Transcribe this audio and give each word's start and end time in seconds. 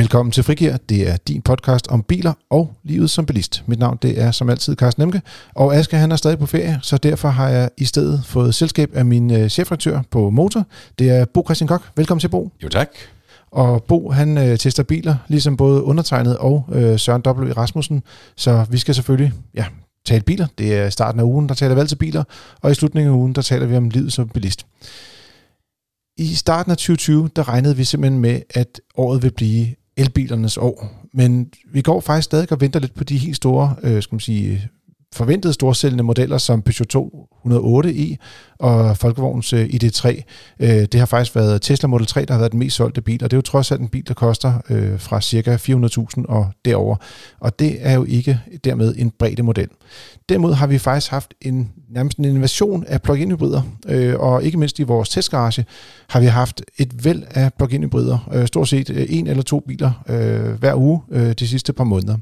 Velkommen 0.00 0.32
til 0.32 0.44
Frigir. 0.44 0.76
Det 0.76 1.08
er 1.08 1.16
din 1.16 1.42
podcast 1.42 1.88
om 1.88 2.02
biler 2.02 2.32
og 2.50 2.74
livet 2.82 3.10
som 3.10 3.26
bilist. 3.26 3.64
Mit 3.66 3.78
navn 3.78 3.98
det 4.02 4.20
er 4.20 4.30
som 4.30 4.50
altid 4.50 4.76
Carsten 4.76 5.02
Nemke, 5.02 5.22
og 5.54 5.76
Aske 5.76 5.96
han 5.96 6.12
er 6.12 6.16
stadig 6.16 6.38
på 6.38 6.46
ferie, 6.46 6.78
så 6.82 6.96
derfor 6.96 7.28
har 7.28 7.48
jeg 7.48 7.70
i 7.76 7.84
stedet 7.84 8.22
fået 8.24 8.54
selskab 8.54 8.90
af 8.94 9.04
min 9.04 9.30
øh, 9.30 9.48
chefredaktør 9.48 10.00
på 10.10 10.30
Motor. 10.30 10.66
Det 10.98 11.10
er 11.10 11.24
Bo 11.24 11.42
Christian 11.46 11.68
Kok. 11.68 11.90
Velkommen 11.96 12.20
til 12.20 12.28
Bo. 12.28 12.50
Jo 12.62 12.68
tak. 12.68 12.88
Og 13.50 13.84
Bo 13.84 14.10
han 14.10 14.38
øh, 14.38 14.58
tester 14.58 14.82
biler, 14.82 15.16
ligesom 15.28 15.56
både 15.56 15.82
undertegnet 15.82 16.38
og 16.38 16.68
øh, 16.72 16.98
Søren 16.98 17.22
W. 17.26 17.52
Rasmussen, 17.52 18.02
så 18.36 18.66
vi 18.70 18.78
skal 18.78 18.94
selvfølgelig 18.94 19.32
ja, 19.54 19.64
tale 20.06 20.22
biler. 20.22 20.46
Det 20.58 20.74
er 20.74 20.90
starten 20.90 21.20
af 21.20 21.24
ugen, 21.24 21.48
der 21.48 21.54
taler 21.54 21.74
vi 21.74 21.80
altid 21.80 21.96
biler, 21.96 22.24
og 22.60 22.70
i 22.70 22.74
slutningen 22.74 23.12
af 23.12 23.16
ugen, 23.16 23.34
der 23.34 23.42
taler 23.42 23.66
vi 23.66 23.76
om 23.76 23.90
livet 23.90 24.12
som 24.12 24.28
bilist. 24.28 24.66
I 26.16 26.34
starten 26.34 26.72
af 26.72 26.76
2020, 26.76 27.30
der 27.36 27.48
regnede 27.48 27.76
vi 27.76 27.84
simpelthen 27.84 28.20
med, 28.20 28.40
at 28.50 28.80
året 28.96 29.22
vil 29.22 29.30
blive 29.30 29.66
elbilernes 30.00 30.56
år. 30.56 31.08
Men 31.14 31.50
vi 31.72 31.82
går 31.82 32.00
faktisk 32.00 32.24
stadig 32.24 32.52
og 32.52 32.60
venter 32.60 32.80
lidt 32.80 32.94
på 32.94 33.04
de 33.04 33.18
helt 33.18 33.36
store, 33.36 33.74
øh, 33.82 34.02
skal 34.02 34.14
man 34.14 34.20
sige, 34.20 34.68
forventede 35.14 35.52
storsælgende 35.52 36.04
modeller 36.04 36.38
som 36.38 36.62
Peugeot 36.62 37.12
208i 37.46 38.16
og 38.58 38.96
Folkevogns 38.96 39.52
eh, 39.52 39.64
ID3. 39.64 40.08
Eh, 40.58 40.68
det 40.68 40.94
har 40.94 41.06
faktisk 41.06 41.36
været 41.36 41.62
Tesla 41.62 41.86
Model 41.86 42.06
3, 42.06 42.24
der 42.24 42.32
har 42.32 42.38
været 42.38 42.52
den 42.52 42.58
mest 42.58 42.76
solgte 42.76 43.00
bil, 43.00 43.24
og 43.24 43.30
det 43.30 43.36
er 43.36 43.38
jo 43.38 43.42
trods 43.42 43.72
alt 43.72 43.80
en 43.80 43.88
bil, 43.88 44.08
der 44.08 44.14
koster 44.14 44.52
eh, 44.68 45.00
fra 45.00 45.20
cirka 45.20 45.56
400.000 45.56 46.24
og 46.28 46.52
derover. 46.64 46.96
Og 47.40 47.58
det 47.58 47.76
er 47.80 47.94
jo 47.94 48.04
ikke 48.04 48.40
dermed 48.64 48.94
en 48.98 49.10
bredde 49.18 49.42
model. 49.42 49.68
Derimod 50.28 50.54
har 50.54 50.66
vi 50.66 50.78
faktisk 50.78 51.10
haft 51.10 51.34
en 51.40 51.72
nærmest 51.88 52.18
en 52.18 52.24
invasion 52.24 52.84
af 52.88 53.02
plug-in 53.02 53.30
hybrider, 53.30 53.62
og 54.18 54.44
ikke 54.44 54.58
mindst 54.58 54.78
i 54.78 54.82
vores 54.82 55.08
testgarage 55.08 55.64
har 56.08 56.20
vi 56.20 56.26
haft 56.26 56.62
et 56.78 57.04
væld 57.04 57.22
af 57.30 57.54
plug-in 57.54 57.82
hybrider, 57.82 58.44
stort 58.46 58.68
set 58.68 59.06
en 59.18 59.26
eller 59.26 59.42
to 59.42 59.60
biler 59.60 59.92
hver 60.58 60.74
uge 60.74 61.00
de 61.34 61.48
sidste 61.48 61.72
par 61.72 61.84
måneder. 61.84 62.16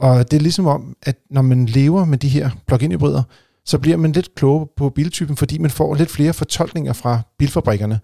Og 0.00 0.30
det 0.30 0.36
er 0.36 0.40
ligesom 0.40 0.66
om, 0.66 0.96
at 1.02 1.16
når 1.30 1.42
man 1.42 1.66
lever 1.66 2.04
med 2.04 2.18
de 2.18 2.28
her 2.28 2.50
plug-in 2.66 2.92
hybrider, 2.92 3.22
så 3.64 3.78
bliver 3.78 3.96
man 3.96 4.12
lidt 4.12 4.34
klogere 4.34 4.66
på 4.76 4.88
biltypen, 4.88 5.36
fordi 5.36 5.58
man 5.58 5.70
får 5.70 5.94
lidt 5.94 6.10
flere 6.10 6.32
fortolkninger 6.32 6.92
fra 6.92 7.20
bilfabrikkerne. 7.38 8.00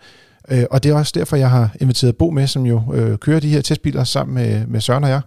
Øh, 0.50 0.64
og 0.70 0.82
det 0.82 0.90
er 0.90 0.94
også 0.94 1.12
derfor, 1.14 1.36
jeg 1.36 1.50
har 1.50 1.76
inviteret 1.80 2.16
Bo 2.16 2.30
med, 2.30 2.46
som 2.46 2.66
jo 2.66 2.82
øh, 2.94 3.18
kører 3.18 3.40
de 3.40 3.48
her 3.48 3.60
testbiler 3.60 4.04
sammen 4.04 4.34
med, 4.34 4.66
med 4.66 4.80
Søren 4.80 5.04
og 5.04 5.10
jeg, 5.10 5.20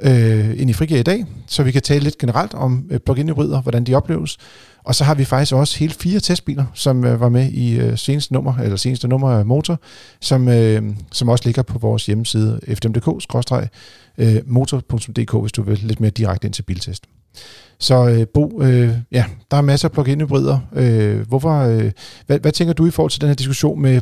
øh, 0.00 0.60
ind 0.60 0.70
i 0.70 0.72
Frigir 0.72 0.98
i 0.98 1.02
dag, 1.02 1.24
så 1.46 1.62
vi 1.62 1.72
kan 1.72 1.82
tale 1.82 2.04
lidt 2.04 2.18
generelt 2.18 2.54
om 2.54 2.86
øh, 2.90 3.00
plug-in 3.00 3.28
hybrider, 3.28 3.62
hvordan 3.62 3.84
de 3.84 3.94
opleves. 3.94 4.36
Og 4.84 4.94
så 4.94 5.04
har 5.04 5.14
vi 5.14 5.24
faktisk 5.24 5.54
også 5.54 5.78
hele 5.78 5.94
fire 5.94 6.20
testbiler, 6.20 6.64
som 6.74 7.04
øh, 7.04 7.20
var 7.20 7.28
med 7.28 7.52
i 7.52 7.80
øh, 7.80 7.98
seneste 7.98 8.32
nummer, 8.32 8.58
eller 8.58 8.76
seneste 8.76 9.08
nummer 9.08 9.30
af 9.30 9.46
Motor, 9.46 9.80
som, 10.20 10.48
øh, 10.48 10.82
som 11.12 11.28
også 11.28 11.44
ligger 11.44 11.62
på 11.62 11.78
vores 11.78 12.06
hjemmeside 12.06 12.60
fdmdk-motor.dk, 12.68 15.34
øh, 15.34 15.40
hvis 15.40 15.52
du 15.52 15.62
vil 15.62 15.78
lidt 15.78 16.00
mere 16.00 16.10
direkte 16.10 16.46
ind 16.46 16.54
til 16.54 16.62
biltest. 16.62 17.06
Så 17.78 18.08
øh, 18.08 18.26
Bo, 18.34 18.62
øh, 18.62 18.90
ja, 19.12 19.24
der 19.50 19.56
er 19.56 19.60
masser 19.60 19.88
af 19.88 19.92
plug-in 19.92 20.20
hybrider. 20.20 20.58
Øh, 20.72 21.28
hvorfor, 21.28 21.60
øh, 21.60 21.90
hvad, 22.26 22.38
hvad 22.38 22.52
tænker 22.52 22.74
du 22.74 22.86
i 22.86 22.90
forhold 22.90 23.10
til 23.10 23.20
den 23.20 23.28
her 23.28 23.34
diskussion 23.34 23.82
med 23.82 24.00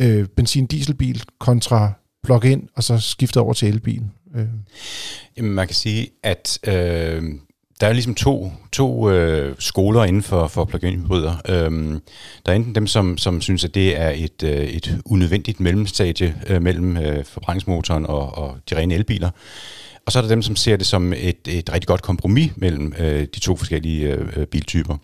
øh, 0.00 0.26
benzin-dieselbil 0.36 1.22
kontra 1.40 1.92
plug-in, 2.24 2.68
og 2.76 2.84
så 2.84 2.98
skiftet 2.98 3.42
over 3.42 3.52
til 3.52 3.68
elbil? 3.68 4.02
Øh. 4.36 4.46
Jamen, 5.36 5.52
man 5.52 5.66
kan 5.66 5.74
sige, 5.74 6.08
at 6.22 6.58
øh, 6.66 7.22
der 7.80 7.86
er 7.86 7.92
ligesom 7.92 8.14
to, 8.14 8.52
to 8.72 9.10
øh, 9.10 9.54
skoler 9.58 10.04
inden 10.04 10.22
for, 10.22 10.48
for 10.48 10.64
plug-in 10.64 11.00
hybrider. 11.00 11.36
Øhm, 11.48 12.02
der 12.46 12.52
er 12.52 12.56
enten 12.56 12.74
dem, 12.74 12.86
som, 12.86 13.18
som 13.18 13.40
synes, 13.40 13.64
at 13.64 13.74
det 13.74 14.00
er 14.00 14.10
et, 14.10 14.42
øh, 14.42 14.64
et 14.64 14.98
unødvendigt 15.04 15.60
mellemstadie 15.60 16.34
øh, 16.46 16.62
mellem 16.62 16.96
øh, 16.96 17.24
forbrændingsmotoren 17.24 18.06
og, 18.06 18.38
og 18.38 18.56
de 18.70 18.76
rene 18.76 18.94
elbiler. 18.94 19.30
Og 20.06 20.12
så 20.12 20.18
er 20.18 20.22
der 20.22 20.28
dem, 20.28 20.42
som 20.42 20.56
ser 20.56 20.76
det 20.76 20.86
som 20.86 21.12
et, 21.12 21.48
et 21.48 21.72
rigtig 21.72 21.86
godt 21.86 22.02
kompromis 22.02 22.52
mellem 22.56 22.94
øh, 22.98 23.26
de 23.34 23.40
to 23.40 23.56
forskellige 23.56 24.08
øh, 24.08 24.28
øh 24.36 24.46
biltyper. 24.46 24.96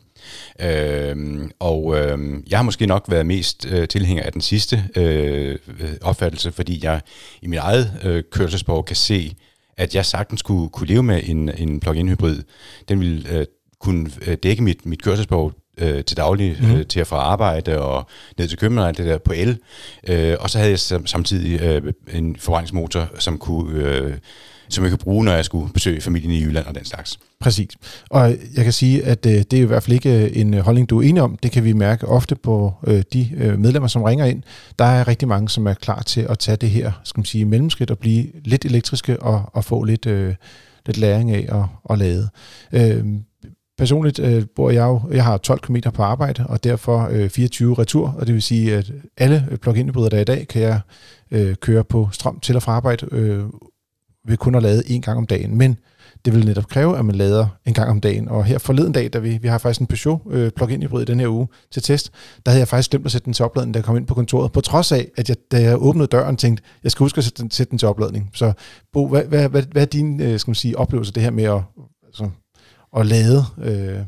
Øhm, 0.60 1.50
og 1.58 1.98
øh, 1.98 2.18
jeg 2.50 2.58
har 2.58 2.62
måske 2.62 2.86
nok 2.86 3.04
været 3.08 3.26
mest 3.26 3.66
øh, 3.70 3.88
tilhænger 3.88 4.22
af 4.22 4.32
den 4.32 4.40
sidste 4.40 4.84
øh, 4.96 5.58
øh 5.80 5.90
opfattelse, 6.02 6.52
fordi 6.52 6.80
jeg 6.82 7.00
i 7.42 7.46
mit 7.46 7.58
eget 7.58 7.92
øh, 8.04 8.22
kørselsborg 8.30 8.84
kan 8.84 8.96
se, 8.96 9.34
at 9.76 9.94
jeg 9.94 10.06
sagtens 10.06 10.42
kunne, 10.42 10.68
kunne 10.68 10.86
leve 10.86 11.02
med 11.02 11.20
en, 11.24 11.48
en 11.58 11.80
plug-in 11.80 12.08
hybrid. 12.08 12.42
Den 12.88 13.00
ville 13.00 13.38
øh, 13.38 13.46
kunne 13.80 14.10
øh, 14.26 14.36
dække 14.42 14.62
mit, 14.62 14.86
mit 14.86 15.02
kørselsbehov 15.02 15.52
øh, 15.78 16.04
til 16.04 16.16
daglig, 16.16 16.56
mm. 16.60 16.70
øh, 16.70 16.86
til 16.86 17.00
at 17.00 17.06
få 17.06 17.14
arbejde 17.14 17.80
og 17.80 18.06
ned 18.38 18.48
til 18.48 18.58
og 18.78 18.98
det 18.98 19.06
der 19.06 19.18
på 19.18 19.32
el. 19.36 19.58
Øh, 20.08 20.36
og 20.40 20.50
så 20.50 20.58
havde 20.58 20.70
jeg 20.70 20.78
samtidig 21.06 21.60
øh, 21.60 21.92
en 22.12 22.36
forbrændingsmotor, 22.36 23.08
som 23.18 23.38
kunne... 23.38 23.84
Øh, 23.84 24.16
som 24.70 24.84
jeg 24.84 24.90
kan 24.90 24.98
bruge, 24.98 25.24
når 25.24 25.32
jeg 25.32 25.44
skulle 25.44 25.72
besøge 25.72 26.00
familien 26.00 26.32
i 26.32 26.42
Jylland 26.42 26.66
og 26.66 26.74
den 26.74 26.84
slags. 26.84 27.18
Præcis. 27.40 27.70
Og 28.10 28.34
jeg 28.56 28.64
kan 28.64 28.72
sige, 28.72 29.04
at 29.04 29.26
øh, 29.26 29.32
det 29.32 29.52
er 29.52 29.62
i 29.62 29.64
hvert 29.64 29.82
fald 29.82 29.94
ikke 29.94 30.24
øh, 30.24 30.30
en 30.40 30.54
øh, 30.54 30.60
holdning, 30.60 30.90
du 30.90 30.98
er 30.98 31.08
enig 31.08 31.22
om. 31.22 31.36
Det 31.42 31.50
kan 31.50 31.64
vi 31.64 31.72
mærke 31.72 32.08
ofte 32.08 32.34
på 32.34 32.74
øh, 32.86 33.02
de 33.12 33.30
øh, 33.36 33.58
medlemmer, 33.58 33.88
som 33.88 34.02
ringer 34.02 34.24
ind. 34.24 34.42
Der 34.78 34.84
er 34.84 35.08
rigtig 35.08 35.28
mange, 35.28 35.48
som 35.48 35.66
er 35.66 35.74
klar 35.74 36.02
til 36.02 36.26
at 36.28 36.38
tage 36.38 36.56
det 36.56 36.70
her 36.70 36.92
skal 37.04 37.18
man 37.18 37.24
sige, 37.24 37.44
mellemskridt 37.44 37.90
og 37.90 37.98
blive 37.98 38.26
lidt 38.44 38.64
elektriske 38.64 39.22
og, 39.22 39.42
og 39.52 39.64
få 39.64 39.84
lidt, 39.84 40.06
øh, 40.06 40.34
lidt 40.86 40.98
læring 40.98 41.30
af 41.30 41.48
at, 41.48 41.64
at 41.90 41.98
lade. 41.98 42.28
Øh, 42.72 43.04
personligt 43.78 44.18
øh, 44.18 44.44
bor 44.56 44.70
jeg 44.70 44.82
jo, 44.82 45.00
jeg 45.10 45.24
har 45.24 45.36
12 45.36 45.60
km 45.60 45.76
på 45.94 46.02
arbejde, 46.02 46.46
og 46.46 46.64
derfor 46.64 47.08
øh, 47.10 47.30
24 47.30 47.74
retur, 47.74 48.14
og 48.18 48.26
det 48.26 48.34
vil 48.34 48.42
sige, 48.42 48.76
at 48.76 48.92
alle 49.16 49.58
plug-in 49.62 49.86
hybrider, 49.86 50.08
der 50.08 50.16
er 50.16 50.20
i 50.20 50.24
dag, 50.24 50.48
kan 50.48 50.62
jeg 50.62 50.80
øh, 51.30 51.54
køre 51.54 51.84
på 51.84 52.08
strøm 52.12 52.40
til 52.40 52.56
og 52.56 52.62
fra 52.62 52.72
arbejde 52.72 53.06
øh, 53.12 53.44
ved 54.26 54.36
kun 54.36 54.54
at 54.54 54.62
lade 54.62 54.82
en 54.86 55.02
gang 55.02 55.18
om 55.18 55.26
dagen. 55.26 55.58
Men 55.58 55.78
det 56.24 56.34
vil 56.34 56.46
netop 56.46 56.68
kræve, 56.68 56.98
at 56.98 57.04
man 57.04 57.14
lader 57.14 57.46
en 57.66 57.74
gang 57.74 57.90
om 57.90 58.00
dagen. 58.00 58.28
Og 58.28 58.44
her 58.44 58.58
forleden 58.58 58.92
dag, 58.92 59.12
da 59.12 59.18
vi, 59.18 59.38
vi 59.42 59.48
har 59.48 59.58
faktisk 59.58 59.80
en 59.80 59.86
Peugeot 59.86 60.20
øh, 60.30 60.50
plug-in 60.50 60.82
hybrid 60.82 61.06
den 61.06 61.20
her 61.20 61.28
uge 61.28 61.48
til 61.70 61.82
test, 61.82 62.10
der 62.46 62.50
havde 62.50 62.60
jeg 62.60 62.68
faktisk 62.68 62.90
glemt 62.90 63.06
at 63.06 63.12
sætte 63.12 63.24
den 63.24 63.32
til 63.32 63.44
opladning, 63.44 63.74
da 63.74 63.78
jeg 63.78 63.84
kom 63.84 63.96
ind 63.96 64.06
på 64.06 64.14
kontoret. 64.14 64.52
På 64.52 64.60
trods 64.60 64.92
af, 64.92 65.08
at 65.16 65.28
jeg, 65.28 65.36
da 65.52 65.62
jeg 65.62 65.82
åbnede 65.82 66.06
døren, 66.06 66.36
tænkte, 66.36 66.62
jeg 66.84 66.92
skal 66.92 67.04
huske 67.04 67.18
at 67.18 67.24
sætte 67.24 67.42
den, 67.42 67.50
sætte 67.50 67.70
den 67.70 67.78
til 67.78 67.88
opladning. 67.88 68.30
Så 68.34 68.52
Bo, 68.92 69.08
hvad, 69.08 69.24
hvad, 69.24 69.48
hvad, 69.48 69.62
hvad 69.62 69.82
er 69.82 69.86
din 69.86 70.20
øh, 70.20 70.38
skal 70.38 70.50
man 70.50 70.54
sige, 70.54 70.78
oplevelse 70.78 71.12
det 71.12 71.22
her 71.22 71.30
med 71.30 71.44
at, 71.44 71.60
altså, 72.06 72.30
at 72.96 73.06
lade? 73.06 73.44
Øh? 73.62 74.00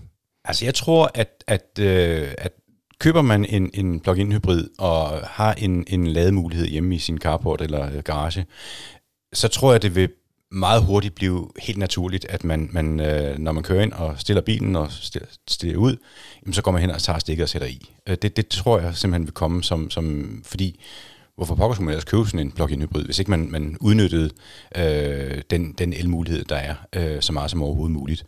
Altså 0.45 0.65
jeg 0.65 0.75
tror, 0.75 1.11
at, 1.15 1.45
at, 1.47 1.79
øh, 1.81 2.29
at 2.39 2.53
køber 3.01 3.23
man 3.23 3.45
en, 3.45 3.71
en 3.75 4.01
plug-in 4.01 4.33
hybrid 4.33 4.69
og 4.79 5.09
har 5.25 5.53
en, 5.53 5.85
en 5.87 6.07
lademulighed 6.07 6.67
hjemme 6.67 6.95
i 6.95 6.99
sin 6.99 7.19
carport 7.19 7.61
eller 7.61 7.87
øh, 7.93 7.99
garage, 7.99 8.47
så 9.33 9.49
tror 9.49 9.73
jeg, 9.73 9.83
det 9.83 9.95
vil 9.95 10.09
meget 10.51 10.83
hurtigt 10.85 11.15
blive 11.15 11.49
helt 11.63 11.79
naturligt, 11.79 12.25
at 12.25 12.45
man, 12.45 12.69
man 12.73 13.01
øh, 13.01 13.39
når 13.39 13.53
man 13.53 13.63
kører 13.63 13.83
ind 13.83 13.93
og 13.93 14.21
stiller 14.21 14.41
bilen 14.41 14.77
og 14.77 14.93
stiller, 14.93 15.29
stiller 15.49 15.79
ud, 15.79 15.97
jamen, 16.43 16.55
så 16.55 16.63
går 16.63 16.73
man 16.73 16.81
hen 16.81 16.91
og 16.91 17.03
tager 17.03 17.19
stikket 17.19 17.43
og 17.43 17.49
sætter 17.49 17.69
i. 17.69 17.91
Øh, 18.09 18.17
det, 18.23 18.37
det 18.37 18.49
tror 18.49 18.79
jeg 18.79 18.97
simpelthen 18.97 19.27
vil 19.27 19.35
komme 19.35 19.63
som, 19.63 19.91
som 19.91 20.43
fordi 20.47 20.81
hvorfor 21.37 21.55
pokker 21.55 21.75
skulle 21.75 21.85
man 21.85 21.93
ellers 21.93 22.05
købe 22.05 22.25
sådan 22.27 22.47
en 22.47 22.53
plug-in 22.53 22.83
hybrid, 22.83 23.05
hvis 23.05 23.19
ikke 23.19 23.31
man, 23.31 23.51
man 23.51 23.77
udnyttede 23.81 24.31
øh, 24.77 25.43
den, 25.51 25.73
den 25.73 25.93
elmulighed, 25.93 26.45
der 26.45 26.57
er, 26.57 26.75
øh, 26.97 27.23
så 27.23 27.33
meget 27.33 27.51
som 27.51 27.63
overhovedet 27.63 27.93
muligt. 27.93 28.27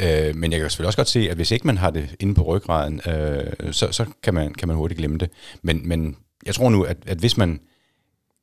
Øh, 0.00 0.36
men 0.36 0.52
jeg 0.52 0.60
kan 0.60 0.70
selvfølgelig 0.70 0.86
også 0.86 0.98
godt 0.98 1.08
se, 1.08 1.30
at 1.30 1.36
hvis 1.36 1.50
ikke 1.50 1.66
man 1.66 1.78
har 1.78 1.90
det 1.90 2.16
inde 2.20 2.34
på 2.34 2.42
ryggraden, 2.42 3.00
øh, 3.06 3.72
så, 3.72 3.92
så 3.92 4.04
kan, 4.22 4.34
man, 4.34 4.54
kan 4.54 4.68
man 4.68 4.76
hurtigt 4.76 4.98
glemme 4.98 5.18
det. 5.18 5.30
Men, 5.62 5.88
men 5.88 6.16
jeg 6.46 6.54
tror 6.54 6.70
nu, 6.70 6.82
at, 6.82 6.96
at 7.06 7.18
hvis 7.18 7.36
man 7.36 7.60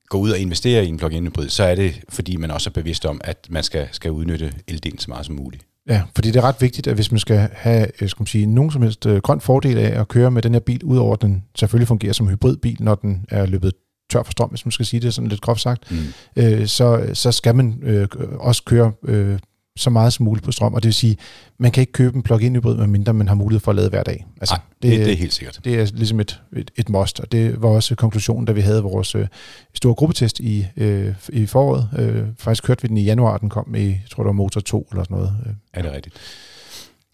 går 0.10 0.20
ud 0.20 0.32
og 0.32 0.40
investerer 0.40 0.82
i 0.82 0.88
en 0.88 0.98
plug-in 0.98 1.26
hybrid, 1.28 1.50
så 1.50 1.64
er 1.64 1.76
det, 1.76 2.02
fordi 2.10 2.36
man 2.36 2.52
også 2.52 2.70
er 2.70 2.72
bevidst 2.72 3.06
om, 3.06 3.22
at 3.24 3.48
man 3.50 3.64
skal, 3.64 3.88
skal 3.92 4.12
udnytte 4.12 4.54
eldelen 4.68 5.00
så 5.00 5.10
meget 5.10 5.26
som 5.26 5.36
muligt. 5.36 5.66
Ja, 5.90 6.02
fordi 6.16 6.32
det 6.32 6.36
er 6.36 6.44
ret 6.44 6.62
vigtigt, 6.62 6.88
at 6.88 6.96
hvis 6.96 7.12
man 7.12 7.20
skal 7.20 7.50
have 7.54 7.88
øh, 8.02 8.10
skal 8.10 8.22
man 8.22 8.28
sige, 8.28 8.46
nogen 8.46 8.72
som 8.72 8.82
helst 8.82 9.06
øh, 9.06 9.18
grøn 9.18 9.42
fordel 9.42 9.78
af 9.78 10.00
at 10.00 10.08
køre 10.08 10.32
med 10.32 10.42
den 10.42 10.54
her 10.54 10.60
bil, 10.60 10.84
udover 10.84 11.14
at 11.14 11.22
den 11.22 11.44
selvfølgelig 11.56 11.88
fungerer 11.88 12.14
som 12.14 12.28
hybridbil, 12.28 12.78
når 12.80 12.96
den 12.96 13.26
er 13.30 13.46
løbet 13.46 13.74
tør 14.12 14.24
for 14.24 14.32
strøm, 14.32 14.50
hvis 14.50 14.66
man 14.66 14.72
skal 14.72 14.86
sige 14.86 15.00
det 15.00 15.14
sådan 15.14 15.28
lidt 15.28 15.42
groft 15.42 15.62
sagt, 15.62 15.92
mm. 15.92 15.98
øh, 16.36 16.68
så, 16.68 17.10
så 17.14 17.32
skal 17.32 17.56
man 17.56 17.80
øh, 17.84 18.08
også 18.40 18.64
køre 18.64 18.92
øh, 19.04 19.40
så 19.76 19.90
meget 19.90 20.14
som 20.14 20.24
muligt 20.24 20.46
på 20.46 20.52
strøm, 20.52 20.74
og 20.74 20.84
det 20.84 20.88
vil 20.88 20.94
sige, 20.94 21.18
man 21.58 21.72
kan 21.72 21.82
ikke 21.82 21.92
købe 21.94 22.16
en 22.16 22.24
plug-in 22.24 22.56
hybrid, 22.56 22.78
medmindre 22.78 23.14
man 23.14 23.28
har 23.28 23.36
mulighed 23.36 23.60
for 23.60 23.72
at 23.72 23.76
lade 23.76 23.90
hver 23.90 24.04
dag. 24.04 24.26
Altså, 24.42 24.56
Ej, 24.56 24.62
det, 24.82 24.92
det, 24.92 25.06
det 25.06 25.14
er 25.14 25.18
helt 25.18 25.34
sikkert. 25.34 25.60
Det 25.64 25.80
er 25.80 25.86
ligesom 25.94 26.20
et, 26.20 26.42
et, 26.56 26.72
et 26.76 26.90
must, 26.90 27.20
og 27.20 27.32
det 27.32 27.62
var 27.62 27.70
også 27.70 27.96
konklusionen, 27.96 28.46
da 28.46 28.52
vi 28.52 28.62
havde 28.62 28.84
vores 28.84 29.16
øh, 29.16 29.28
store 29.74 29.96
gruppetest 29.96 30.40
i, 30.40 30.66
øh, 30.78 31.14
i 31.30 31.46
foråret. 31.46 31.90
Øh, 31.98 32.28
faktisk 32.40 32.64
kørte 32.64 32.82
vi 32.82 32.88
den 32.88 32.98
i 32.98 33.04
januar, 33.04 33.38
den 33.38 33.50
kom 33.50 33.76
i, 33.76 33.86
jeg 33.86 34.02
tror 34.12 34.24
det 34.24 34.28
var 34.28 34.34
Motor 34.34 34.62
2 34.62 34.88
eller 34.92 35.04
sådan 35.04 35.18
noget. 35.18 35.36
Øh. 35.46 35.54
Er 35.74 35.82
det 35.82 35.92
rigtigt? 35.92 36.16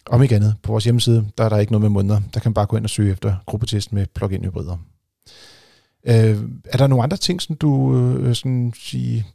Om 0.06 0.22
ikke 0.22 0.36
andet, 0.36 0.54
på 0.62 0.72
vores 0.72 0.84
hjemmeside, 0.84 1.26
der 1.38 1.44
er 1.44 1.48
der 1.48 1.58
ikke 1.58 1.72
noget 1.72 1.82
med 1.82 1.90
måneder. 1.90 2.20
Der 2.34 2.40
kan 2.40 2.50
man 2.50 2.54
bare 2.54 2.66
gå 2.66 2.76
ind 2.76 2.84
og 2.84 2.90
søge 2.90 3.12
efter 3.12 3.34
gruppetest 3.46 3.92
med 3.92 4.06
plug-in 4.14 4.44
hybrider. 4.44 4.76
Øh, 6.06 6.38
er 6.64 6.78
der 6.78 6.86
nogle 6.86 7.02
andre 7.02 7.16
ting, 7.16 7.42
som 7.42 7.56
du 7.56 7.96
øh, 7.96 8.34
sådan 8.34 8.72
sige, 8.76 9.26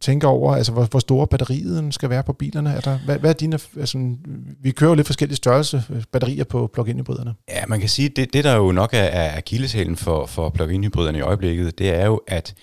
tænker 0.00 0.28
over, 0.28 0.54
altså 0.54 0.72
hvor, 0.72 0.84
hvor 0.84 1.00
store 1.00 1.26
batteriet 1.26 1.94
skal 1.94 2.10
være 2.10 2.22
på 2.22 2.32
bilerne? 2.32 2.70
Er 2.70 2.80
der, 2.80 2.98
hvad, 3.04 3.18
hvad 3.18 3.30
er 3.30 3.34
dine, 3.34 3.58
altså, 3.78 4.16
vi 4.62 4.70
kører 4.70 4.90
jo 4.90 4.94
lidt 4.94 5.06
forskellige 5.06 5.36
størrelse 5.36 5.82
øh, 5.90 6.02
batterier 6.12 6.44
på 6.44 6.70
plug-in 6.72 6.98
hybriderne. 6.98 7.34
Ja, 7.48 7.66
man 7.68 7.80
kan 7.80 7.88
sige, 7.88 8.08
det, 8.08 8.32
det 8.32 8.44
der 8.44 8.56
jo 8.56 8.72
nok 8.72 8.94
er, 8.94 8.98
er 8.98 9.36
akilleshælen 9.36 9.96
for, 9.96 10.26
for 10.26 10.48
plug-in 10.48 10.84
hybriderne 10.84 11.18
i 11.18 11.20
øjeblikket, 11.20 11.78
det 11.78 11.88
er 11.88 12.06
jo, 12.06 12.20
at 12.26 12.54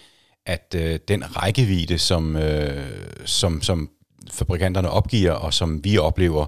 at 0.50 0.76
øh, 0.78 1.00
den 1.08 1.38
rækkevidde, 1.38 1.98
som, 1.98 2.36
øh, 2.36 2.86
som, 3.26 3.62
som 3.62 3.90
fabrikanterne 4.32 4.90
opgiver, 4.90 5.32
og 5.32 5.54
som 5.54 5.84
vi 5.84 5.98
oplever, 5.98 6.46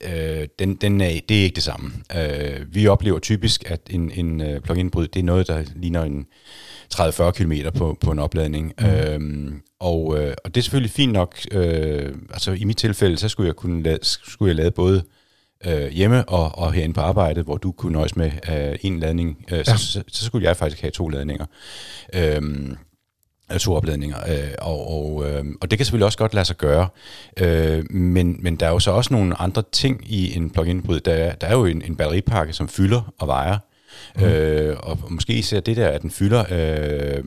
øh, 0.00 0.48
den, 0.58 0.74
den 0.74 1.00
er, 1.00 1.20
det 1.28 1.38
er 1.38 1.42
ikke 1.42 1.54
det 1.54 1.62
samme. 1.62 1.92
Øh, 2.16 2.74
vi 2.74 2.86
oplever 2.86 3.18
typisk, 3.18 3.70
at 3.70 3.80
en, 3.90 4.10
en 4.10 4.40
øh, 4.40 4.60
plug-in 4.60 4.86
hybrid, 4.86 5.08
det 5.08 5.20
er 5.20 5.24
noget, 5.24 5.48
der 5.48 5.62
ligner 5.76 6.02
en 6.02 6.26
30-40 6.94 7.30
km 7.30 7.52
på, 7.78 7.96
på 8.00 8.10
en 8.10 8.18
opladning. 8.18 8.72
Mm. 8.80 8.86
Øhm, 8.86 9.62
og, 9.80 10.18
øh, 10.18 10.34
og 10.44 10.54
det 10.54 10.60
er 10.60 10.62
selvfølgelig 10.62 10.90
fint 10.90 11.12
nok. 11.12 11.38
Øh, 11.52 12.14
altså 12.30 12.52
i 12.52 12.64
mit 12.64 12.76
tilfælde, 12.76 13.16
så 13.16 13.28
skulle 13.28 13.46
jeg 13.46 13.56
kunne 13.56 13.82
lade, 13.82 13.98
skulle 14.02 14.48
jeg 14.48 14.56
lade 14.56 14.70
både 14.70 15.02
øh, 15.66 15.88
hjemme 15.88 16.28
og, 16.28 16.58
og 16.58 16.72
herinde 16.72 16.94
på 16.94 17.00
arbejdet, 17.00 17.44
hvor 17.44 17.56
du 17.56 17.72
kunne 17.72 17.92
nøjes 17.92 18.16
med 18.16 18.30
øh, 18.52 18.78
en 18.80 19.00
ladning. 19.00 19.44
Øh, 19.52 19.58
ja. 19.58 19.64
så, 19.64 19.78
så, 19.78 20.02
så 20.08 20.24
skulle 20.24 20.48
jeg 20.48 20.56
faktisk 20.56 20.82
have 20.82 20.90
to 20.90 21.08
ladninger. 21.08 21.46
Øh, 22.14 22.42
to 23.58 23.74
opladninger, 23.74 24.18
øh, 24.28 24.50
og, 24.58 24.90
og, 24.90 25.30
øh, 25.30 25.44
og 25.60 25.70
det 25.70 25.78
kan 25.78 25.86
selvfølgelig 25.86 26.06
også 26.06 26.18
godt 26.18 26.34
lade 26.34 26.44
sig 26.44 26.56
gøre, 26.56 26.88
øh, 27.40 27.84
men, 27.90 28.36
men 28.40 28.56
der 28.56 28.66
er 28.66 28.70
jo 28.70 28.78
så 28.78 28.90
også 28.90 29.14
nogle 29.14 29.40
andre 29.40 29.62
ting 29.72 30.12
i 30.12 30.36
en 30.36 30.50
plug-in 30.50 30.80
hybrid. 30.80 31.00
Der, 31.00 31.34
der 31.34 31.46
er 31.46 31.52
jo 31.52 31.64
en, 31.64 31.82
en 31.82 31.96
batteripakke, 31.96 32.52
som 32.52 32.68
fylder 32.68 33.12
og 33.18 33.28
vejer, 33.28 33.58
mm. 34.16 34.24
øh, 34.24 34.76
og 34.82 34.98
måske 35.08 35.32
især 35.32 35.60
det 35.60 35.76
der, 35.76 35.88
at 35.88 36.02
den 36.02 36.10
fylder 36.10 36.44
øh, 36.50 37.24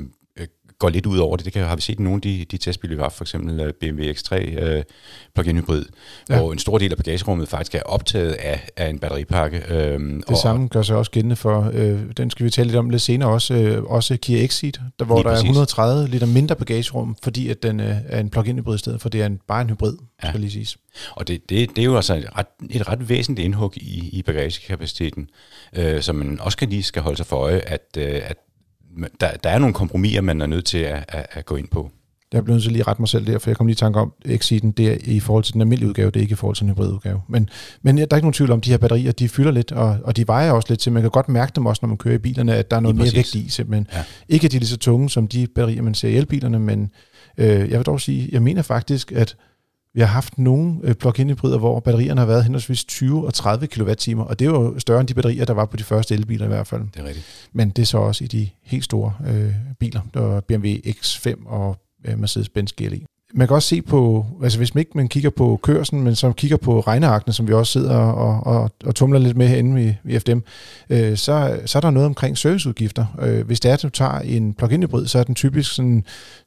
går 0.79 0.89
lidt 0.89 1.05
ud 1.05 1.17
over 1.17 1.37
det. 1.37 1.45
Det 1.45 1.53
kan, 1.53 1.63
har 1.63 1.75
vi 1.75 1.81
set 1.81 1.99
nogle 1.99 2.17
af 2.17 2.21
de, 2.21 2.45
de 2.51 2.57
testbiler, 2.57 2.95
vi 2.95 3.01
har 3.01 3.09
for 3.09 3.23
eksempel 3.23 3.59
øh, 3.59 3.73
BMW 3.73 4.03
X3 4.03 4.35
øh, 4.35 4.83
plug-in 5.35 5.57
hybrid, 5.57 5.85
ja. 6.29 6.37
hvor 6.37 6.51
en 6.51 6.59
stor 6.59 6.77
del 6.77 6.91
af 6.91 6.97
bagagerummet 6.97 7.49
faktisk 7.49 7.75
er 7.75 7.81
optaget 7.85 8.31
af, 8.31 8.69
af 8.77 8.89
en 8.89 8.99
batteripakke. 8.99 9.63
Øh, 9.69 9.99
det 9.99 10.23
og, 10.27 10.37
samme 10.37 10.67
gør 10.67 10.81
sig 10.81 10.95
også 10.95 11.11
gældende 11.11 11.35
for, 11.35 11.71
øh, 11.73 11.99
den 12.17 12.29
skal 12.29 12.45
vi 12.45 12.49
tale 12.49 12.67
lidt 12.67 12.77
om 12.77 12.89
lidt 12.89 13.01
senere, 13.01 13.29
også, 13.29 13.53
øh, 13.53 13.83
også 13.83 14.17
Kia 14.17 14.47
Xceed, 14.47 14.71
der, 14.99 15.05
hvor 15.05 15.17
der 15.17 15.23
præcis. 15.23 15.43
er 15.43 15.47
130 15.47 16.09
liter 16.09 16.27
mindre 16.27 16.55
bagagerum, 16.55 17.15
fordi 17.23 17.49
at 17.49 17.63
den 17.63 17.79
øh, 17.79 17.95
er 18.05 18.19
en 18.19 18.29
plug-in 18.29 18.57
hybrid 18.57 18.75
i 18.75 18.77
stedet 18.79 19.01
for, 19.01 19.09
det 19.09 19.21
er 19.21 19.25
en, 19.25 19.39
bare 19.47 19.61
en 19.61 19.69
hybrid, 19.69 19.97
ja. 20.23 20.29
skal 20.29 20.39
lige 20.39 20.51
siges. 20.51 20.77
Og 21.11 21.27
det, 21.27 21.49
det, 21.49 21.69
det 21.69 21.81
er 21.81 21.85
jo 21.85 21.95
altså 21.95 22.15
et 22.15 22.27
ret, 22.37 22.47
et 22.69 22.87
ret 22.87 23.09
væsentligt 23.09 23.45
indhug 23.45 23.77
i, 23.77 24.09
i 24.11 24.21
bagagekapaciteten, 24.21 25.29
øh, 25.73 26.01
som 26.01 26.15
man 26.15 26.39
også 26.41 26.57
kan 26.57 26.69
lige 26.69 26.83
skal 26.83 27.01
holde 27.01 27.17
sig 27.17 27.25
for 27.25 27.35
øje, 27.35 27.59
at, 27.59 27.97
øh, 27.97 28.21
at 28.23 28.37
der, 29.21 29.31
der 29.43 29.49
er 29.49 29.59
nogle 29.59 29.73
kompromiser, 29.73 30.21
man 30.21 30.41
er 30.41 30.45
nødt 30.45 30.65
til 30.65 30.77
at, 30.77 31.05
at, 31.07 31.25
at 31.31 31.45
gå 31.45 31.55
ind 31.55 31.67
på. 31.67 31.91
Jeg 32.33 32.43
blev 32.43 32.53
nødt 32.53 32.63
til 32.63 32.71
lige 32.71 32.81
at 32.81 32.87
rette 32.87 33.01
mig 33.01 33.09
selv 33.09 33.27
der, 33.27 33.39
for 33.39 33.49
jeg 33.49 33.57
kom 33.57 33.67
lige 33.67 33.73
i 33.73 33.75
tanke 33.75 33.99
om, 33.99 34.13
at 34.25 34.31
Exiden, 34.31 34.71
det 34.71 34.87
er 34.87 34.97
i 35.03 35.19
forhold 35.19 35.43
til 35.43 35.53
den 35.53 35.61
almindelige 35.61 35.89
udgave, 35.89 36.11
det 36.11 36.15
er 36.15 36.21
ikke 36.21 36.33
i 36.33 36.35
forhold 36.35 36.55
til 36.55 36.65
den 36.65 36.73
hybridudgave. 36.73 37.21
Men, 37.27 37.49
men 37.81 37.97
der 37.97 38.07
er 38.11 38.15
ikke 38.15 38.25
nogen 38.25 38.33
tvivl 38.33 38.51
om, 38.51 38.57
at 38.59 38.65
de 38.65 38.69
her 38.69 38.77
batterier, 38.77 39.11
de 39.11 39.29
fylder 39.29 39.51
lidt, 39.51 39.71
og, 39.71 39.97
og 40.03 40.15
de 40.15 40.27
vejer 40.27 40.51
også 40.51 40.65
lidt 40.69 40.79
til. 40.79 40.91
Man 40.91 41.01
kan 41.01 41.11
godt 41.11 41.29
mærke 41.29 41.51
dem 41.55 41.65
også, 41.65 41.79
når 41.83 41.87
man 41.87 41.97
kører 41.97 42.15
i 42.15 42.17
bilerne, 42.17 42.55
at 42.55 42.71
der 42.71 42.77
er 42.77 42.81
noget 42.81 42.97
mere 42.97 43.09
vægt 43.15 43.35
i 43.35 43.49
simpelthen. 43.49 43.87
Ja. 43.93 44.03
Ikke 44.29 44.45
at 44.45 44.51
de 44.51 44.57
er 44.57 44.59
lige 44.59 44.69
så 44.69 44.77
tunge 44.77 45.09
som 45.09 45.27
de 45.27 45.47
batterier, 45.55 45.81
man 45.81 45.93
ser 45.93 46.09
i 46.09 46.15
elbilerne, 46.15 46.59
men 46.59 46.91
øh, 47.37 47.47
jeg 47.47 47.79
vil 47.79 47.85
dog 47.85 48.01
sige, 48.01 48.29
jeg 48.31 48.41
mener 48.41 48.61
faktisk, 48.61 49.11
at 49.11 49.35
vi 49.97 50.01
har 50.01 50.07
haft 50.07 50.37
nogle 50.37 50.79
øh, 50.83 50.95
plug-in 50.95 51.29
hybrider, 51.29 51.57
hvor 51.57 51.79
batterierne 51.79 52.21
har 52.21 52.25
været 52.25 52.43
henholdsvis 52.43 52.83
20 52.83 53.25
og 53.25 53.33
30 53.33 53.67
kWh, 53.67 54.19
og 54.19 54.39
det 54.39 54.45
er 54.45 54.49
jo 54.49 54.79
større 54.79 54.99
end 54.99 55.07
de 55.07 55.13
batterier, 55.13 55.45
der 55.45 55.53
var 55.53 55.65
på 55.65 55.77
de 55.77 55.83
første 55.83 56.13
elbiler 56.13 56.45
i 56.45 56.47
hvert 56.47 56.67
fald. 56.67 56.81
Det 56.93 56.99
er 57.01 57.05
rigtigt. 57.05 57.25
Men 57.53 57.69
det 57.69 57.81
er 57.81 57.85
så 57.85 57.97
også 57.97 58.23
i 58.23 58.27
de 58.27 58.49
helt 58.63 58.83
store 58.83 59.13
øh, 59.27 59.53
biler, 59.79 60.01
der 60.13 60.35
er 60.35 60.39
BMW 60.39 60.67
X5 60.67 61.47
og 61.47 61.77
øh, 62.05 62.13
Mercedes-Benz 62.13 62.67
GLE. 62.77 62.99
Man 63.33 63.47
kan 63.47 63.55
også 63.55 63.67
se 63.67 63.81
på, 63.81 64.25
altså 64.43 64.57
hvis 64.57 64.75
man 64.75 64.79
ikke 64.79 64.91
man 64.95 65.07
kigger 65.07 65.29
på 65.29 65.59
kørsen, 65.63 66.01
men 66.01 66.15
så 66.15 66.31
kigger 66.31 66.57
på 66.57 66.79
regnearkene, 66.79 67.33
som 67.33 67.47
vi 67.47 67.53
også 67.53 67.71
sidder 67.71 67.95
og, 67.95 68.53
og, 68.53 68.71
og 68.85 68.95
tumler 68.95 69.19
lidt 69.19 69.37
med 69.37 69.47
herinde 69.47 69.85
i, 69.85 70.11
i 70.11 70.19
FDM, 70.19 70.39
øh, 70.89 71.17
så, 71.17 71.59
så 71.65 71.77
er 71.77 71.81
der 71.81 71.89
noget 71.89 72.05
omkring 72.05 72.37
serviceudgifter. 72.37 73.05
Øh, 73.21 73.45
hvis 73.45 73.59
det 73.59 73.69
er, 73.69 73.73
at 73.73 73.83
du 73.83 73.89
tager 73.89 74.19
en 74.19 74.53
plug-in 74.53 74.83
hybrid, 74.83 75.07
så 75.07 75.19
er 75.19 75.23
den 75.23 75.35
typisk 75.35 75.73
sådan 75.73 76.03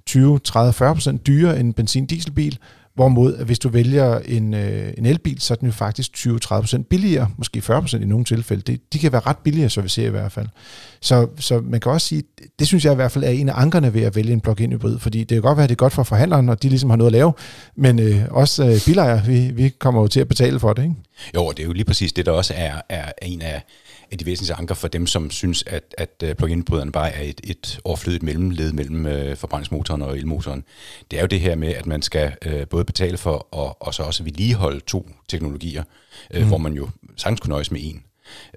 20, 0.06 0.38
30, 0.38 0.72
40 0.72 0.94
procent 0.94 1.26
dyrere 1.26 1.60
end 1.60 1.68
en 1.68 1.72
benzin-dieselbil, 1.72 2.58
Hvorimod, 2.94 3.34
at 3.36 3.46
hvis 3.46 3.58
du 3.58 3.68
vælger 3.68 4.18
en, 4.18 4.54
øh, 4.54 4.92
en 4.98 5.06
elbil, 5.06 5.40
så 5.40 5.54
er 5.54 5.56
den 5.56 5.66
jo 5.66 5.72
faktisk 5.72 6.10
20-30% 6.16 6.82
billigere, 6.82 7.28
måske 7.38 7.58
40% 7.58 7.96
i 7.96 8.04
nogle 8.04 8.24
tilfælde. 8.24 8.62
Det, 8.62 8.92
de 8.92 8.98
kan 8.98 9.12
være 9.12 9.20
ret 9.26 9.38
billige 9.38 9.64
at 9.64 9.72
servicere 9.72 10.06
i 10.06 10.10
hvert 10.10 10.32
fald. 10.32 10.46
Så, 11.00 11.28
så 11.38 11.60
man 11.60 11.80
kan 11.80 11.92
også 11.92 12.06
sige, 12.06 12.22
det 12.58 12.66
synes 12.66 12.84
jeg 12.84 12.92
i 12.92 12.96
hvert 12.96 13.12
fald 13.12 13.24
er 13.24 13.28
en 13.28 13.48
af 13.48 13.52
ankerne 13.56 13.94
ved 13.94 14.02
at 14.02 14.16
vælge 14.16 14.32
en 14.32 14.40
plug-in 14.40 14.72
hybrid, 14.72 14.98
fordi 14.98 15.18
det 15.18 15.28
kan 15.28 15.42
godt 15.42 15.56
være, 15.56 15.64
at 15.64 15.68
det 15.68 15.74
er 15.74 15.84
godt 15.84 15.92
for 15.92 16.02
forhandleren, 16.02 16.48
og 16.48 16.62
de 16.62 16.68
ligesom 16.68 16.90
har 16.90 16.96
noget 16.96 17.08
at 17.08 17.12
lave, 17.12 17.32
men 17.76 17.98
øh, 17.98 18.24
også 18.30 18.66
øh, 18.66 18.80
bilejere, 18.86 19.24
vi, 19.26 19.50
vi 19.54 19.68
kommer 19.68 20.00
jo 20.00 20.06
til 20.06 20.20
at 20.20 20.28
betale 20.28 20.60
for 20.60 20.72
det, 20.72 20.82
ikke? 20.82 20.94
Jo, 21.34 21.50
det 21.50 21.62
er 21.62 21.66
jo 21.66 21.72
lige 21.72 21.84
præcis 21.84 22.12
det, 22.12 22.26
der 22.26 22.32
også 22.32 22.54
er, 22.56 22.80
er 22.88 23.12
en 23.22 23.42
af 23.42 23.62
af 24.12 24.18
de 24.18 24.26
væsentlige 24.26 24.56
anker 24.56 24.74
for 24.74 24.88
dem, 24.88 25.06
som 25.06 25.30
synes, 25.30 25.64
at, 25.66 25.94
at 25.98 26.22
øh, 26.24 26.34
plug-in 26.34 26.64
bare 26.92 27.12
er 27.12 27.22
et, 27.22 27.40
et 27.44 27.80
overflødigt 27.84 28.22
mellemled 28.22 28.72
mellem 28.72 29.06
øh, 29.06 29.36
forbrændingsmotoren 29.36 30.02
og 30.02 30.18
elmotoren. 30.18 30.64
Det 31.10 31.16
er 31.16 31.20
jo 31.20 31.26
det 31.26 31.40
her 31.40 31.54
med, 31.54 31.68
at 31.68 31.86
man 31.86 32.02
skal 32.02 32.32
øh, 32.46 32.66
både 32.66 32.84
betale 32.84 33.16
for 33.16 33.46
og, 33.50 33.82
og 33.82 33.94
så 33.94 34.02
også 34.02 34.22
vedligeholde 34.22 34.80
to 34.80 35.10
teknologier, 35.28 35.84
øh, 36.30 36.42
mm. 36.42 36.48
hvor 36.48 36.58
man 36.58 36.72
jo 36.72 36.88
sagtens 37.16 37.40
kunne 37.40 37.50
nøjes 37.50 37.70
med 37.70 37.80
en. 37.82 38.02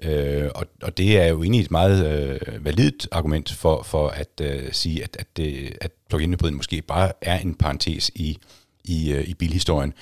Øh, 0.02 0.50
og, 0.54 0.66
og 0.82 0.98
det 0.98 1.20
er 1.20 1.26
jo 1.26 1.42
egentlig 1.42 1.60
et 1.60 1.70
meget 1.70 2.06
øh, 2.06 2.64
validt 2.64 3.08
argument 3.10 3.52
for, 3.52 3.82
for 3.82 4.08
at 4.08 4.40
øh, 4.40 4.72
sige, 4.72 5.02
at, 5.02 5.16
at, 5.18 5.26
det, 5.36 5.76
at 5.80 5.90
plug-in 6.08 6.36
måske 6.52 6.82
bare 6.82 7.12
er 7.20 7.38
en 7.38 7.54
parentes 7.54 8.10
i, 8.14 8.38
i, 8.84 9.12
øh, 9.12 9.28
i 9.28 9.34
bilhistorien. 9.34 9.92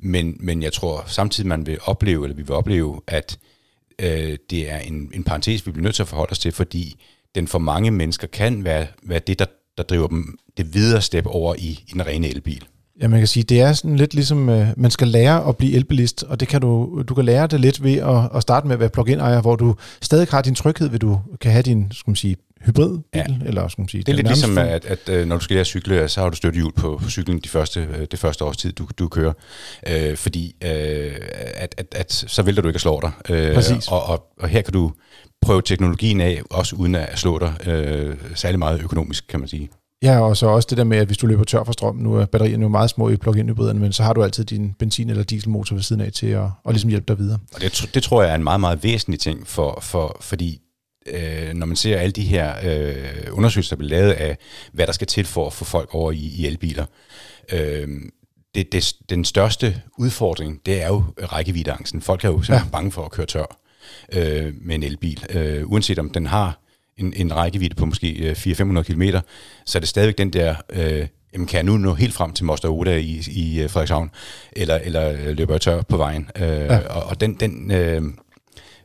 Men, 0.00 0.36
men 0.40 0.62
jeg 0.62 0.72
tror 0.72 1.04
samtidig, 1.06 1.48
man 1.48 1.66
vil 1.66 1.78
opleve, 1.84 2.24
eller 2.24 2.36
vi 2.36 2.42
vil 2.42 2.52
opleve, 2.52 3.00
at 3.06 3.38
øh, 3.98 4.36
det 4.50 4.70
er 4.70 4.78
en, 4.78 5.10
en 5.14 5.24
parentes, 5.24 5.66
vi 5.66 5.70
bliver 5.70 5.82
nødt 5.82 5.94
til 5.94 6.02
at 6.02 6.08
forholde 6.08 6.30
os 6.30 6.38
til, 6.38 6.52
fordi 6.52 6.96
den 7.34 7.48
for 7.48 7.58
mange 7.58 7.90
mennesker 7.90 8.26
kan 8.26 8.64
være, 8.64 8.86
være 9.02 9.18
det, 9.18 9.38
der, 9.38 9.46
der 9.76 9.82
driver 9.82 10.06
dem 10.06 10.38
det 10.56 10.74
videre 10.74 11.02
step 11.02 11.26
over 11.26 11.54
i, 11.58 11.84
i 11.88 11.90
en 11.94 12.06
rene 12.06 12.28
elbil. 12.28 12.64
Ja, 13.00 13.08
man 13.08 13.20
kan 13.20 13.26
sige, 13.26 13.42
det 13.42 13.60
er 13.60 13.72
sådan 13.72 13.96
lidt 13.96 14.14
ligesom, 14.14 14.48
øh, 14.48 14.68
man 14.76 14.90
skal 14.90 15.08
lære 15.08 15.48
at 15.48 15.56
blive 15.56 15.74
elbilist, 15.74 16.22
og 16.22 16.40
det 16.40 16.48
kan 16.48 16.60
du, 16.60 17.02
du 17.08 17.14
kan 17.14 17.24
lære 17.24 17.46
det 17.46 17.60
lidt 17.60 17.82
ved 17.82 17.96
at, 17.96 18.30
at 18.34 18.42
starte 18.42 18.66
med 18.66 18.74
at 18.74 18.80
være 18.80 18.88
plug-in 18.88 19.20
ejer, 19.20 19.40
hvor 19.40 19.56
du 19.56 19.74
stadig 20.02 20.28
har 20.30 20.42
din 20.42 20.54
tryghed, 20.54 20.88
ved 20.88 20.98
du 20.98 21.20
kan 21.40 21.52
have 21.52 21.62
din, 21.62 21.88
skal 21.92 22.10
man 22.10 22.16
sige, 22.16 22.36
hybridbil, 22.64 23.02
ja. 23.14 23.24
eller 23.46 23.68
skal 23.68 23.82
man 23.82 23.88
sige... 23.88 24.02
Det 24.02 24.12
er 24.12 24.16
lidt 24.16 24.26
ligesom, 24.26 24.58
at, 24.58 24.84
at, 24.84 25.08
at 25.08 25.28
når 25.28 25.36
du 25.36 25.44
skal 25.44 25.54
lære 25.54 25.60
at 25.60 25.66
cykle, 25.66 26.08
så 26.08 26.20
har 26.20 26.28
du 26.28 26.36
støttehjul 26.36 26.72
på, 26.72 27.00
på 27.02 27.10
cyklen 27.10 27.38
de 27.38 27.48
første, 27.48 27.80
øh, 27.80 28.06
det 28.10 28.18
første 28.18 28.44
års 28.44 28.56
tid, 28.56 28.72
du, 28.72 28.88
du 28.98 29.08
kører. 29.08 29.32
Øh, 29.88 30.16
fordi 30.16 30.56
øh, 30.64 31.12
at, 31.54 31.74
at, 31.78 31.86
at, 31.96 32.12
så 32.12 32.42
vælter 32.42 32.62
du 32.62 32.68
ikke 32.68 32.76
at 32.76 32.80
slå 32.80 33.00
dig. 33.02 33.12
Øh, 33.28 33.54
Præcis. 33.54 33.88
Og, 33.88 34.02
og, 34.02 34.26
og 34.40 34.48
her 34.48 34.62
kan 34.62 34.72
du 34.72 34.92
prøve 35.42 35.62
teknologien 35.62 36.20
af, 36.20 36.42
også 36.50 36.76
uden 36.76 36.94
at 36.94 37.18
slå 37.18 37.38
dig 37.38 37.68
øh, 37.68 38.16
særlig 38.34 38.58
meget 38.58 38.82
økonomisk, 38.82 39.24
kan 39.28 39.40
man 39.40 39.48
sige. 39.48 39.70
Ja, 40.02 40.20
og 40.20 40.36
så 40.36 40.46
også 40.46 40.66
det 40.70 40.78
der 40.78 40.84
med, 40.84 40.98
at 40.98 41.06
hvis 41.06 41.18
du 41.18 41.26
løber 41.26 41.44
tør 41.44 41.64
for 41.64 41.72
strøm, 41.72 41.96
nu 41.96 42.14
er 42.14 42.24
batterierne 42.24 42.62
jo 42.62 42.68
meget 42.68 42.90
små 42.90 43.08
i 43.08 43.16
plug-in 43.16 43.48
hybriderne, 43.48 43.80
men 43.80 43.92
så 43.92 44.02
har 44.02 44.12
du 44.12 44.24
altid 44.24 44.44
din 44.44 44.74
benzin- 44.78 45.10
eller 45.10 45.22
dieselmotor 45.22 45.76
ved 45.76 45.82
siden 45.82 46.02
af 46.02 46.12
til 46.12 46.26
at, 46.26 46.42
at 46.42 46.50
ligesom 46.72 46.90
hjælpe 46.90 47.04
dig 47.08 47.18
videre. 47.18 47.38
Og 47.54 47.60
det, 47.60 47.90
det 47.94 48.02
tror 48.02 48.22
jeg 48.22 48.30
er 48.30 48.34
en 48.34 48.44
meget, 48.44 48.60
meget 48.60 48.82
væsentlig 48.84 49.20
ting, 49.20 49.46
for, 49.46 49.78
for, 49.82 50.16
fordi 50.20 50.60
øh, 51.08 51.54
når 51.54 51.66
man 51.66 51.76
ser 51.76 51.98
alle 51.98 52.12
de 52.12 52.22
her 52.22 52.54
øh, 52.64 53.26
undersøgelser, 53.30 53.76
der 53.76 53.78
bliver 53.78 53.90
lavet 53.90 54.12
af, 54.12 54.38
hvad 54.72 54.86
der 54.86 54.92
skal 54.92 55.06
til 55.06 55.24
for 55.24 55.46
at 55.46 55.52
få 55.52 55.64
folk 55.64 55.94
over 55.94 56.12
i, 56.12 56.32
i 56.38 56.46
elbiler, 56.46 56.86
øh, 57.52 57.88
det, 58.54 58.72
det, 58.72 58.92
den 59.10 59.24
største 59.24 59.82
udfordring, 59.98 60.60
det 60.66 60.82
er 60.82 60.88
jo 60.88 61.04
rækkeviddeangsten. 61.32 62.02
Folk 62.02 62.24
er 62.24 62.28
jo 62.28 62.42
simpelthen 62.42 62.68
ja. 62.68 62.70
bange 62.70 62.92
for 62.92 63.04
at 63.04 63.10
køre 63.10 63.26
tør 63.26 63.58
øh, 64.12 64.54
med 64.60 64.74
en 64.74 64.82
elbil. 64.82 65.26
Øh, 65.30 65.70
uanset 65.70 65.98
om 65.98 66.10
den 66.10 66.26
har 66.26 66.60
en, 66.96 67.12
en 67.16 67.36
rækkevidde 67.36 67.74
på 67.74 67.86
måske 67.86 68.34
400-500 68.38 68.82
km, 68.82 69.02
så 69.66 69.78
er 69.78 69.80
det 69.80 69.88
stadigvæk 69.88 70.18
den 70.18 70.32
der, 70.32 70.54
øh, 70.70 71.06
jamen 71.32 71.46
kan 71.46 71.56
jeg 71.56 71.64
nu 71.64 71.76
nå 71.76 71.94
helt 71.94 72.14
frem 72.14 72.32
til 72.32 72.44
Moster 72.44 72.68
Oda 72.68 72.96
i, 72.96 73.22
i 73.30 73.62
øh, 73.62 73.70
Frederikshavn, 73.70 74.10
eller, 74.52 74.74
eller 74.74 75.32
løber 75.32 75.54
jeg 75.54 75.60
tør 75.60 75.82
på 75.82 75.96
vejen? 75.96 76.30
Øh, 76.36 76.48
ja. 76.48 76.78
og, 76.78 77.02
og 77.02 77.20
den, 77.20 77.34
den 77.34 77.70
øh, 77.70 78.02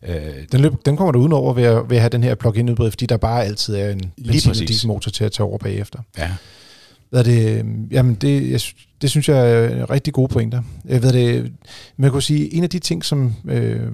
Øh, 0.08 0.16
den, 0.52 0.62
løb, 0.62 0.74
den 0.86 0.98
kommer 0.98 1.12
du 1.12 1.20
udenover 1.20 1.54
ved 1.54 1.64
at, 1.64 1.90
ved 1.90 1.98
at 1.98 2.02
have 2.02 2.10
den 2.10 2.24
her 2.24 2.36
plug-in 2.36 2.70
udbred, 2.70 2.92
fordi 2.92 3.06
der 3.06 3.18
bare 3.18 3.46
altid 3.46 3.76
er 3.76 3.90
en 3.90 4.12
og 4.50 4.56
dieselmotor 4.56 5.12
til 5.12 5.24
at 5.24 5.32
tage 5.32 5.48
over 5.48 5.58
bagefter. 5.58 6.00
Ja. 6.18 6.32
Hvad 7.10 7.24
det, 7.24 7.66
jamen 7.92 8.16
det, 8.16 8.52
jeg, 8.52 8.62
det 9.02 9.10
synes 9.10 9.30
jeg 9.30 9.52
er 9.52 9.90
rigtig 9.90 10.14
gode 10.14 10.28
pointer. 10.28 10.62
Jeg 10.86 11.04
ved 11.04 11.14
det, 11.14 11.54
man 11.98 12.12
kunne 12.12 12.22
sige, 12.22 12.54
en 12.54 12.64
af 12.64 12.70
de 12.70 12.80
ting, 12.80 13.06
som 13.06 13.34
øh, 13.46 13.88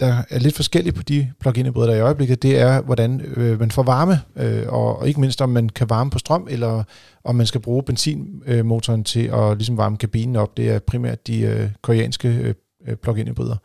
der 0.00 0.22
er 0.30 0.38
lidt 0.38 0.54
forskelligt 0.54 0.96
på 0.96 1.02
de 1.02 1.32
plug-in 1.40 1.66
hybrider, 1.66 1.86
der 1.86 1.94
er 1.94 1.98
i 1.98 2.02
øjeblikket, 2.02 2.42
det 2.42 2.58
er, 2.58 2.82
hvordan 2.82 3.20
øh, 3.20 3.60
man 3.60 3.70
får 3.70 3.82
varme, 3.82 4.20
øh, 4.36 4.62
og, 4.68 4.98
og 4.98 5.08
ikke 5.08 5.20
mindst 5.20 5.42
om 5.42 5.48
man 5.48 5.68
kan 5.68 5.90
varme 5.90 6.10
på 6.10 6.18
strøm, 6.18 6.46
eller 6.50 6.84
om 7.24 7.34
man 7.34 7.46
skal 7.46 7.60
bruge 7.60 7.82
benzinmotoren 7.82 9.04
til 9.04 9.30
at 9.34 9.56
ligesom 9.56 9.76
varme 9.76 9.96
kabinen 9.96 10.36
op. 10.36 10.56
Det 10.56 10.70
er 10.70 10.78
primært 10.78 11.26
de 11.26 11.40
øh, 11.40 11.68
koreanske 11.82 12.28
øh, 12.28 12.54
øh, 12.88 12.96
plug-in 12.96 13.28
hybrider, 13.28 13.52
øh, 13.52 13.58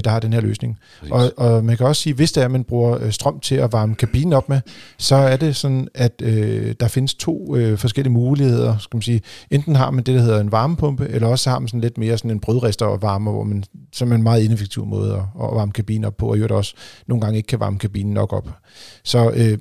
der 0.00 0.10
har 0.10 0.20
den 0.20 0.32
her 0.32 0.40
løsning. 0.40 0.78
Og, 1.10 1.32
og 1.36 1.64
man 1.64 1.76
kan 1.76 1.86
også 1.86 2.02
sige, 2.02 2.14
hvis 2.14 2.32
det 2.32 2.40
er, 2.40 2.44
at 2.44 2.50
man 2.50 2.64
bruger 2.64 2.98
øh, 3.02 3.12
strøm 3.12 3.40
til 3.40 3.54
at 3.54 3.72
varme 3.72 3.94
kabinen 3.94 4.32
op 4.32 4.48
med, 4.48 4.60
så 4.98 5.14
er 5.14 5.36
det 5.36 5.56
sådan, 5.56 5.88
at 5.94 6.22
øh, 6.24 6.74
der 6.80 6.88
findes 6.88 7.14
to 7.14 7.56
øh, 7.56 7.78
forskellige 7.78 8.12
muligheder. 8.12 8.78
Skal 8.78 8.96
man 8.96 9.02
sige. 9.02 9.20
Enten 9.50 9.76
har 9.76 9.90
man 9.90 10.04
det, 10.04 10.14
der 10.14 10.20
hedder 10.20 10.40
en 10.40 10.52
varmepumpe, 10.52 11.08
eller 11.08 11.28
også 11.28 11.50
har 11.50 11.58
man 11.58 11.68
sådan 11.68 11.80
lidt 11.80 11.98
mere 11.98 12.18
sådan 12.18 12.30
en 12.30 12.40
brødrester 12.40 12.86
og 12.86 13.02
varme, 13.02 13.30
hvor 13.30 13.44
man, 13.44 13.64
som 13.92 14.10
er 14.10 14.14
en 14.14 14.22
meget 14.22 14.42
ineffektiv 14.42 14.86
måde 14.86 15.12
at, 15.12 15.18
at 15.18 15.54
varme 15.54 15.72
kabinen 15.72 16.04
op 16.04 16.16
på, 16.16 16.26
og 16.26 16.38
i 16.38 16.42
også 16.42 16.74
nogle 17.06 17.20
gange 17.20 17.36
ikke 17.36 17.46
kan 17.46 17.60
varme 17.60 17.78
kabinen 17.78 18.14
nok 18.14 18.32
op. 18.32 18.48
Så 19.04 19.30
øh, 19.30 19.58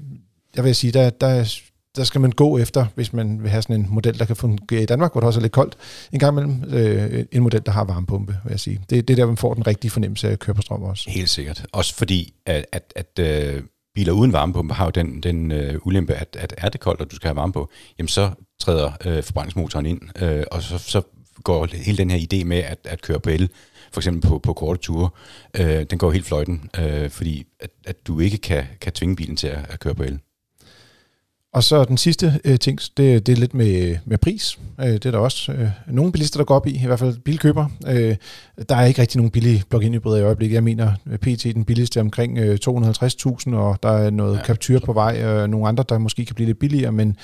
jeg 0.56 0.64
vil 0.64 0.76
sige, 0.76 0.92
der, 0.92 1.10
der 1.10 1.62
der 1.96 2.04
skal 2.04 2.22
man 2.22 2.32
gå 2.32 2.58
efter, 2.58 2.86
hvis 2.96 3.14
man 3.14 3.42
vil 3.44 3.50
have 3.50 3.62
sådan 3.62 3.76
en 3.76 3.88
model, 3.90 4.20
der 4.20 4.26
kan 4.26 4.36
fungere 4.36 4.84
i 4.84 4.86
Danmark, 4.86 5.12
hvor 5.12 5.22
det 5.22 5.28
også 5.28 5.40
er 5.40 5.42
lidt 5.42 5.54
koldt 5.54 5.76
en 6.12 6.20
gang 6.20 6.40
imellem, 6.40 6.64
øh, 6.74 7.26
en 7.32 7.44
model, 7.44 7.62
der 7.66 7.72
har 7.72 7.84
varmepumpe, 7.84 8.38
vil 8.44 8.52
jeg 8.52 8.60
sige. 8.60 8.82
Det, 8.90 9.08
det 9.08 9.14
er 9.14 9.16
der, 9.16 9.26
man 9.26 9.38
får 9.38 9.54
den 9.54 9.68
rigtige 9.68 9.92
fornemmelse 9.92 10.28
af 10.28 10.32
at 10.32 10.40
køre 10.40 10.54
på 10.54 10.62
strøm 10.62 10.84
også. 10.84 11.10
Helt 11.10 11.30
sikkert. 11.30 11.66
Også 11.72 11.96
fordi, 11.96 12.34
at, 12.46 12.66
at, 12.72 12.94
at 12.96 13.20
øh, 13.20 13.64
biler 13.96 14.14
uden 14.14 14.34
varmepumpe 14.34 14.74
har 14.74 14.86
jo 14.86 14.92
den, 14.92 15.24
den 15.24 15.52
øh, 15.52 15.80
ulempe, 15.84 16.14
at, 16.14 16.38
at 16.40 16.54
er 16.58 16.70
det 16.70 16.82
koldt, 16.82 17.02
og 17.02 17.12
du 17.12 17.16
skal 17.16 17.28
have 17.28 17.36
varme 17.36 17.54
på, 17.54 17.70
jamen 17.98 18.08
så 18.08 18.32
træder 18.60 18.92
øh, 19.06 19.24
forbrændingsmotoren 19.24 19.86
ind, 19.86 20.24
øh, 20.24 20.44
og 20.52 20.62
så, 20.64 20.78
så 20.78 21.02
går 21.44 21.68
hele 21.74 21.98
den 21.98 22.12
her 22.12 22.20
idé 22.20 22.44
med 22.44 22.58
at, 22.58 22.80
at 22.84 23.02
køre 23.02 23.20
på 23.20 23.30
el, 23.30 23.50
for 23.92 24.00
eksempel 24.00 24.30
på, 24.30 24.40
på 24.40 24.54
korte 24.54 24.80
ture, 24.82 25.10
øh, 25.60 25.86
den 25.90 25.98
går 25.98 26.12
helt 26.12 26.26
fløjten, 26.26 26.70
øh, 26.80 27.10
fordi 27.10 27.46
at, 27.60 27.70
at 27.86 28.08
du 28.08 28.20
ikke 28.20 28.38
kan, 28.38 28.64
kan 28.82 28.94
tvinge 28.94 29.16
bilen 29.16 29.36
til 29.36 29.48
at, 29.48 29.66
at 29.70 29.80
køre 29.80 29.96
på 29.96 30.04
el. 30.04 30.20
Og 31.54 31.64
så 31.64 31.84
den 31.84 31.98
sidste 31.98 32.40
øh, 32.46 32.60
ting, 32.60 32.80
det, 32.98 33.28
det 33.28 33.32
er 33.32 33.38
lidt 33.38 33.54
med, 33.54 33.98
med 34.06 34.18
pris. 34.18 34.60
Øh, 34.80 34.88
det 34.88 35.06
er 35.06 35.12
der 35.12 35.18
også 35.18 35.52
øh, 35.52 35.70
nogle 35.88 36.12
bilister, 36.12 36.40
der 36.40 36.46
går 36.46 36.56
op 36.56 36.68
i, 36.68 36.84
i 36.84 36.86
hvert 36.86 37.00
fald 37.00 37.18
bilkøber. 37.18 37.66
Øh, 37.88 38.16
der 38.70 38.76
er 38.76 38.86
ikke 38.86 39.02
rigtig 39.02 39.18
nogen 39.18 39.32
billige 39.32 39.64
plug-in 39.70 39.94
hybrider 39.94 40.18
i 40.18 40.24
øjeblikket. 40.24 40.56
Jeg 40.56 40.64
mener, 40.64 40.94
PT 41.22 41.44
den 41.44 41.66
billigste 41.66 42.00
er 42.00 42.04
omkring 42.04 42.38
øh, 42.38 42.58
250.000, 42.68 43.56
og 43.56 43.80
der 43.84 43.90
er 43.90 44.10
noget 44.10 44.38
ja, 44.38 44.44
Captur 44.44 44.80
på 44.80 44.94
vej, 44.94 45.26
og 45.26 45.50
nogle 45.50 45.68
andre, 45.68 45.84
der 45.90 45.98
måske 45.98 46.26
kan 46.26 46.36
blive 46.36 46.46
lidt 46.46 46.60
billigere, 46.60 46.92
men, 46.92 47.18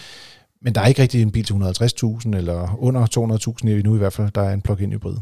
men 0.61 0.75
der 0.75 0.81
er 0.81 0.87
ikke 0.87 1.01
rigtig 1.01 1.21
en 1.21 1.31
bil 1.31 1.43
til 1.43 1.53
150.000, 1.53 2.37
eller 2.37 2.77
under 2.79 3.37
200.000 3.63 3.83
nu 3.83 3.95
i 3.95 3.97
hvert 3.97 4.13
fald, 4.13 4.31
der 4.35 4.41
er 4.41 4.53
en 4.53 4.61
plug-in 4.61 4.91
hybrid. 4.91 5.15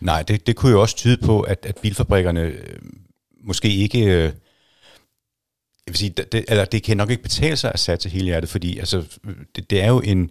Nej, 0.00 0.22
det, 0.22 0.46
det 0.46 0.56
kunne 0.56 0.72
jo 0.72 0.80
også 0.80 0.96
tyde 0.96 1.16
på, 1.16 1.40
at, 1.40 1.66
at 1.68 1.76
bilfabrikkerne 1.82 2.40
øh, 2.40 2.78
måske 3.44 3.68
ikke... 3.68 4.32
Jeg 5.86 5.92
vil 5.92 5.98
sige, 5.98 6.10
det, 6.10 6.44
eller 6.48 6.64
det 6.64 6.82
kan 6.82 6.96
nok 6.96 7.10
ikke 7.10 7.22
betale 7.22 7.56
sig 7.56 7.70
at 7.74 7.80
satse 7.80 8.08
hele 8.08 8.24
hjertet, 8.24 8.50
fordi 8.50 8.78
altså, 8.78 9.04
det, 9.56 9.70
det 9.70 9.82
er 9.82 9.88
jo 9.88 10.00
en 10.00 10.30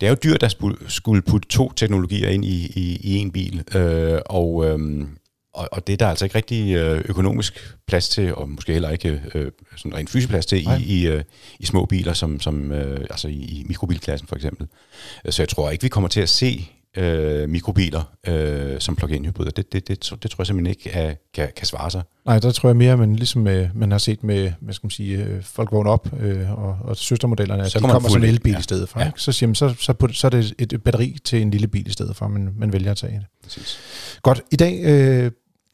det 0.00 0.06
er 0.06 0.10
jo 0.10 0.16
dyrt 0.24 0.42
at 0.42 0.56
skulle 0.88 1.22
putte 1.22 1.48
to 1.48 1.72
teknologier 1.72 2.28
ind 2.28 2.44
i, 2.44 2.72
i, 2.76 3.00
i 3.02 3.16
en 3.16 3.30
bil, 3.32 3.64
øh, 3.76 4.20
og, 4.26 4.64
øh, 4.64 5.06
og, 5.54 5.68
og 5.72 5.86
det 5.86 5.92
er 5.92 5.96
der 5.96 6.08
altså 6.08 6.24
ikke 6.24 6.36
rigtig 6.36 6.74
øh, 6.74 7.04
økonomisk 7.08 7.76
plads 7.86 8.08
til, 8.08 8.34
og 8.34 8.48
måske 8.48 8.72
heller 8.72 8.90
ikke 8.90 9.22
øh, 9.34 9.52
sådan 9.76 9.94
rent 9.94 10.10
fysisk 10.10 10.28
plads 10.28 10.46
til 10.46 10.58
i, 10.58 10.84
i, 10.86 11.06
øh, 11.06 11.24
i 11.58 11.66
små 11.66 11.84
biler, 11.84 12.12
som, 12.12 12.40
som 12.40 12.72
øh, 12.72 13.00
altså 13.10 13.28
i, 13.28 13.32
i 13.32 13.64
mikrobilklassen 13.66 14.28
for 14.28 14.36
eksempel. 14.36 14.66
Så 15.30 15.42
jeg 15.42 15.48
tror 15.48 15.70
ikke, 15.70 15.82
vi 15.82 15.88
kommer 15.88 16.08
til 16.08 16.20
at 16.20 16.28
se 16.28 16.70
øh, 16.96 17.48
mikrobiler 17.48 18.02
øh, 18.26 18.80
som 18.80 18.96
plug-in 18.96 19.24
hybrider. 19.24 19.50
Det, 19.50 19.72
det, 19.72 19.88
det, 19.88 20.10
det, 20.10 20.22
det 20.22 20.30
tror 20.30 20.42
jeg 20.42 20.46
simpelthen 20.46 20.66
ikke 20.66 20.90
er, 20.90 21.14
kan, 21.34 21.48
kan 21.56 21.66
svare 21.66 21.90
sig. 21.90 22.02
Nej, 22.26 22.38
der 22.38 22.50
tror 22.50 22.68
jeg 22.68 22.76
mere, 22.76 22.96
men 22.96 23.16
ligesom 23.16 23.42
med, 23.42 23.68
man 23.74 23.90
har 23.90 23.98
set 23.98 24.24
med, 24.24 24.52
hvad 24.60 24.74
skal 24.74 24.86
man 24.86 24.90
sige, 24.90 25.24
øh, 25.24 25.42
folk 25.42 25.72
vågne 25.72 25.90
op 25.90 26.08
øh, 26.20 26.64
og, 26.64 26.78
og 26.84 26.96
søstermodellerne, 26.96 27.70
så 27.70 27.78
de 27.78 27.88
kommer 27.88 28.08
som 28.08 28.24
elbil 28.24 28.52
ja. 28.52 28.58
i 28.58 28.62
stedet 28.62 28.88
for. 28.88 29.00
Ja. 29.00 29.06
Ikke? 29.06 29.20
Så, 29.20 29.32
siger 29.32 29.48
man, 29.48 29.54
så, 29.54 29.74
så, 29.78 30.08
så 30.12 30.26
er 30.26 30.30
det 30.30 30.54
et 30.58 30.82
batteri 30.82 31.16
til 31.24 31.42
en 31.42 31.50
lille 31.50 31.66
bil 31.66 31.86
i 31.86 31.92
stedet 31.92 32.16
for, 32.16 32.28
man, 32.28 32.54
man 32.58 32.72
vælger 32.72 32.90
at 32.90 32.96
tage 32.96 33.12
det. 33.12 33.26
Præcis. 33.42 33.78
Godt, 34.22 34.42
i 34.52 34.56
dag 34.56 34.80
øh, 34.84 35.30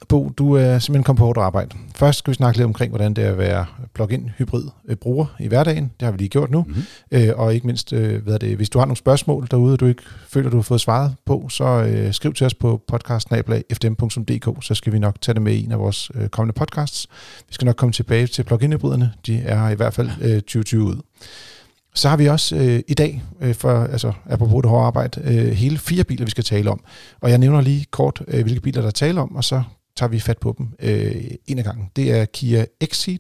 Bo, 0.09 0.29
du 0.39 0.53
er 0.53 0.79
simpelthen 0.79 1.05
kommet 1.05 1.19
på 1.19 1.25
hårdt 1.25 1.39
arbejde. 1.39 1.77
Først 1.95 2.19
skal 2.19 2.31
vi 2.31 2.35
snakke 2.35 2.59
lidt 2.59 2.65
omkring, 2.65 2.91
hvordan 2.91 3.15
det 3.15 3.25
er 3.25 3.31
at 3.31 3.39
være 3.39 3.67
plug-in 3.95 4.31
hybrid 4.39 4.65
øh, 4.89 4.97
bruger 4.97 5.27
i 5.41 5.49
hverdagen. 5.49 5.85
Det 6.01 6.07
har 6.07 6.13
vi 6.13 6.19
lige 6.19 6.29
gjort 6.29 6.51
nu. 6.51 6.63
Mm-hmm. 6.63 6.83
Øh, 7.11 7.33
og 7.37 7.55
ikke 7.55 7.67
mindst, 7.67 7.93
øh, 7.93 8.23
hvad 8.23 8.39
det, 8.39 8.57
hvis 8.57 8.71
du 8.71 8.79
har 8.79 8.87
nogle 8.87 8.97
spørgsmål 8.97 9.49
derude, 9.51 9.77
du 9.77 9.87
ikke 9.87 10.03
føler, 10.29 10.51
du 10.51 10.57
har 10.57 10.63
fået 10.63 10.81
svaret 10.81 11.15
på, 11.27 11.49
så 11.49 11.65
øh, 11.65 12.15
skriv 12.15 12.33
til 12.33 12.47
os 12.47 12.55
på 12.55 12.83
podcastnablag.fdm.dk, 12.89 14.65
så 14.65 14.75
skal 14.75 14.93
vi 14.93 14.99
nok 14.99 15.21
tage 15.21 15.35
det 15.35 15.43
med 15.43 15.53
i 15.55 15.65
en 15.65 15.73
af 15.73 15.79
vores 15.79 16.11
øh, 16.15 16.29
kommende 16.29 16.59
podcasts. 16.59 17.07
Vi 17.49 17.55
skal 17.55 17.67
nok 17.67 17.77
komme 17.77 17.93
tilbage 17.93 18.27
til 18.27 18.43
plug-in 18.43 18.73
hybriderne. 18.73 19.13
De 19.27 19.39
er 19.39 19.69
i 19.69 19.75
hvert 19.75 19.95
fald 19.95 20.11
øh, 20.21 20.35
2020 20.35 20.83
ud. 20.83 20.97
Så 21.95 22.09
har 22.09 22.17
vi 22.17 22.27
også 22.27 22.57
øh, 22.57 22.81
i 22.89 22.95
dag, 22.95 23.23
øh, 23.41 23.55
for, 23.55 23.85
altså 23.85 24.13
apropos 24.31 24.63
det 24.63 24.71
hårde 24.71 24.87
arbejde, 24.87 25.21
øh, 25.25 25.53
hele 25.53 25.79
fire 25.79 26.05
biler, 26.05 26.25
vi 26.25 26.31
skal 26.31 26.45
tale 26.45 26.71
om. 26.71 26.81
Og 27.21 27.31
jeg 27.31 27.39
nævner 27.39 27.61
lige 27.61 27.87
kort, 27.91 28.23
øh, 28.29 28.43
hvilke 28.43 28.61
biler 28.61 28.81
der 28.81 28.89
er 28.89 28.93
tale 28.93 29.21
om, 29.21 29.37
og 29.37 29.45
så 29.45 29.63
tager 30.01 30.11
vi 30.11 30.21
fat 30.21 30.39
på 30.39 30.55
dem 30.59 30.69
øh, 30.83 31.31
en 31.47 31.59
af 31.59 31.65
gangen. 31.65 31.91
Det 31.97 32.13
er 32.13 32.25
Kia 32.25 32.65
Exceed, 32.81 33.19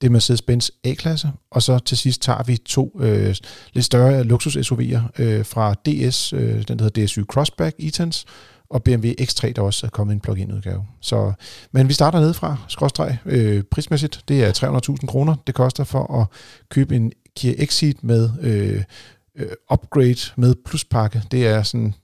det 0.00 0.06
er 0.06 0.10
Mercedes-Benz 0.10 0.68
A-klasse, 0.84 1.30
og 1.50 1.62
så 1.62 1.78
til 1.78 1.98
sidst 1.98 2.22
tager 2.22 2.42
vi 2.42 2.56
to 2.56 3.00
øh, 3.00 3.34
lidt 3.72 3.84
større 3.84 4.24
luksus-SUV'er 4.24 5.22
øh, 5.22 5.44
fra 5.44 5.74
DS, 5.74 6.32
øh, 6.32 6.68
den 6.68 6.78
der 6.78 6.84
hedder 6.84 7.06
DSU 7.06 7.24
Crossback 7.24 7.76
E-Tense, 7.82 8.24
og 8.70 8.82
BMW 8.82 9.08
X3, 9.20 9.52
der 9.52 9.62
også 9.62 9.86
er 9.86 9.90
kommet 9.90 10.14
en 10.14 10.20
plug-in 10.20 10.52
udgave. 10.52 10.86
Så, 11.00 11.32
men 11.72 11.88
vi 11.88 11.92
starter 11.92 12.20
nedefra, 12.20 12.56
skråstreg 12.68 13.18
øh, 13.26 13.62
prismæssigt. 13.62 14.20
Det 14.28 14.44
er 14.44 14.92
300.000 15.00 15.06
kroner, 15.06 15.36
det 15.46 15.54
koster 15.54 15.84
for 15.84 16.20
at 16.20 16.26
købe 16.68 16.96
en 16.96 17.12
Kia 17.36 17.54
Exceed 17.58 17.94
med 18.02 18.30
øh, 18.40 18.82
øh, 19.36 19.48
upgrade 19.72 20.32
med 20.36 20.54
pluspakke. 20.64 21.22
Det 21.30 21.46
er 21.46 21.62
sådan 21.62 21.94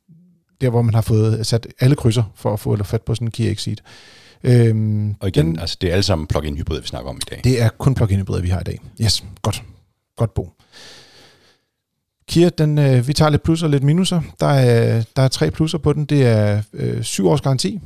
der, 0.61 0.71
hvor 0.71 0.83
man 0.83 0.95
har 0.95 1.03
fået 1.03 1.47
sat 1.47 1.67
alle 1.81 1.97
krydser 1.97 2.33
for 2.35 2.53
at 2.53 2.61
få 2.61 2.85
fat 2.85 3.03
på 3.03 3.15
sådan 3.15 3.29
en 3.29 3.33
Kia 3.33 3.51
Exceed. 3.51 3.77
Øhm, 4.45 5.15
og 5.21 5.29
igen, 5.29 5.47
den, 5.47 5.59
altså 5.59 5.77
det 5.81 5.89
er 5.89 5.93
alle 5.93 6.03
sammen 6.03 6.27
plug-in 6.27 6.57
hybrider, 6.57 6.81
vi 6.81 6.87
snakker 6.87 7.11
om 7.11 7.17
i 7.17 7.27
dag. 7.31 7.41
Det 7.45 7.63
er 7.63 7.69
kun 7.69 7.95
plug-in 7.95 8.19
hybrider, 8.19 8.43
vi 8.43 8.49
har 8.49 8.61
i 8.61 8.65
dag. 8.65 8.81
Yes, 9.03 9.25
godt. 9.43 9.63
Godt 10.17 10.35
bo. 10.35 10.53
Kia, 12.29 12.49
den, 12.49 12.79
øh, 12.79 13.09
vi 13.09 13.13
tager 13.13 13.31
lidt 13.31 13.43
plusser 13.43 13.67
og 13.67 13.71
lidt 13.71 13.83
minuser. 13.83 14.23
Der 14.41 14.47
er, 14.47 15.05
der 15.17 15.23
er 15.23 15.29
tre 15.29 15.51
plusser 15.51 15.79
på 15.79 15.93
den. 15.93 16.05
Det 16.05 16.27
er 16.27 16.63
øh, 16.73 17.03
syv 17.03 17.29
års 17.29 17.41
garanti. 17.41 17.81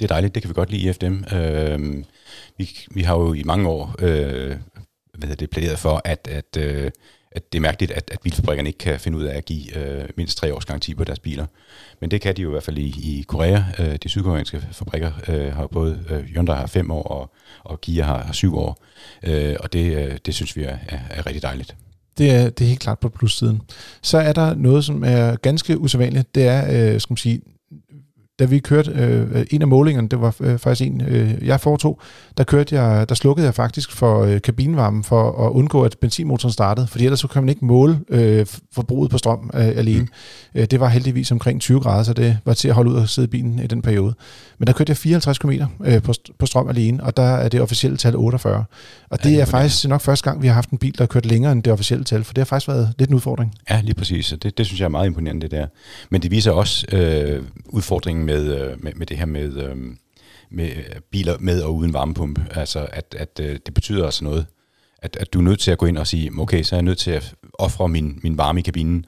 Det 0.00 0.06
er 0.06 0.08
dejligt, 0.14 0.34
det 0.34 0.42
kan 0.42 0.48
vi 0.48 0.54
godt 0.54 0.70
lide 0.70 0.88
i 0.88 0.92
FDM. 0.92 1.36
Øh, 1.36 2.04
vi, 2.58 2.70
vi 2.90 3.02
har 3.02 3.14
jo 3.14 3.32
i 3.32 3.42
mange 3.42 3.68
år 3.68 3.94
øh, 3.98 4.56
hvad 5.18 5.36
det, 5.36 5.50
plæderet 5.50 5.78
for, 5.78 6.02
at, 6.04 6.28
at 6.30 6.56
øh, 6.56 6.90
at 7.32 7.52
det 7.52 7.58
er 7.58 7.62
mærkeligt, 7.62 7.92
at, 7.92 8.10
at 8.12 8.20
bilfabrikkerne 8.20 8.68
ikke 8.68 8.78
kan 8.78 9.00
finde 9.00 9.18
ud 9.18 9.24
af 9.24 9.36
at 9.36 9.44
give 9.44 9.78
øh, 9.78 10.08
mindst 10.16 10.38
tre 10.38 10.54
års 10.54 10.64
garanti 10.64 10.94
på 10.94 11.04
deres 11.04 11.18
biler. 11.18 11.46
Men 12.00 12.10
det 12.10 12.20
kan 12.20 12.36
de 12.36 12.42
jo 12.42 12.48
i 12.48 12.50
hvert 12.50 12.62
fald 12.62 12.78
i, 12.78 12.88
i 12.88 13.24
Korea. 13.28 13.62
Øh, 13.78 13.96
de 14.02 14.08
sydkoreanske 14.08 14.62
fabrikker 14.72 15.12
øh, 15.28 15.54
har 15.54 15.66
både, 15.66 16.04
øh, 16.10 16.20
Hyundai 16.20 16.56
har 16.56 16.66
fem 16.66 16.90
år, 16.90 17.02
og, 17.02 17.34
og 17.64 17.80
Kia 17.80 18.04
har, 18.04 18.22
har 18.22 18.32
syv 18.32 18.56
år. 18.56 18.84
Øh, 19.22 19.56
og 19.60 19.72
det, 19.72 19.96
øh, 19.96 20.18
det 20.26 20.34
synes 20.34 20.56
vi 20.56 20.62
er, 20.62 20.78
er, 20.88 20.98
er 21.10 21.26
rigtig 21.26 21.42
dejligt. 21.42 21.76
Det 22.18 22.30
er, 22.30 22.50
det 22.50 22.64
er 22.64 22.68
helt 22.68 22.80
klart 22.80 22.98
på 22.98 23.08
plussiden. 23.08 23.62
Så 24.02 24.18
er 24.18 24.32
der 24.32 24.54
noget, 24.54 24.84
som 24.84 25.04
er 25.04 25.36
ganske 25.36 25.78
usædvanligt. 25.78 26.34
Det 26.34 26.46
er, 26.46 26.92
øh, 26.94 27.00
skal 27.00 27.12
man 27.12 27.16
sige, 27.16 27.40
da 28.40 28.44
vi 28.44 28.58
kørte 28.58 28.90
øh, 28.90 29.46
en 29.50 29.62
af 29.62 29.68
målingerne, 29.68 30.08
det 30.08 30.20
var 30.20 30.34
øh, 30.40 30.58
faktisk 30.58 30.86
en, 30.86 31.00
øh, 31.00 31.46
jeg 31.46 31.60
foretog, 31.60 32.00
der 32.38 32.44
kørte 32.44 32.80
jeg, 32.80 33.08
der 33.08 33.14
slukkede 33.14 33.46
jeg 33.46 33.54
faktisk 33.54 33.92
for 33.92 34.24
øh, 34.24 34.40
kabinvarmen 34.40 35.04
for 35.04 35.46
at 35.46 35.50
undgå, 35.50 35.82
at 35.82 35.96
benzinmotoren 36.00 36.52
startede, 36.52 36.86
fordi 36.86 37.04
ellers 37.04 37.20
så 37.20 37.28
kan 37.28 37.42
man 37.42 37.48
ikke 37.48 37.64
måle 37.64 38.00
øh, 38.08 38.46
forbruget 38.72 39.10
på 39.10 39.18
strøm 39.18 39.50
øh, 39.54 39.66
alene. 39.66 40.00
Mm. 40.00 40.08
Øh, 40.54 40.66
det 40.66 40.80
var 40.80 40.88
heldigvis 40.88 41.32
omkring 41.32 41.60
20 41.60 41.80
grader, 41.80 42.02
så 42.02 42.12
det 42.12 42.38
var 42.44 42.54
til 42.54 42.68
at 42.68 42.74
holde 42.74 42.90
ud 42.90 42.96
og 42.96 43.08
sidde 43.08 43.26
i 43.26 43.30
bilen 43.30 43.58
i 43.58 43.66
den 43.66 43.82
periode. 43.82 44.14
Men 44.58 44.66
der 44.66 44.72
kørte 44.72 44.90
jeg 44.90 44.96
54 44.96 45.38
km 45.38 45.50
øh, 45.84 46.02
på, 46.02 46.12
på 46.38 46.46
strøm 46.46 46.68
alene, 46.68 47.04
og 47.04 47.16
der 47.16 47.22
er 47.22 47.48
det 47.48 47.60
officielle 47.60 47.96
tal 47.96 48.16
48. 48.16 48.64
Og 49.10 49.24
det 49.24 49.32
ja, 49.32 49.40
er 49.40 49.44
faktisk 49.44 49.88
nok 49.88 50.00
første 50.00 50.30
gang, 50.30 50.42
vi 50.42 50.46
har 50.46 50.54
haft 50.54 50.70
en 50.70 50.78
bil, 50.78 50.92
der 50.98 51.02
har 51.02 51.06
kørt 51.06 51.26
længere 51.26 51.52
end 51.52 51.62
det 51.62 51.72
officielle 51.72 52.04
tal, 52.04 52.24
for 52.24 52.34
det 52.34 52.40
har 52.40 52.44
faktisk 52.44 52.68
været 52.68 52.94
lidt 52.98 53.10
en 53.10 53.16
udfordring. 53.16 53.54
Ja, 53.70 53.80
lige 53.80 53.94
præcis. 53.94 54.34
Det, 54.42 54.58
det 54.58 54.66
synes 54.66 54.80
jeg 54.80 54.84
er 54.84 54.90
meget 54.90 55.06
imponerende, 55.06 55.42
det 55.42 55.50
der. 55.50 55.66
Men 56.10 56.22
det 56.22 56.30
viser 56.30 56.50
også 56.50 56.86
øh, 56.92 57.42
udfordringen 57.68 58.26
med, 58.30 58.70
øh, 58.70 58.84
med, 58.84 58.92
med 58.94 59.06
det 59.06 59.18
her 59.18 59.26
med, 59.26 59.56
øh, 59.56 59.76
med 60.50 60.70
øh, 60.76 61.00
biler 61.10 61.36
med 61.40 61.62
og 61.62 61.74
uden 61.74 61.92
varmepumpe. 61.92 62.46
Altså, 62.50 62.88
at, 62.92 63.16
at 63.18 63.38
det 63.38 63.74
betyder 63.74 64.04
altså 64.04 64.24
noget. 64.24 64.46
At, 65.02 65.16
at 65.16 65.32
du 65.32 65.38
er 65.38 65.42
nødt 65.42 65.60
til 65.60 65.70
at 65.70 65.78
gå 65.78 65.86
ind 65.86 65.98
og 65.98 66.06
sige, 66.06 66.30
okay, 66.38 66.62
så 66.62 66.74
er 66.74 66.78
jeg 66.78 66.84
nødt 66.84 66.98
til 66.98 67.10
at 67.10 67.34
ofre 67.52 67.88
min, 67.88 68.20
min 68.22 68.38
varme 68.38 68.60
i 68.60 68.62
kabinen, 68.62 69.04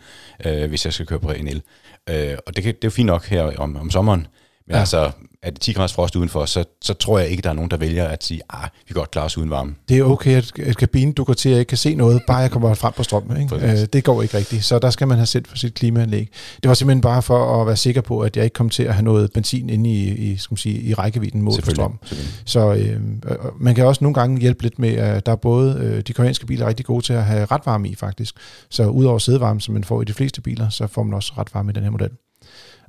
øh, 0.46 0.68
hvis 0.68 0.84
jeg 0.84 0.92
skal 0.92 1.06
køre 1.06 1.20
på 1.20 1.30
en 1.30 1.48
el. 1.48 1.62
Øh, 2.10 2.36
og 2.46 2.56
det, 2.56 2.64
kan, 2.64 2.74
det 2.74 2.84
er 2.84 2.88
jo 2.88 2.90
fint 2.90 3.06
nok 3.06 3.26
her 3.26 3.56
om, 3.56 3.76
om 3.76 3.90
sommeren, 3.90 4.26
men 4.66 4.74
ja. 4.74 4.80
altså, 4.80 5.10
er 5.42 5.50
det 5.50 5.60
10 5.60 5.72
graders 5.72 5.92
frost 5.92 6.16
udenfor, 6.16 6.44
så, 6.44 6.64
så 6.82 6.94
tror 6.94 7.18
jeg 7.18 7.28
ikke, 7.28 7.42
der 7.42 7.48
er 7.48 7.54
nogen, 7.54 7.70
der 7.70 7.76
vælger 7.76 8.04
at 8.08 8.24
sige, 8.24 8.40
ah, 8.50 8.68
vi 8.78 8.86
kan 8.86 8.94
godt 8.94 9.10
klare 9.10 9.24
os 9.24 9.38
uden 9.38 9.50
varme. 9.50 9.74
Det 9.88 9.98
er 9.98 10.04
okay, 10.04 10.36
at, 10.36 10.58
at 10.58 10.76
kabinen 10.76 11.12
du 11.12 11.24
går 11.24 11.32
til, 11.32 11.48
at 11.48 11.58
ikke 11.58 11.68
kan 11.68 11.78
se 11.78 11.94
noget, 11.94 12.22
bare 12.26 12.36
jeg 12.36 12.50
kommer 12.50 12.74
frem 12.74 12.92
på 12.92 13.02
strøm. 13.02 13.36
Ikke? 13.40 13.56
Øh, 13.56 13.86
det 13.92 14.04
går 14.04 14.22
ikke 14.22 14.36
rigtigt, 14.36 14.64
så 14.64 14.78
der 14.78 14.90
skal 14.90 15.08
man 15.08 15.16
have 15.16 15.26
set 15.26 15.46
for 15.46 15.56
sit 15.56 15.74
klimaanlæg. 15.74 16.28
Det 16.62 16.68
var 16.68 16.74
simpelthen 16.74 17.00
bare 17.00 17.22
for 17.22 17.60
at 17.60 17.66
være 17.66 17.76
sikker 17.76 18.00
på, 18.00 18.20
at 18.20 18.36
jeg 18.36 18.44
ikke 18.44 18.54
kom 18.54 18.70
til 18.70 18.82
at 18.82 18.94
have 18.94 19.04
noget 19.04 19.32
benzin 19.32 19.70
inde 19.70 19.90
i, 19.90 20.08
i, 20.08 20.36
skal 20.36 20.52
man 20.52 20.58
sige, 20.58 20.80
i 20.80 20.94
rækkevidden 20.94 21.42
mod 21.42 21.62
for 21.62 21.70
strøm. 21.70 21.98
Så 22.44 22.74
øh, 22.74 23.00
man 23.60 23.74
kan 23.74 23.86
også 23.86 24.04
nogle 24.04 24.14
gange 24.14 24.40
hjælpe 24.40 24.62
lidt 24.62 24.78
med, 24.78 24.94
at 24.94 25.26
der 25.26 25.32
er 25.32 25.36
både, 25.36 25.76
øh, 25.80 26.00
de 26.00 26.12
koreanske 26.12 26.46
biler 26.46 26.64
er 26.64 26.68
rigtig 26.68 26.86
gode 26.86 27.04
til 27.04 27.12
at 27.12 27.24
have 27.24 27.44
ret 27.44 27.62
varme 27.66 27.88
i 27.88 27.94
faktisk. 27.94 28.34
Så 28.70 28.86
udover 28.86 29.18
sædevarme, 29.18 29.60
som 29.60 29.74
man 29.74 29.84
får 29.84 30.02
i 30.02 30.04
de 30.04 30.12
fleste 30.12 30.40
biler, 30.40 30.68
så 30.68 30.86
får 30.86 31.02
man 31.02 31.14
også 31.14 31.32
ret 31.38 31.54
varme 31.54 31.70
i 31.70 31.74
den 31.74 31.82
her 31.82 31.90
model. 31.90 32.10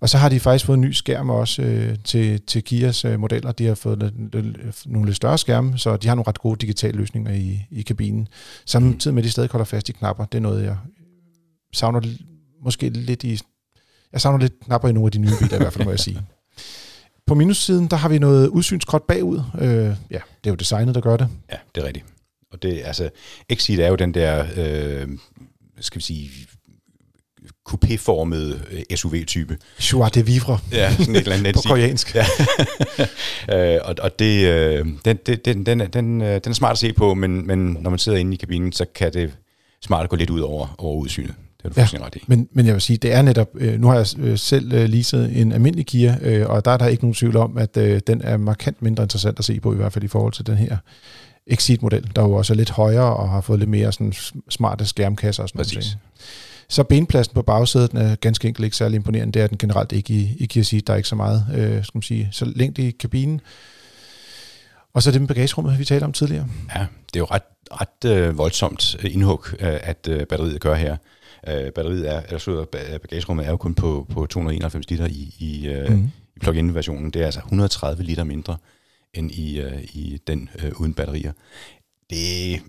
Og 0.01 0.09
så 0.09 0.17
har 0.17 0.29
de 0.29 0.39
faktisk 0.39 0.65
fået 0.65 0.77
en 0.77 0.81
ny 0.81 0.91
skærm 0.91 1.29
også 1.29 1.61
øh, 1.61 1.95
til, 2.03 2.41
til 2.41 2.63
Kias 2.63 3.05
øh, 3.05 3.19
modeller. 3.19 3.51
De 3.51 3.65
har 3.65 3.75
fået 3.75 4.13
lidt, 4.33 4.85
nogle 4.85 5.05
lidt 5.05 5.15
større 5.15 5.37
skærme, 5.37 5.77
så 5.77 5.97
de 5.97 6.07
har 6.07 6.15
nogle 6.15 6.27
ret 6.27 6.39
gode 6.39 6.55
digitale 6.61 6.97
løsninger 6.97 7.31
i, 7.31 7.65
i 7.71 7.81
kabinen. 7.81 8.27
Samtidig 8.65 9.13
med, 9.13 9.23
at 9.23 9.25
de 9.25 9.31
stadig 9.31 9.49
holder 9.51 9.65
fast 9.65 9.89
i 9.89 9.91
knapper. 9.91 10.25
Det 10.25 10.37
er 10.37 10.41
noget, 10.41 10.63
jeg 10.63 10.77
savner 11.73 12.01
måske 12.63 12.89
lidt 12.89 13.23
i... 13.23 13.39
Jeg 14.11 14.21
savner 14.21 14.39
lidt 14.39 14.59
knapper 14.65 14.89
i 14.89 14.91
nogle 14.91 15.07
af 15.07 15.11
de 15.11 15.17
nye 15.17 15.31
biler, 15.39 15.55
i 15.55 15.57
hvert 15.57 15.73
fald 15.73 15.85
må 15.85 15.91
jeg 15.91 15.99
sige. 15.99 16.21
På 17.27 17.35
minussiden, 17.35 17.87
der 17.87 17.97
har 17.97 18.09
vi 18.09 18.19
noget 18.19 18.47
udsynskort 18.47 19.03
bagud. 19.03 19.41
Øh, 19.59 19.95
ja, 20.11 20.19
det 20.43 20.49
er 20.49 20.49
jo 20.49 20.55
designet, 20.55 20.95
der 20.95 21.01
gør 21.01 21.17
det. 21.17 21.27
Ja, 21.51 21.57
det 21.75 21.83
er 21.83 21.87
rigtigt. 21.87 22.05
Og 22.51 22.63
det, 22.63 22.81
altså, 22.85 23.09
Exit 23.49 23.79
er 23.79 23.87
jo 23.87 23.95
den 23.95 24.13
der, 24.13 24.45
øh, 24.57 25.07
skal 25.79 25.99
vi 25.99 26.03
sige, 26.03 26.29
coupéformede 27.69 28.59
øh, 28.71 28.97
SUV-type. 28.97 29.57
Joie 29.91 30.09
de 30.09 30.25
vivre. 30.25 30.59
Ja, 30.71 30.95
sådan 30.97 31.15
et 31.15 31.21
eller 31.21 31.35
andet. 31.35 31.55
På 31.55 31.61
koreansk. 31.65 32.15
Ja. 32.15 32.25
øh, 33.75 33.79
og 33.83 33.95
og 33.99 34.19
det, 34.19 34.47
øh, 34.47 34.85
den, 35.05 35.17
den, 35.25 35.37
den, 35.45 35.65
den, 35.65 35.79
den, 35.79 36.21
den 36.21 36.49
er 36.49 36.53
smart 36.53 36.71
at 36.71 36.77
se 36.77 36.93
på, 36.93 37.13
men, 37.13 37.47
men 37.47 37.77
når 37.79 37.89
man 37.89 37.99
sidder 37.99 38.17
inde 38.17 38.33
i 38.33 38.37
kabinen, 38.37 38.71
så 38.71 38.85
kan 38.95 39.13
det 39.13 39.31
smart 39.81 40.09
gå 40.09 40.15
lidt 40.15 40.29
ud 40.29 40.39
over, 40.39 40.75
over 40.77 40.95
udsynet. 40.95 41.35
Det 41.57 41.77
er 41.77 41.85
du 41.87 41.97
Ja, 41.97 42.05
ret 42.05 42.15
i. 42.15 42.23
Men, 42.27 42.47
men 42.51 42.65
jeg 42.65 42.73
vil 42.73 42.81
sige, 42.81 42.97
det 42.97 43.13
er 43.13 43.21
netop, 43.21 43.49
øh, 43.55 43.79
nu 43.79 43.87
har 43.87 43.95
jeg 43.95 44.07
øh, 44.19 44.37
selv 44.37 44.73
øh, 44.73 44.89
leaset 44.89 45.41
en 45.41 45.51
almindelig 45.51 45.85
Kia, 45.85 46.17
øh, 46.21 46.49
og 46.49 46.65
der 46.65 46.71
er 46.71 46.77
der 46.77 46.87
ikke 46.87 47.03
nogen 47.03 47.13
tvivl 47.13 47.37
om, 47.37 47.57
at 47.57 47.77
øh, 47.77 48.01
den 48.07 48.21
er 48.21 48.37
markant 48.37 48.81
mindre 48.81 49.03
interessant 49.03 49.39
at 49.39 49.45
se 49.45 49.59
på, 49.59 49.73
i 49.73 49.75
hvert 49.75 49.93
fald 49.93 50.03
i 50.03 50.07
forhold 50.07 50.33
til 50.33 50.47
den 50.47 50.57
her 50.57 50.77
Exit-model, 51.47 52.11
der 52.15 52.21
jo 52.21 52.33
også 52.33 52.53
er 52.53 52.57
lidt 52.57 52.69
højere 52.69 53.15
og 53.15 53.29
har 53.29 53.41
fået 53.41 53.59
lidt 53.59 53.69
mere 53.69 53.91
sådan 53.91 54.13
smarte 54.49 54.85
skærmkasser 54.85 55.43
og 55.43 55.49
sådan 55.49 55.65
noget. 55.73 55.97
Så 56.73 56.83
benpladsen 56.83 57.33
på 57.33 57.41
bagsædet 57.41 57.93
er 57.93 58.15
ganske 58.15 58.47
enkelt 58.47 58.65
ikke 58.65 58.77
særlig 58.77 58.95
imponerende. 58.95 59.33
Det 59.33 59.41
er 59.41 59.47
den 59.47 59.57
generelt 59.57 59.91
ikke 59.91 60.13
i, 60.13 60.35
i 60.39 60.45
Kia 60.45 60.63
Ceed. 60.63 60.81
Der 60.81 60.93
er 60.93 60.97
ikke 60.97 61.09
så 61.09 61.15
meget, 61.15 61.45
øh, 61.55 61.83
skal 61.83 61.97
man 61.97 62.01
sige, 62.01 62.29
så 62.31 62.45
længde 62.45 62.87
i 62.87 62.91
kabinen. 62.91 63.41
Og 64.93 65.03
så 65.03 65.11
det 65.11 65.21
med 65.21 65.27
bagagerummet, 65.27 65.79
vi 65.79 65.85
talte 65.85 66.03
om 66.03 66.13
tidligere. 66.13 66.47
Ja, 66.75 66.79
det 66.79 67.15
er 67.15 67.19
jo 67.19 67.25
ret, 67.25 67.43
ret 67.71 68.11
øh, 68.11 68.37
voldsomt 68.37 68.95
øh, 69.03 69.13
indhug, 69.13 69.45
øh, 69.59 69.79
at 69.83 70.07
øh, 70.09 70.25
batteriet 70.25 70.61
gør 70.61 70.75
her. 70.75 70.97
Øh, 71.47 71.71
batteriet 71.71 72.09
er, 72.09 72.21
eller 72.21 72.37
så 72.37 72.65
bagagerummet 73.01 73.45
er 73.45 73.49
jo 73.49 73.57
kun 73.57 73.75
på, 73.75 74.07
på 74.09 74.25
291 74.25 74.89
liter 74.89 75.07
i, 75.07 75.35
i, 75.39 75.67
øh, 75.67 75.91
mm. 75.91 76.09
i 76.35 76.39
plug-in-versionen. 76.39 77.11
Det 77.11 77.21
er 77.21 77.25
altså 77.25 77.39
130 77.39 78.03
liter 78.03 78.23
mindre 78.23 78.57
end 79.13 79.31
i, 79.31 79.59
øh, 79.61 79.83
i 79.83 80.19
den 80.27 80.49
øh, 80.63 80.71
uden 80.75 80.93
batterier. 80.93 81.31
Det, 82.09 82.61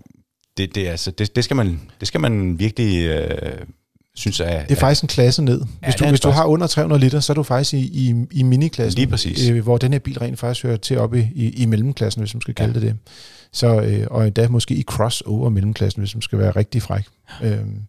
det, 0.57 0.75
det, 0.75 0.87
er 0.87 0.91
altså, 0.91 1.11
det, 1.11 1.35
det, 1.35 1.43
skal 1.43 1.55
man, 1.55 1.81
det 1.99 2.07
skal 2.07 2.21
man 2.21 2.59
virkelig 2.59 3.05
øh, 3.05 3.65
synes 4.15 4.39
er... 4.39 4.61
Det 4.63 4.71
er 4.71 4.75
faktisk 4.79 5.01
en 5.03 5.07
klasse 5.07 5.43
ned. 5.43 5.59
Hvis, 5.61 5.69
Ja, 5.83 5.91
du, 6.05 6.09
hvis 6.09 6.19
du 6.19 6.29
har 6.29 6.45
under 6.45 6.67
300 6.67 6.99
liter, 7.01 7.19
så 7.19 7.33
er 7.33 7.35
du 7.35 7.43
faktisk 7.43 7.73
i, 7.73 7.77
i, 7.79 8.15
i 8.31 8.43
miniklassen. 8.43 8.97
Lige 8.99 9.07
præcis. 9.07 9.49
Øh, 9.49 9.63
hvor 9.63 9.77
den 9.77 9.91
her 9.91 9.99
bil 9.99 10.19
rent 10.19 10.39
faktisk 10.39 10.63
hører 10.65 10.77
til 10.77 10.97
op 10.97 11.15
i, 11.15 11.19
i, 11.35 11.49
i 11.49 11.65
mellemklassen, 11.65 12.21
hvis 12.21 12.33
man 12.33 12.41
skal 12.41 12.53
kalde 12.55 12.73
Ja. 12.73 12.79
det 12.79 12.87
det. 12.91 12.97
Så, 13.53 13.81
øh, 13.81 14.07
og 14.11 14.25
endda 14.27 14.47
måske 14.47 14.75
i 14.75 14.83
crossover 14.83 15.49
mellemklassen, 15.49 16.01
hvis 16.01 16.15
man 16.15 16.21
skal 16.21 16.39
være 16.39 16.51
rigtig 16.51 16.81
fræk. 16.81 17.03
Øhm, 17.43 17.81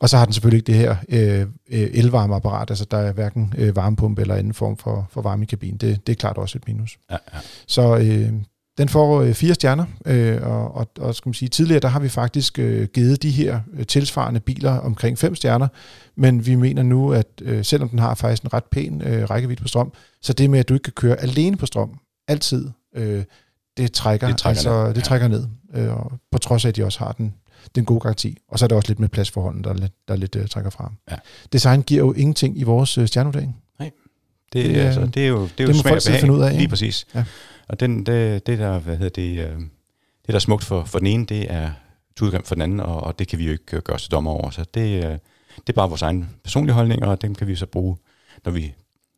og 0.00 0.08
så 0.08 0.16
har 0.16 0.24
den 0.24 0.32
selvfølgelig 0.34 0.58
ikke 0.58 0.66
det 0.66 0.74
her 0.74 0.96
øh, 1.08 1.40
øh, 1.70 1.90
elvarmeapparat, 1.92 2.70
altså 2.70 2.84
der 2.90 2.98
er 2.98 3.12
hverken 3.12 3.54
øh, 3.58 3.76
varmepumpe 3.76 4.20
eller 4.22 4.34
anden 4.34 4.54
form 4.54 4.76
for, 4.76 5.08
for 5.12 5.22
varme 5.22 5.42
i 5.42 5.46
kabinen. 5.46 5.76
Det, 5.76 6.06
det 6.06 6.12
er 6.12 6.16
klart 6.16 6.38
også 6.38 6.58
et 6.58 6.68
minus. 6.68 6.98
Ja, 7.10 7.16
ja. 7.34 7.38
Så 7.66 7.96
øh, 7.96 8.32
den 8.78 8.88
får 8.88 9.20
øh, 9.22 9.34
fire 9.34 9.54
stjerner, 9.54 9.84
øh, 10.06 10.42
og, 10.42 10.74
og, 10.74 10.88
og 10.98 11.14
skal 11.14 11.28
man 11.28 11.34
sige, 11.34 11.48
tidligere 11.48 11.80
der 11.80 11.88
har 11.88 12.00
vi 12.00 12.08
faktisk 12.08 12.58
øh, 12.58 12.88
givet 12.94 13.22
de 13.22 13.30
her 13.30 13.60
øh, 13.74 13.86
tilsvarende 13.86 14.40
biler 14.40 14.72
omkring 14.72 15.18
fem 15.18 15.34
stjerner, 15.34 15.68
men 16.16 16.46
vi 16.46 16.54
mener 16.54 16.82
nu, 16.82 17.12
at 17.12 17.26
øh, 17.42 17.64
selvom 17.64 17.88
den 17.88 17.98
har 17.98 18.14
faktisk 18.14 18.42
en 18.42 18.52
ret 18.52 18.64
pæn 18.64 19.02
øh, 19.02 19.30
rækkevidde 19.30 19.62
på 19.62 19.68
strøm, 19.68 19.92
så 20.22 20.32
det 20.32 20.50
med, 20.50 20.58
at 20.58 20.68
du 20.68 20.74
ikke 20.74 20.84
kan 20.84 20.92
køre 20.92 21.20
alene 21.20 21.56
på 21.56 21.66
strøm, 21.66 21.98
altid, 22.28 22.70
øh, 22.96 23.24
det 23.76 23.92
trækker, 23.92 24.26
Det 24.26 24.36
trækker 24.36 24.58
altså, 24.58 24.86
ned, 24.86 24.94
det 24.94 25.04
trækker 25.04 25.28
ned, 25.28 25.46
øh, 25.74 25.96
og 25.96 26.12
på 26.32 26.38
trods 26.38 26.64
af, 26.64 26.68
at 26.68 26.76
de 26.76 26.84
også 26.84 26.98
har 26.98 27.12
den, 27.12 27.34
den 27.74 27.84
gode 27.84 28.00
garanti. 28.00 28.38
Og 28.48 28.58
så 28.58 28.64
er 28.64 28.68
der 28.68 28.76
også 28.76 28.88
lidt 28.88 29.00
med 29.00 29.08
pladsforholdene, 29.08 29.64
der, 29.64 29.70
er 29.70 29.74
lidt, 29.74 29.92
der 30.08 30.14
er 30.14 30.18
lidt 30.18 30.36
øh, 30.36 30.48
trækker 30.48 30.70
frem. 30.70 30.90
Ja. 31.10 31.16
Design 31.52 31.82
giver 31.82 32.04
jo 32.04 32.12
ingenting 32.12 32.58
i 32.58 32.62
vores 32.62 32.98
øh, 32.98 33.06
stjernevurdering. 33.06 33.56
Det, 34.52 34.64
Det, 34.64 34.74
det, 34.74 34.80
øh, 34.80 34.86
altså, 34.86 35.06
det 35.06 35.24
er 35.24 35.28
jo, 35.28 35.42
det 35.42 35.50
er 35.50 35.66
det 35.66 35.68
jo 35.68 35.82
svært 35.82 36.08
at 36.08 36.20
finde 36.20 36.34
ud 36.34 36.40
af, 36.40 36.56
Lige 36.56 36.68
præcis. 36.68 37.06
Ja. 37.14 37.24
Og 37.68 37.80
den, 37.80 38.06
det, 38.06 38.46
det, 38.46 38.58
der, 38.58 38.78
hvad 38.78 38.96
hedder 38.96 39.22
det, 39.22 39.38
øh, 39.38 39.56
det, 39.56 40.28
der 40.28 40.34
er 40.34 40.38
smukt 40.38 40.64
for, 40.64 40.84
for 40.84 40.98
den 40.98 41.06
ene, 41.06 41.26
det 41.26 41.52
er 41.52 41.70
tudegrimt 42.16 42.46
for 42.46 42.54
den 42.54 42.62
anden, 42.62 42.80
og, 42.80 43.00
og 43.00 43.18
det 43.18 43.28
kan 43.28 43.38
vi 43.38 43.46
jo 43.46 43.52
ikke 43.52 43.76
øh, 43.76 43.82
gøre 43.82 43.94
os 43.94 44.08
dommer 44.08 44.30
over. 44.30 44.50
Så 44.50 44.64
det, 44.74 45.04
øh, 45.04 45.18
det 45.56 45.68
er 45.68 45.72
bare 45.72 45.88
vores 45.88 46.02
egen 46.02 46.28
personlige 46.44 46.74
holdninger, 46.74 47.06
og 47.06 47.22
dem 47.22 47.34
kan 47.34 47.46
vi 47.46 47.56
så 47.56 47.66
bruge, 47.66 47.96
når 48.44 48.52
vi 48.52 48.74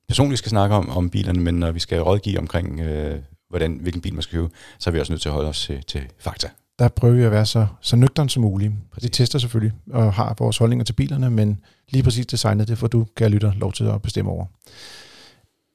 personligt 0.08 0.38
skal 0.38 0.50
snakke 0.50 0.76
om, 0.76 0.90
om 0.90 1.10
bilerne, 1.10 1.40
men 1.40 1.54
når 1.54 1.70
vi 1.70 1.80
skal 1.80 2.00
rådgive 2.00 2.38
omkring, 2.38 2.80
øh, 2.80 3.18
hvordan, 3.48 3.78
hvilken 3.82 4.02
bil 4.02 4.14
man 4.14 4.22
skal 4.22 4.38
købe, 4.38 4.48
så 4.78 4.90
er 4.90 4.92
vi 4.92 5.00
også 5.00 5.12
nødt 5.12 5.22
til 5.22 5.28
at 5.28 5.32
holde 5.32 5.48
os 5.48 5.66
til, 5.66 5.82
til 5.82 6.02
fakta. 6.18 6.48
der 6.78 6.88
prøver 6.88 7.14
vi 7.14 7.22
at 7.22 7.30
være 7.30 7.46
så, 7.46 7.66
så 7.80 7.96
nøgtern 7.96 8.28
som 8.28 8.42
muligt. 8.42 8.72
Præcis. 8.92 9.04
Vi 9.04 9.08
tester 9.08 9.38
selvfølgelig 9.38 9.72
og 9.90 10.12
har 10.12 10.34
vores 10.38 10.58
holdninger 10.58 10.84
til 10.84 10.92
bilerne, 10.92 11.30
men 11.30 11.60
lige 11.88 12.02
præcis 12.02 12.26
designet, 12.26 12.68
det 12.68 12.78
får 12.78 12.86
du, 12.86 13.06
kære 13.16 13.28
lytter, 13.28 13.52
lov 13.52 13.72
til 13.72 13.84
at 13.84 14.02
bestemme 14.02 14.30
over. 14.30 14.46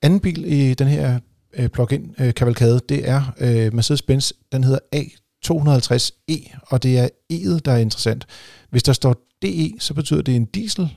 Anden 0.02 0.20
bil 0.20 0.54
i 0.54 0.74
den 0.74 0.88
her 0.88 1.20
øh, 1.56 1.70
plug-in 1.70 2.16
øh, 2.20 2.34
kavalkade, 2.34 2.80
det 2.90 3.10
er 3.10 3.34
øh, 3.40 3.74
Mercedes-Benz, 3.74 4.32
den 4.52 4.64
hedder 4.64 4.80
A250e, 4.96 6.58
og 6.68 6.84
det 6.84 7.00
er 7.00 7.10
E'et, 7.34 7.60
der 7.66 7.72
er 7.72 7.78
interessant. 7.78 8.26
Hvis 8.70 8.84
der 8.84 8.94
står 8.94 9.16
DE, 9.42 9.74
så 9.80 9.94
betyder 9.94 10.22
det 10.22 10.36
en 10.36 10.46
diesel 10.46 10.90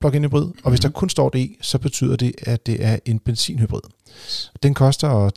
plug-in 0.00 0.24
hybrid, 0.24 0.48
og 0.64 0.70
hvis 0.70 0.80
der 0.80 0.88
kun 0.88 1.08
står 1.08 1.28
DE, 1.28 1.48
så 1.60 1.78
betyder 1.78 2.16
det, 2.16 2.32
at 2.38 2.66
det 2.66 2.84
er 2.84 2.98
en 3.04 3.18
benzinhybrid. 3.18 3.80
Den 4.62 4.74
koster 4.74 5.30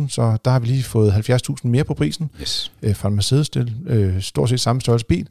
370.000, 0.00 0.08
så 0.08 0.38
der 0.44 0.50
har 0.50 0.58
vi 0.58 0.66
lige 0.66 0.82
fået 0.82 1.12
70.000 1.12 1.56
mere 1.62 1.84
på 1.84 1.94
prisen 1.94 2.30
Yes. 2.40 2.72
øh, 2.82 2.96
fra 2.96 3.08
en 3.08 3.14
Mercedes, 3.14 3.48
det 3.48 3.72
øh, 3.86 4.20
stort 4.20 4.48
set 4.48 4.60
samme 4.60 4.80
størrelse 4.80 5.06
bil. 5.06 5.28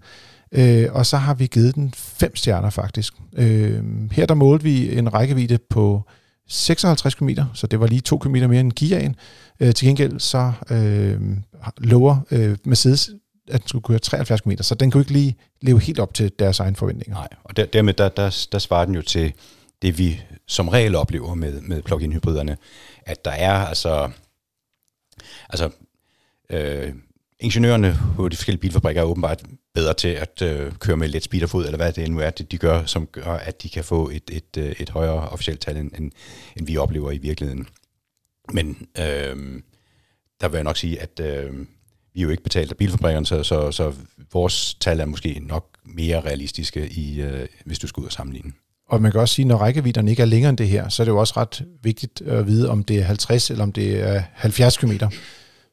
Øh, 0.51 0.87
og 0.91 1.05
så 1.05 1.17
har 1.17 1.33
vi 1.33 1.47
givet 1.47 1.75
den 1.75 1.93
fem 1.95 2.35
stjerner 2.35 2.69
faktisk. 2.69 3.13
Øh, 3.33 3.83
her 4.11 4.25
der 4.25 4.33
målte 4.35 4.63
vi 4.63 4.97
en 4.97 5.13
rækkevidde 5.13 5.57
på 5.69 6.03
56 6.47 7.15
km, 7.15 7.29
så 7.53 7.67
det 7.67 7.79
var 7.79 7.87
lige 7.87 8.01
2 8.01 8.17
km 8.17 8.31
mere 8.31 8.59
end 8.59 8.71
Kiaen. 8.71 9.15
Øh, 9.59 9.73
til 9.73 9.87
gengæld 9.87 10.19
så 10.19 10.53
øh, 10.69 11.21
lover 11.77 12.17
øh, 12.31 12.57
Mercedes, 12.65 13.09
at 13.47 13.61
den 13.61 13.67
skulle 13.67 13.83
køre 13.83 13.99
73 13.99 14.41
km, 14.41 14.51
så 14.61 14.75
den 14.75 14.91
kunne 14.91 15.01
ikke 15.01 15.13
lige 15.13 15.35
leve 15.61 15.79
helt 15.79 15.99
op 15.99 16.13
til 16.13 16.31
deres 16.39 16.59
egne 16.59 16.75
forventninger. 16.75 17.15
Nej, 17.15 17.27
og 17.43 17.57
der, 17.57 17.65
dermed 17.65 17.93
der, 17.93 18.09
der, 18.09 18.47
der 18.51 18.59
svarer 18.59 18.85
den 18.85 18.95
jo 18.95 19.01
til 19.01 19.33
det, 19.81 19.97
vi 19.97 20.21
som 20.47 20.67
regel 20.67 20.95
oplever 20.95 21.33
med, 21.33 21.61
med 21.61 21.81
plug-in 21.81 22.13
hybriderne, 22.13 22.57
at 23.05 23.25
der 23.25 23.31
er 23.31 23.53
altså, 23.53 24.09
altså 25.49 25.69
øh, 26.49 26.93
ingeniørerne 27.39 27.97
på 28.15 28.29
de 28.29 28.35
forskellige 28.35 28.61
bilfabrikker 28.61 29.01
er 29.01 29.05
åbenbart 29.05 29.43
bedre 29.73 29.93
til 29.93 30.07
at 30.07 30.41
øh, 30.41 30.71
køre 30.71 30.97
med 30.97 31.07
let 31.07 31.23
speederfod, 31.23 31.65
eller 31.65 31.77
hvad 31.77 31.93
det 31.93 32.11
nu 32.11 32.19
er, 32.19 32.29
det 32.29 32.51
de 32.51 32.57
gør, 32.57 32.85
som 32.85 33.07
gør, 33.07 33.31
at 33.31 33.63
de 33.63 33.69
kan 33.69 33.83
få 33.83 34.09
et, 34.09 34.29
et, 34.31 34.57
øh, 34.57 34.75
et 34.79 34.89
højere 34.89 35.29
officielt 35.29 35.61
tal, 35.61 35.77
end, 35.77 35.91
end, 35.97 36.11
end 36.55 36.65
vi 36.65 36.77
oplever 36.77 37.11
i 37.11 37.17
virkeligheden. 37.17 37.67
Men 38.53 38.87
øh, 38.97 39.61
der 40.41 40.47
vil 40.47 40.57
jeg 40.57 40.63
nok 40.63 40.77
sige, 40.77 41.01
at 41.01 41.19
øh, 41.19 41.59
vi 42.13 42.19
er 42.19 42.23
jo 42.23 42.29
ikke 42.29 42.43
betalt 42.43 42.71
af 42.71 42.77
bilfabrikkerne, 42.77 43.25
så, 43.25 43.43
så, 43.43 43.71
så 43.71 43.93
vores 44.33 44.73
tal 44.73 44.99
er 44.99 45.05
måske 45.05 45.39
nok 45.39 45.65
mere 45.85 46.21
realistiske, 46.21 46.89
i, 46.89 47.21
øh, 47.21 47.47
hvis 47.65 47.79
du 47.79 47.87
skal 47.87 48.01
ud 48.01 48.05
og 48.05 48.11
sammenligne. 48.11 48.51
Og 48.89 49.01
man 49.01 49.11
kan 49.11 49.21
også 49.21 49.35
sige, 49.35 49.45
når 49.45 49.57
rækkevidderne 49.57 50.11
ikke 50.11 50.21
er 50.21 50.25
længere 50.25 50.49
end 50.49 50.57
det 50.57 50.67
her, 50.67 50.89
så 50.89 51.03
er 51.03 51.05
det 51.05 51.11
jo 51.11 51.17
også 51.17 51.33
ret 51.37 51.65
vigtigt 51.83 52.21
at 52.21 52.47
vide, 52.47 52.69
om 52.69 52.83
det 52.83 52.99
er 52.99 53.03
50 53.03 53.51
eller 53.51 53.63
om 53.63 53.71
det 53.71 53.99
er 53.99 54.23
70 54.33 54.77
km. 54.77 54.91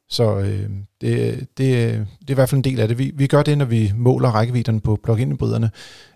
Så 0.09 0.39
øh, 0.39 0.69
det, 1.01 1.39
det, 1.39 1.47
det 1.57 1.69
er 1.69 2.05
i 2.29 2.33
hvert 2.33 2.49
fald 2.49 2.59
en 2.59 2.63
del 2.63 2.79
af 2.79 2.87
det. 2.87 2.97
Vi, 2.97 3.11
vi 3.15 3.27
gør 3.27 3.43
det, 3.43 3.57
når 3.57 3.65
vi 3.65 3.91
måler 3.95 4.29
rækkevidderne 4.29 4.79
på 4.81 4.99
plug-in 5.03 5.31
hybriderne, 5.31 5.71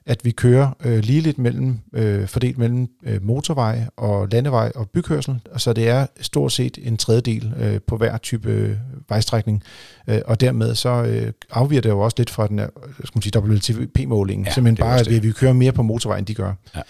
at 0.06 0.26
vi 0.26 0.32
kører 0.32 0.72
øh, 0.86 1.00
lige 1.00 1.22
lidt 1.22 1.38
mellem, 1.38 1.80
øh, 1.94 2.28
fordelt 2.28 2.58
mellem 2.58 2.88
øh, 3.04 3.24
motorvej 3.24 3.84
og 3.98 4.28
landevej 4.32 4.72
og 4.76 4.90
bykørsel, 4.90 5.40
så 5.58 5.74
det 5.74 5.90
er 5.90 6.08
stort 6.22 6.52
set 6.52 6.78
en 6.82 6.98
tredjedel 6.98 7.54
øh, 7.60 7.80
på 7.88 7.98
hver 7.98 8.18
type 8.18 8.50
øh, 8.50 8.76
vejstrækning, 9.10 9.64
øh, 10.08 10.22
og 10.26 10.42
dermed 10.42 10.76
så 10.76 10.90
øh, 10.90 11.32
afviger 11.52 11.82
det 11.82 11.90
jo 11.90 12.00
også 12.00 12.16
lidt 12.18 12.30
fra 12.30 12.48
den 12.48 12.60
her, 12.60 12.68
skal 13.04 13.12
man 13.16 13.22
sige, 13.22 13.40
WLTP-målingen, 13.40 14.46
Ja, 14.46 14.52
simpelthen 14.54 14.86
bare, 14.86 15.00
at 15.00 15.24
vi 15.24 15.32
kører 15.32 15.54
mere 15.54 15.72
på 15.72 15.84
motorvejen, 15.84 16.22
end 16.22 16.28
de 16.28 16.34
gør. 16.34 16.54
Ja. 16.76 16.82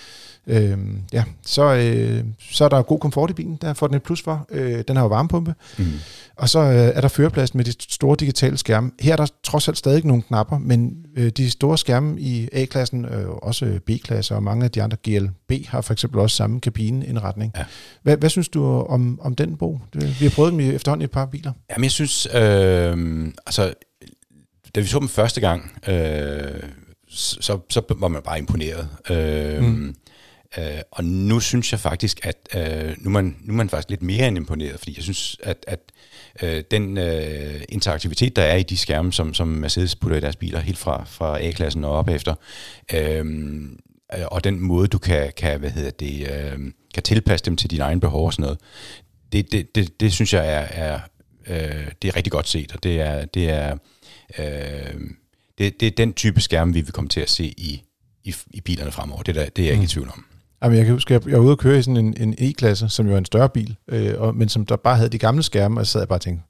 Øhm, 0.49 0.97
ja, 1.13 1.23
så, 1.45 1.73
øh, 1.75 2.23
så 2.51 2.65
er 2.65 2.69
der 2.69 2.81
god 2.81 2.99
komfort 2.99 3.29
i 3.29 3.33
bilen, 3.33 3.57
der 3.61 3.73
får 3.73 3.87
den 3.87 3.95
et 3.95 4.03
plus 4.03 4.21
for. 4.21 4.45
Øh, 4.51 4.83
den 4.87 4.95
har 4.95 5.03
jo 5.03 5.09
varmepumpe, 5.09 5.53
Mm. 5.77 5.85
og 6.35 6.49
så 6.49 6.59
øh, 6.59 6.71
er 6.75 7.01
der 7.01 7.07
førerpladsen 7.07 7.57
med 7.57 7.65
de 7.65 7.73
store 7.89 8.15
digitale 8.19 8.57
skærme. 8.57 8.91
Her 8.99 9.11
er 9.11 9.15
der 9.15 9.25
trods 9.43 9.67
alt 9.67 9.77
stadig 9.77 10.05
nogle 10.05 10.21
knapper, 10.21 10.57
men 10.57 11.05
øh, 11.17 11.29
de 11.29 11.49
store 11.49 11.77
skærme 11.77 12.19
i 12.21 12.49
A-klassen, 12.53 13.05
øh, 13.05 13.29
også 13.29 13.65
øh, 13.65 13.79
B-klasse 13.79 14.35
og 14.35 14.43
mange 14.43 14.65
af 14.65 14.71
de 14.71 14.83
andre 14.83 14.97
GLB 15.07 15.65
har 15.67 15.81
for 15.81 15.93
eksempel 15.93 16.19
også 16.19 16.35
samme 16.35 16.59
kabineindretning. 16.61 17.51
Ja. 17.57 17.63
Hvad, 18.03 18.17
hvad 18.17 18.29
synes 18.29 18.49
du 18.49 18.65
om, 18.81 19.19
om 19.21 19.35
den, 19.35 19.57
Bo? 19.57 19.79
Vi 19.93 20.25
har 20.25 20.29
prøvet 20.29 20.51
dem 20.51 20.59
i 20.59 20.69
efterhånden 20.69 21.01
i 21.01 21.05
et 21.05 21.11
par 21.11 21.25
biler. 21.25 21.51
Jamen, 21.71 21.83
jeg 21.83 21.91
synes, 21.91 22.25
øh, 22.35 23.27
altså, 23.45 23.73
da 24.75 24.79
vi 24.79 24.87
så 24.87 24.99
dem 24.99 25.07
første 25.09 25.41
gang, 25.41 25.71
øh, 25.87 26.63
så, 27.09 27.59
så 27.69 27.81
var 27.97 28.07
man 28.07 28.21
bare 28.25 28.39
imponeret. 28.39 28.87
Øh, 29.09 29.63
Mm. 29.63 29.95
Mm. 30.57 30.63
øh, 30.63 30.81
og 30.91 31.03
nu 31.03 31.39
synes 31.39 31.71
jeg 31.71 31.79
faktisk, 31.79 32.25
at 32.25 32.37
øh, 32.55 32.95
nu, 32.97 33.09
er 33.09 33.13
man, 33.13 33.37
nu 33.41 33.53
er 33.53 33.57
man 33.57 33.69
faktisk 33.69 33.89
lidt 33.89 34.01
mere 34.01 34.27
end 34.27 34.37
imponeret, 34.37 34.79
fordi 34.79 34.93
jeg 34.95 35.03
synes, 35.03 35.37
at, 35.43 35.65
at 35.67 35.79
øh, 36.41 36.63
den 36.71 36.97
øh, 36.97 37.61
interaktivitet, 37.69 38.35
der 38.35 38.41
er 38.41 38.55
i 38.55 38.63
de 38.63 38.77
skærme, 38.77 39.13
som, 39.13 39.33
som 39.33 39.47
Mercedes 39.47 39.95
putter 39.95 40.17
i 40.17 40.21
deres 40.21 40.35
biler, 40.35 40.59
helt 40.59 40.77
fra, 40.77 41.03
fra 41.05 41.43
A-klassen 41.43 41.83
og 41.83 41.91
op 41.91 42.09
efter, 42.09 42.35
øh, 42.93 43.25
og 44.25 44.43
den 44.43 44.59
måde, 44.59 44.87
du 44.87 44.97
kan, 44.97 45.31
kan, 45.37 45.59
hvad 45.59 45.69
hedder 45.69 45.91
det, 45.91 46.29
øh, 46.31 46.59
kan 46.93 47.03
tilpasse 47.03 47.45
dem 47.45 47.55
til 47.55 47.71
dine 47.71 47.83
egne 47.83 48.01
behov 48.01 48.25
og 48.25 48.33
sådan 48.33 48.43
noget, 48.43 48.59
det, 49.31 49.51
det, 49.51 49.75
det, 49.75 49.99
det 49.99 50.13
synes 50.13 50.33
jeg 50.33 50.53
er, 50.53 50.67
er 50.85 50.99
øh, 51.47 51.91
det 52.01 52.07
er 52.07 52.15
rigtig 52.15 52.31
godt 52.31 52.47
set, 52.47 52.71
og 52.71 52.83
det 52.83 53.01
er, 53.01 53.25
det 53.25 53.49
er, 53.49 53.77
øh, 54.39 55.01
det, 55.57 55.79
det 55.79 55.87
er 55.87 55.91
den 55.91 56.13
type 56.13 56.41
skærm, 56.41 56.73
vi 56.73 56.81
vil 56.81 56.91
komme 56.91 57.09
til 57.09 57.21
at 57.21 57.29
se 57.29 57.45
i, 57.45 57.83
i, 58.23 58.35
i 58.51 58.61
bilerne 58.61 58.91
fremover. 58.91 59.23
Det, 59.23 59.35
der, 59.35 59.49
det 59.49 59.61
er 59.61 59.65
jeg 59.65 59.73
ikke 59.73 59.83
i 59.83 59.87
tvivl 59.87 60.07
om. 60.07 60.25
Jamen, 60.63 60.77
jeg 60.77 60.85
kan 60.85 60.93
huske, 60.93 61.13
jeg, 61.13 61.27
jeg 61.27 61.37
var 61.37 61.43
ude 61.43 61.51
at 61.51 61.57
køre 61.57 61.79
i 61.79 61.81
sådan 61.81 61.97
en, 61.97 62.13
en 62.17 62.35
E-klasse, 62.37 62.89
som 62.89 63.07
jo 63.07 63.13
er 63.13 63.17
en 63.17 63.25
større 63.25 63.49
bil, 63.49 63.75
øh, 63.87 64.13
og, 64.17 64.35
men 64.35 64.49
som 64.49 64.65
der 64.65 64.75
bare 64.75 64.95
havde 64.95 65.09
de 65.09 65.17
gamle 65.17 65.43
skærme, 65.43 65.79
og 65.79 65.85
så 65.85 65.91
sad 65.91 66.01
jeg 66.01 66.07
bare 66.07 66.17
og 66.17 66.21
tænkte, 66.21 66.43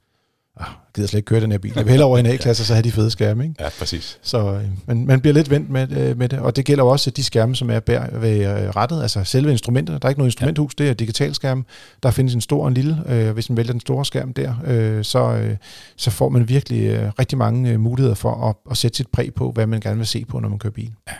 ah, 0.60 0.66
jeg 0.68 0.76
gider 0.96 1.08
slet 1.08 1.18
ikke 1.18 1.28
køre 1.28 1.42
den 1.42 1.52
her 1.52 1.58
bil. 1.58 1.74
Jeg 1.76 1.86
vil 1.86 1.90
hellere 1.90 2.08
over 2.08 2.18
i 2.18 2.20
en 2.20 2.26
A-klasse, 2.26 2.66
så 2.66 2.74
have 2.74 2.84
de 2.84 2.92
fede 2.92 3.12
skærme. 3.12 3.44
Ikke? 3.44 3.56
Ja, 3.60 3.70
præcis. 3.80 4.20
Så 4.22 4.54
øh, 4.54 4.68
man, 4.88 5.06
man 5.06 5.22
bliver 5.22 5.34
lidt 5.34 5.50
vendt 5.50 5.70
med, 5.70 5.92
øh, 5.92 6.18
med 6.18 6.30
det, 6.30 6.40
og 6.40 6.56
det 6.56 6.66
gælder 6.66 6.84
jo 6.84 6.90
også 6.90 7.12
de 7.12 7.24
skærme, 7.24 7.56
som 7.56 7.70
er 7.70 7.80
bær 7.80 8.20
ved 8.20 8.38
øh, 8.40 8.70
rettet, 8.70 9.02
altså 9.02 9.24
selve 9.24 9.52
instrumentet. 9.52 10.02
Der 10.02 10.08
er 10.08 10.10
ikke 10.10 10.20
noget 10.20 10.28
instrumenthus, 10.28 10.76
det 10.76 10.90
er 10.90 10.94
digital 10.94 11.36
skærm. 11.36 11.66
Der 12.04 12.12
findes 12.12 12.34
en 12.34 12.42
stor 12.42 12.62
og 12.62 12.68
en 12.68 12.74
lille. 12.74 13.04
Øh, 13.08 13.32
hvis 13.32 13.50
man 13.50 13.58
vælger 13.58 13.72
den 13.72 13.82
store 13.82 14.06
skærm 14.06 14.34
der, 14.34 14.56
øh, 14.66 15.04
så, 15.04 15.34
øh, 15.34 15.58
så 15.96 16.12
får 16.12 16.30
man 16.30 16.50
virkelig 16.50 16.82
øh, 16.84 17.12
rigtig 17.20 17.38
mange 17.38 17.72
øh, 17.72 17.80
muligheder 17.80 18.16
for 18.16 18.50
at, 18.50 18.56
at 18.72 18.78
sætte 18.78 18.98
sit 18.98 19.08
præg 19.08 19.34
på, 19.34 19.52
hvad 19.52 19.68
man 19.68 19.80
gerne 19.80 19.98
vil 19.98 20.08
se 20.08 20.26
på, 20.26 20.40
når 20.40 20.50
man 20.50 20.60
kører 20.60 20.74
bil. 20.74 20.94
Ja. 21.08 21.14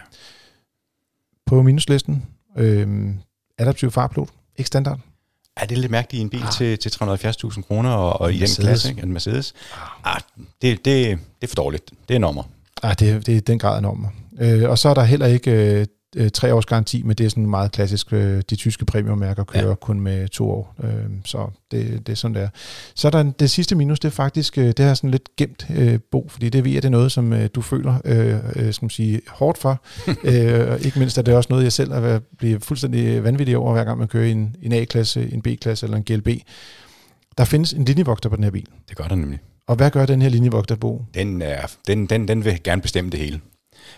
På 1.46 1.62
minuslisten, 1.62 2.24
øh, 2.60 3.10
adaptiv 3.58 3.92
farpilot, 3.92 4.30
ikke 4.58 4.68
standard. 4.68 5.00
Ja, 5.60 5.66
det 5.66 5.76
er 5.76 5.80
lidt 5.80 5.92
mærkeligt 5.92 6.20
i 6.20 6.22
en 6.22 6.30
bil 6.30 6.44
ah. 6.44 6.52
til, 6.52 6.80
til 6.80 6.90
370.000 6.90 7.62
kroner, 7.62 7.90
og, 7.90 8.22
og 8.22 8.34
i 8.34 8.40
den 8.40 8.48
klasse, 8.60 8.90
ikke? 8.90 9.02
en 9.02 9.14
Mercedes. 9.14 9.54
Ah, 10.04 10.22
det, 10.62 10.86
det, 10.86 10.86
det 10.86 11.20
er 11.42 11.48
for 11.48 11.56
dårligt. 11.56 11.92
Det 12.10 12.16
er 12.16 12.20
nummer. 12.20 12.44
Ah, 12.84 12.96
det, 13.00 13.26
det 13.26 13.38
er 13.38 13.42
den 13.42 13.60
grad 13.60 13.76
af 13.76 13.82
normer. 13.82 14.10
Øh, 14.40 14.70
og 14.70 14.78
så 14.78 14.90
er 14.90 14.94
der 14.94 15.04
heller 15.04 15.26
ikke 15.26 15.52
øh, 15.52 15.86
øh, 16.16 16.30
tre 16.32 16.54
års 16.54 16.66
garanti, 16.66 17.04
men 17.04 17.16
det 17.16 17.26
er 17.26 17.30
sådan 17.30 17.46
meget 17.46 17.72
klassisk. 17.72 18.14
Øh, 18.14 18.42
de 18.50 18.56
tyske 18.56 18.86
premiummærker 18.86 19.44
kører 19.44 19.68
ja. 19.68 19.76
kun 19.76 20.00
med 20.02 20.28
to 20.28 20.52
år, 20.52 20.76
øh, 20.84 20.92
så 21.26 21.48
det, 21.72 22.08
det 22.08 22.12
er 22.12 22.16
sådan, 22.16 22.36
det 22.36 22.44
er. 22.44 22.50
Så 22.96 23.08
er 23.08 23.12
der 23.12 23.20
en- 23.20 23.36
det 23.40 23.50
sidste 23.50 23.76
minus, 23.76 24.00
det 24.00 24.08
er 24.08 24.12
faktisk, 24.12 24.58
øh, 24.58 24.66
det 24.68 24.80
er 24.80 24.94
sådan 24.94 25.12
lidt 25.12 25.30
gemt 25.38 25.66
øh, 25.76 26.00
bo, 26.12 26.28
fordi 26.30 26.50
det 26.50 26.64
ved 26.64 26.72
jeg, 26.72 26.82
det 26.82 26.88
er 26.88 26.92
noget, 26.92 27.12
som 27.12 27.34
øh, 27.34 27.50
du 27.56 27.62
føler, 27.62 28.02
øh, 28.06 28.36
øh, 28.56 28.74
skal 28.74 28.86
man 28.86 28.90
sige, 28.90 29.22
hårdt 29.28 29.58
for. 29.58 29.82
øh, 30.24 30.72
og 30.72 30.80
ikke 30.86 31.00
mindst 31.00 31.18
er 31.18 31.22
det 31.22 31.36
også 31.36 31.48
noget, 31.50 31.64
jeg 31.64 31.74
selv 31.74 31.92
er 31.92 32.02
at 32.16 32.22
blive 32.38 32.60
fuldstændig 32.60 33.24
vanvittig 33.24 33.58
over, 33.58 33.74
hver 33.74 33.84
gang 33.84 34.00
man 34.00 34.08
kører 34.08 34.26
i 34.26 34.32
en, 34.32 34.56
en 34.62 34.72
A-klasse, 34.74 35.30
en 35.34 35.42
B-klasse 35.42 35.86
eller 35.86 35.98
en 35.98 36.04
GLB. 36.04 36.28
Der 37.38 37.46
findes 37.46 37.74
en 37.74 37.86
linjevogter 37.86 38.30
på 38.30 38.36
den 38.36 38.44
her 38.44 38.52
bil. 38.52 38.66
Det 38.90 38.98
gør 38.98 39.04
der 39.04 39.16
nemlig. 39.16 39.40
Og 39.68 39.76
hvad 39.76 39.92
gør 39.92 40.06
den 40.06 40.22
her 40.22 40.30
linjevogter, 40.30 40.76
Bo? 40.76 41.06
Den, 41.14 41.42
er, 41.42 41.68
den, 41.88 42.06
den, 42.06 42.28
den 42.28 42.46
vil 42.46 42.60
gerne 42.64 42.82
bestemme 42.82 43.12
det 43.12 43.20
hele. 43.20 43.40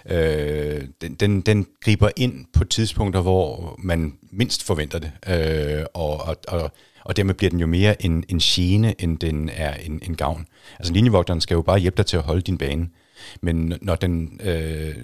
Øh, 0.09 0.81
den, 1.01 1.13
den, 1.13 1.41
den 1.41 1.67
griber 1.81 2.09
ind 2.17 2.45
på 2.53 2.63
tidspunkter, 2.63 3.21
hvor 3.21 3.75
man 3.79 4.13
mindst 4.31 4.63
forventer 4.63 4.99
det. 4.99 5.11
Øh, 5.27 5.85
og, 5.93 6.21
og, 6.21 6.35
og, 6.47 6.71
og 7.03 7.17
dermed 7.17 7.33
bliver 7.33 7.49
den 7.49 7.59
jo 7.59 7.67
mere 7.67 8.05
en, 8.05 8.23
en 8.29 8.39
gene, 8.39 9.01
end 9.01 9.19
den 9.19 9.49
er 9.53 9.73
en, 9.73 10.01
en 10.03 10.15
gavn. 10.15 10.45
Altså 10.79 10.93
linjevogteren 10.93 11.41
skal 11.41 11.55
jo 11.55 11.61
bare 11.61 11.79
hjælpe 11.79 11.97
dig 11.97 12.05
til 12.05 12.17
at 12.17 12.23
holde 12.23 12.41
din 12.41 12.57
bane. 12.57 12.89
Men 13.41 13.73
når 13.81 13.95
den 13.95 14.39
øh, 14.43 14.95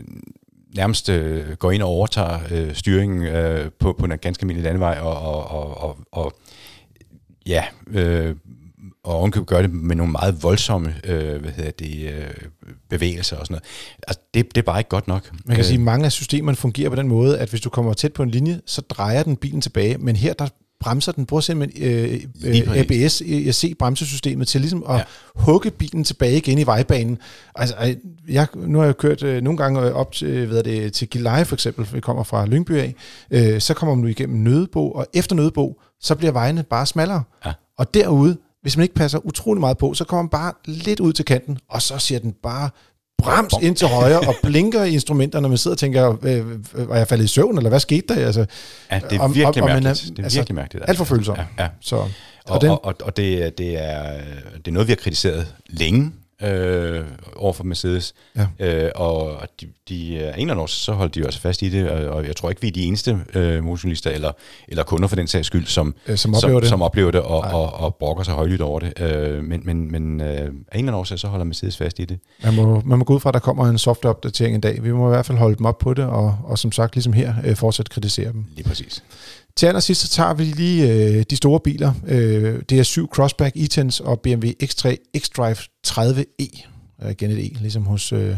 nærmest 0.75 1.09
øh, 1.09 1.51
går 1.51 1.71
ind 1.71 1.81
og 1.81 1.89
overtager 1.89 2.39
øh, 2.51 2.75
styringen 2.75 3.23
øh, 3.23 3.71
på, 3.79 3.93
på 3.93 4.05
en 4.05 4.17
ganske 4.21 4.43
almindelig 4.43 4.63
landevej, 4.63 4.99
og, 5.01 5.19
og, 5.19 5.47
og, 5.47 5.83
og, 5.83 5.97
og 6.11 6.33
ja, 7.45 7.63
øh, 7.87 8.35
og 9.07 9.15
ovenkøbet 9.15 9.47
gør 9.47 9.61
det 9.61 9.73
med 9.73 9.95
nogle 9.95 10.11
meget 10.11 10.43
voldsomme 10.43 10.95
øh, 11.03 11.41
hvad 11.41 11.51
hedder 11.51 11.71
det, 11.71 12.13
øh, 12.13 12.27
bevægelser 12.89 13.37
og 13.37 13.45
sådan 13.45 13.53
noget. 13.53 13.63
Altså, 14.07 14.21
det, 14.33 14.55
det 14.55 14.61
er 14.61 14.65
bare 14.65 14.79
ikke 14.79 14.89
godt 14.89 15.07
nok. 15.07 15.31
Man 15.45 15.55
kan 15.55 15.59
øh. 15.59 15.65
sige, 15.65 15.75
at 15.75 15.81
mange 15.81 16.05
af 16.05 16.11
systemerne 16.11 16.55
fungerer 16.55 16.89
på 16.89 16.95
den 16.95 17.07
måde, 17.07 17.39
at 17.39 17.49
hvis 17.49 17.61
du 17.61 17.69
kommer 17.69 17.93
tæt 17.93 18.13
på 18.13 18.23
en 18.23 18.29
linje, 18.29 18.61
så 18.65 18.81
drejer 18.81 19.23
den 19.23 19.35
bilen 19.35 19.61
tilbage, 19.61 19.97
men 19.97 20.15
her 20.15 20.33
der 20.33 20.47
bremser 20.79 21.11
den, 21.11 21.25
bruger 21.25 21.41
simpelthen 21.41 21.83
øh, 21.83 22.21
Lige 22.35 22.63
øh. 22.63 22.77
ABS, 22.77 23.21
ESC-bremsesystemet 23.21 24.47
til 24.47 24.61
ligesom 24.61 24.83
at 24.89 24.95
ja. 24.95 25.03
hugge 25.35 25.71
bilen 25.71 26.03
tilbage 26.03 26.37
igen 26.37 26.57
i 26.57 26.65
vejbanen. 26.65 27.17
Altså, 27.55 27.95
jeg, 28.29 28.47
nu 28.55 28.77
har 28.77 28.85
jeg 28.85 28.97
kørt 28.97 29.23
øh, 29.23 29.41
nogle 29.41 29.57
gange 29.57 29.93
op 29.93 30.11
til, 30.11 30.45
hvad 30.45 30.57
er 30.57 30.61
det, 30.61 30.93
til 30.93 31.09
Gilleleje 31.09 31.45
for 31.45 31.55
eksempel, 31.55 31.87
vi 31.93 31.99
kommer 31.99 32.23
fra 32.23 32.45
Lyngby 32.45 32.71
af, 32.71 32.95
øh, 33.31 33.61
så 33.61 33.73
kommer 33.73 33.95
man 33.95 34.01
nu 34.01 34.07
igennem 34.07 34.39
Nødebo, 34.39 34.91
og 34.91 35.07
efter 35.13 35.35
Nødebo, 35.35 35.81
så 36.01 36.15
bliver 36.15 36.31
vejene 36.31 36.63
bare 36.63 36.85
smallere. 36.85 37.23
Ja. 37.45 37.53
Og 37.77 37.93
derude, 37.93 38.37
hvis 38.67 38.77
man 38.77 38.83
ikke 38.83 38.95
passer 38.95 39.25
utrolig 39.25 39.59
meget 39.59 39.77
på, 39.77 39.93
så 39.93 40.03
kommer 40.03 40.21
man 40.23 40.29
bare 40.29 40.53
lidt 40.65 40.99
ud 40.99 41.13
til 41.13 41.25
kanten, 41.25 41.57
og 41.69 41.81
så 41.81 41.97
siger 41.97 42.19
den 42.19 42.33
bare 42.43 42.69
brems 43.17 43.53
ind 43.61 43.75
til 43.75 43.87
højre 43.87 44.19
og 44.19 44.35
blinker 44.43 44.83
i 44.83 44.93
instrumenterne, 44.93 45.41
når 45.41 45.49
man 45.49 45.57
sidder 45.57 45.75
og 45.75 45.79
tænker, 45.79 46.17
øh, 46.23 46.37
øh, 46.75 46.89
var 46.89 46.95
jeg 46.97 47.07
faldet 47.07 47.25
i 47.25 47.27
søvn, 47.27 47.57
eller 47.57 47.69
hvad 47.69 47.79
skete 47.79 48.13
der? 48.15 48.25
Altså, 48.25 48.45
Ja, 48.91 48.99
det 49.09 49.17
er 49.19 49.27
virkelig 49.27 49.45
om- 49.63 49.69
om 49.69 49.77
er- 49.77 49.81
mærkeligt. 49.81 50.09
det 50.17 50.19
er 50.19 50.23
altså, 50.23 50.37
virkelig 50.39 50.55
mærkeligt. 50.55 50.85
alt 50.89 50.97
for 50.97 51.05
følsom. 51.05 51.35
Ja, 51.37 51.63
ja. 51.63 51.69
så, 51.81 51.95
Og, 51.95 52.09
og 52.45 52.61
den, 52.61 52.69
og, 52.69 52.85
og, 52.85 52.95
og 53.03 53.17
det, 53.17 53.57
det, 53.57 53.83
er, 53.85 54.11
det 54.57 54.67
er 54.67 54.71
noget, 54.71 54.87
vi 54.87 54.91
har 54.91 54.95
kritiseret 54.95 55.47
længe 55.69 56.11
øh, 56.43 57.05
over 57.35 57.53
for 57.53 57.63
Mercedes. 57.63 58.13
Ja. 58.35 58.47
Øh, 58.59 58.91
og 58.95 59.41
de, 59.61 59.67
de, 59.89 60.19
af 60.19 60.33
en 60.33 60.41
eller 60.41 60.53
anden 60.53 60.67
så 60.67 60.93
holdt 60.93 61.15
de 61.15 61.19
jo 61.19 61.25
altså 61.25 61.41
fast 61.41 61.61
i 61.61 61.69
det, 61.69 61.89
og, 61.89 62.05
og 62.05 62.27
jeg 62.27 62.35
tror 62.35 62.49
ikke, 62.49 62.61
vi 62.61 62.67
er 62.67 62.71
de 62.71 62.83
eneste 62.83 63.19
øh, 63.33 63.63
motorjournalister 63.63 64.11
eller, 64.11 64.31
eller 64.67 64.83
kunder 64.83 65.07
for 65.07 65.15
den 65.15 65.27
sags 65.27 65.47
skyld, 65.47 65.65
som, 65.65 65.95
øh, 66.07 66.17
som 66.17 66.35
oplever 66.35 66.53
som, 66.53 66.61
det. 66.61 66.69
som 66.69 66.81
oplever 66.81 67.11
det 67.11 67.21
og, 67.21 67.41
Nej. 67.41 67.51
og, 67.53 67.73
og 67.73 67.95
brokker 67.95 68.23
sig 68.23 68.33
højlydt 68.33 68.61
over 68.61 68.79
det. 68.79 68.99
Øh, 68.99 69.43
men 69.43 69.61
men, 69.65 69.91
men 69.91 70.21
øh, 70.21 70.27
af 70.27 70.37
en 70.37 70.47
eller 70.47 70.57
anden 70.73 70.93
årsag, 70.93 71.19
så 71.19 71.27
holder 71.27 71.45
Mercedes 71.45 71.77
fast 71.77 71.99
i 71.99 72.05
det. 72.05 72.19
Man 72.43 72.55
må, 72.55 72.81
man 72.85 72.99
må 72.99 73.05
gå 73.05 73.13
ud 73.15 73.19
fra, 73.19 73.29
at 73.29 73.33
der 73.33 73.39
kommer 73.39 73.65
en 73.65 73.77
softwareopdatering 73.77 74.55
en 74.55 74.61
dag. 74.61 74.83
Vi 74.83 74.91
må 74.91 75.07
i 75.07 75.09
hvert 75.09 75.25
fald 75.25 75.37
holde 75.37 75.55
dem 75.55 75.65
op 75.65 75.77
på 75.77 75.93
det, 75.93 76.05
og, 76.05 76.37
og 76.43 76.59
som 76.59 76.71
sagt, 76.71 76.95
ligesom 76.95 77.13
her, 77.13 77.33
øh, 77.45 77.55
fortsat 77.55 77.89
kritisere 77.89 78.31
dem. 78.31 78.45
Lige 78.55 78.67
præcis. 78.67 79.03
Til 79.57 79.65
allersidst, 79.65 80.01
så 80.01 80.07
tager 80.07 80.33
vi 80.33 80.43
lige 80.43 80.93
øh, 80.93 81.23
de 81.29 81.35
store 81.35 81.59
biler. 81.59 81.93
Øh, 82.07 82.61
det 82.69 82.79
er 82.79 82.83
7 82.83 83.09
Crossback 83.09 83.55
e-Tens 83.55 84.03
og 84.03 84.19
BMW 84.19 84.47
X3 84.63 84.95
X-Drive 85.17 85.67
30e. 85.87 86.67
Øh, 87.03 87.11
igen 87.11 87.31
et 87.31 87.45
E, 87.45 87.53
ligesom 87.61 87.83
hos, 87.83 88.13
øh, 88.13 88.35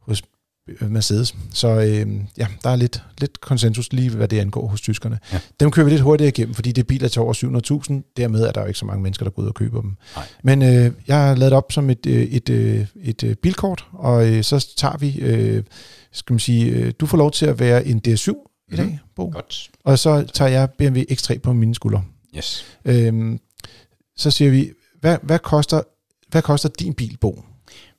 hos 0.00 0.22
øh, 0.68 0.90
Mercedes. 0.90 1.34
Så 1.52 1.68
øh, 1.68 2.06
ja, 2.38 2.46
der 2.64 2.70
er 2.70 2.76
lidt, 2.76 3.02
lidt 3.20 3.40
konsensus 3.40 3.92
lige, 3.92 4.10
hvad 4.10 4.28
det 4.28 4.38
angår 4.38 4.66
hos 4.66 4.80
tyskerne. 4.80 5.18
Ja. 5.32 5.40
Dem 5.60 5.70
kører 5.70 5.84
vi 5.84 5.90
lidt 5.90 6.02
hurtigere 6.02 6.28
igennem, 6.28 6.54
fordi 6.54 6.72
det 6.72 6.82
er 6.82 6.86
biler 6.86 7.08
til 7.08 7.22
over 7.22 7.34
700.000. 7.34 8.12
Dermed 8.16 8.42
er 8.42 8.52
der 8.52 8.60
jo 8.60 8.66
ikke 8.66 8.78
så 8.78 8.86
mange 8.86 9.02
mennesker, 9.02 9.24
der 9.24 9.30
går 9.30 9.42
ud 9.42 9.48
og 9.48 9.54
køber 9.54 9.80
dem. 9.80 9.96
Nej. 10.16 10.26
Men 10.44 10.62
øh, 10.62 10.92
jeg 11.08 11.16
har 11.16 11.34
lavet 11.34 11.50
det 11.50 11.56
op 11.56 11.72
som 11.72 11.90
et, 11.90 12.06
øh, 12.06 12.22
et, 12.22 12.50
øh, 12.50 12.86
et 13.02 13.24
øh, 13.24 13.34
bilkort, 13.34 13.86
og 13.92 14.28
øh, 14.28 14.44
så 14.44 14.74
tager 14.76 14.96
vi, 14.96 15.18
øh, 15.18 15.62
skal 16.12 16.34
man 16.34 16.40
sige, 16.40 16.66
øh, 16.70 16.92
du 17.00 17.06
får 17.06 17.18
lov 17.18 17.30
til 17.30 17.46
at 17.46 17.60
være 17.60 17.86
en 17.86 18.02
DS7 18.08 18.47
i 18.72 18.76
dag, 18.76 18.86
Mhm. 18.86 18.98
Bo. 19.16 19.30
Godt. 19.30 19.70
Og 19.84 19.98
så 19.98 20.24
tager 20.34 20.50
jeg 20.50 20.70
BMW 20.70 21.00
X3 21.12 21.38
på 21.38 21.52
mine 21.52 21.74
skuldre. 21.74 22.04
Yes. 22.36 22.64
Øhm, 22.84 23.40
så 24.16 24.30
siger 24.30 24.50
vi, 24.50 24.70
hvad, 25.00 25.16
hvad, 25.22 25.38
koster, 25.38 25.82
hvad 26.28 26.42
koster 26.42 26.68
din 26.68 26.94
bil, 26.94 27.16
Bo? 27.20 27.44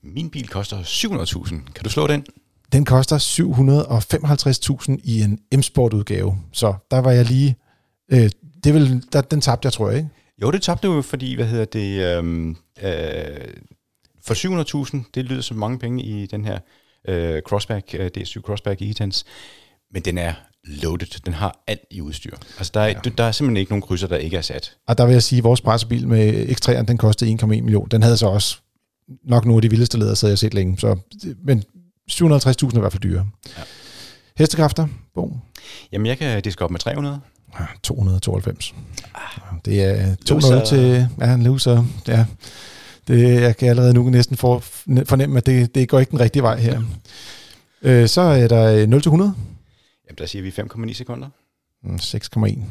Min 0.04 0.30
bil 0.30 0.48
koster 0.48 0.78
700.000. 0.84 1.50
Kan 1.74 1.84
du 1.84 1.90
slå 1.90 2.08
den? 2.08 2.26
Den 2.72 2.86
koster 2.86 3.18
755.000 3.18 4.98
i 5.04 5.22
en 5.22 5.40
M-Sport 5.60 5.94
udgave. 5.94 6.38
Så 6.52 6.74
der 6.92 7.00
var 7.00 7.12
jeg 7.12 7.26
lige... 7.26 7.56
Øh, 8.12 8.30
det 8.64 8.74
vil, 8.74 9.04
der, 9.14 9.22
den 9.22 9.42
tabte 9.42 9.66
jeg, 9.66 9.74
tror 9.74 9.90
jeg, 9.90 9.98
ikke? 9.98 10.10
Jo, 10.42 10.52
det 10.52 10.62
tabte 10.62 10.88
du 10.88 10.94
jo, 10.94 11.02
fordi, 11.02 11.36
hvad 11.36 11.46
hedder 11.46 11.66
det, 11.66 12.18
øhm, 12.18 12.50
øh, 12.82 13.54
for 14.26 14.34
700.000, 15.04 15.12
det 15.16 15.26
lyder 15.26 15.42
som 15.42 15.58
mange 15.58 15.80
penge 15.80 16.04
i 16.04 16.26
den 16.26 16.46
her 16.46 16.60
øh, 17.08 17.42
Crossback, 17.42 17.96
øh, 18.00 18.12
DS7 18.18 18.42
Crossback 18.42 18.82
e-Tens, 18.82 19.24
men 19.94 20.02
den 20.06 20.18
er 20.18 20.34
loaded, 20.70 21.22
den 21.26 21.34
har 21.34 21.64
alt 21.68 21.82
i 21.92 22.02
udstyr. 22.02 22.36
Altså, 22.58 22.72
der 22.74 22.80
er, 22.80 22.88
ja. 22.88 23.10
der 23.18 23.24
er 23.24 23.32
simpelthen 23.32 23.58
ikke 23.58 23.72
nogen 23.72 23.82
krydser, 23.82 24.08
der 24.08 24.18
ikke 24.18 24.38
er 24.38 24.42
sat. 24.42 24.76
Og 24.88 24.98
der 24.98 25.06
vil 25.06 25.14
jeg 25.14 25.24
sige, 25.24 25.38
at 25.38 25.44
vores 25.44 25.62
pressebil 25.62 26.08
med 26.08 26.50
X3'eren, 26.50 26.82
den 26.82 26.98
kostede 26.98 27.38
1,1 27.42 27.46
million. 27.46 27.88
Den 27.92 28.04
havde 28.04 28.18
så 28.18 28.28
også 28.28 28.58
nok 29.24 29.46
nogle 29.46 29.58
af 29.58 29.62
de 29.62 29.70
vildeste 29.70 29.98
ledere, 30.00 30.16
så 30.16 30.28
jeg 30.28 30.32
har 30.32 30.36
set 30.36 30.54
længe. 30.54 30.78
Så, 30.78 30.98
men 31.44 31.64
750.000 32.12 32.22
er 32.26 32.78
i 32.78 32.80
hvert 32.80 32.92
fald 32.92 33.02
dyre. 33.02 33.28
Ja. 33.58 33.64
Hestekræfter, 34.38 34.88
Bo? 35.16 35.38
Jamen, 35.92 36.06
jeg 36.06 36.18
kan 36.18 36.42
diske 36.42 36.64
op 36.64 36.72
med 36.72 36.80
300. 36.80 37.20
Ah, 37.54 37.68
292. 37.84 38.76
Det 39.66 39.84
er 39.84 40.16
2-0 40.30 40.34
Loser. 40.34 40.66
til... 40.66 41.08
Ja, 41.22 41.34
en 41.34 41.44
loser. 41.44 41.86
Ja. 42.08 42.26
Det, 43.08 43.42
jeg 43.42 43.58
kan 43.58 43.70
allerede 43.70 43.94
nu 43.94 44.10
næsten 44.10 44.38
for, 44.38 44.60
fornemme, 45.06 45.38
at 45.38 45.46
det, 45.46 45.76
det 45.76 45.90
går 45.90 46.00
ikke 46.00 46.10
den 46.10 46.20
rigtige 46.20 46.44
vej 46.44 46.60
her. 46.60 46.82
Øh, 47.82 48.08
så 48.08 48.22
er 48.22 48.48
der 48.48 48.88
0 48.88 49.02
til 49.02 49.10
100. 49.10 49.34
Jamen, 50.10 50.18
der 50.18 50.26
siger 50.26 50.44
vi 50.44 50.50
5,9 50.90 50.94
sekunder. 50.94 51.28
Mm, 51.84 51.96
6,1. 51.96 52.64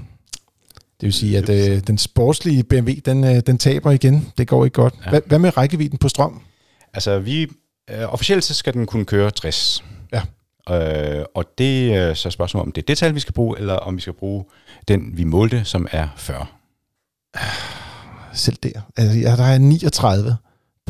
Det 1.01 1.07
vil 1.07 1.13
sige, 1.13 1.39
at 1.39 1.49
øh, 1.49 1.81
den 1.87 1.99
sportslige 1.99 2.65
BMW, 2.65 2.93
den, 3.05 3.25
øh, 3.25 3.41
den 3.47 3.59
taber 3.59 3.91
igen. 3.91 4.33
Det 4.39 4.49
går 4.49 4.65
ikke 4.65 4.75
godt. 4.75 4.95
Ja. 5.05 5.11
Hvad, 5.11 5.21
hvad 5.27 5.39
med 5.39 5.57
rækkevidden 5.57 5.99
på 5.99 6.09
strøm? 6.09 6.43
Altså, 6.95 7.19
vi, 7.19 7.43
øh, 7.91 8.13
officielt 8.13 8.45
så 8.45 8.55
skal 8.55 8.73
den 8.73 8.87
kunne 8.87 9.05
køre 9.05 9.31
60. 9.31 9.85
Ja. 10.13 10.23
Øh, 11.19 11.25
og 11.35 11.45
det 11.59 11.95
er 11.95 12.15
så 12.15 12.31
spørgsmålet 12.31 12.67
om 12.67 12.73
det 12.73 12.83
er 12.83 12.87
det 12.87 12.99
tal, 12.99 13.15
vi 13.15 13.21
skal 13.21 13.35
bruge, 13.35 13.59
eller 13.59 13.75
om 13.75 13.97
vi 13.97 14.01
skal 14.01 14.13
bruge 14.13 14.45
den, 14.89 15.17
vi 15.17 15.25
målte, 15.25 15.65
som 15.65 15.87
er 15.91 16.09
40. 16.17 16.47
Selv 18.33 18.57
der. 18.63 18.81
Altså, 18.97 19.19
ja, 19.19 19.37
der 19.37 19.45
er 19.45 19.59
39, 19.59 20.37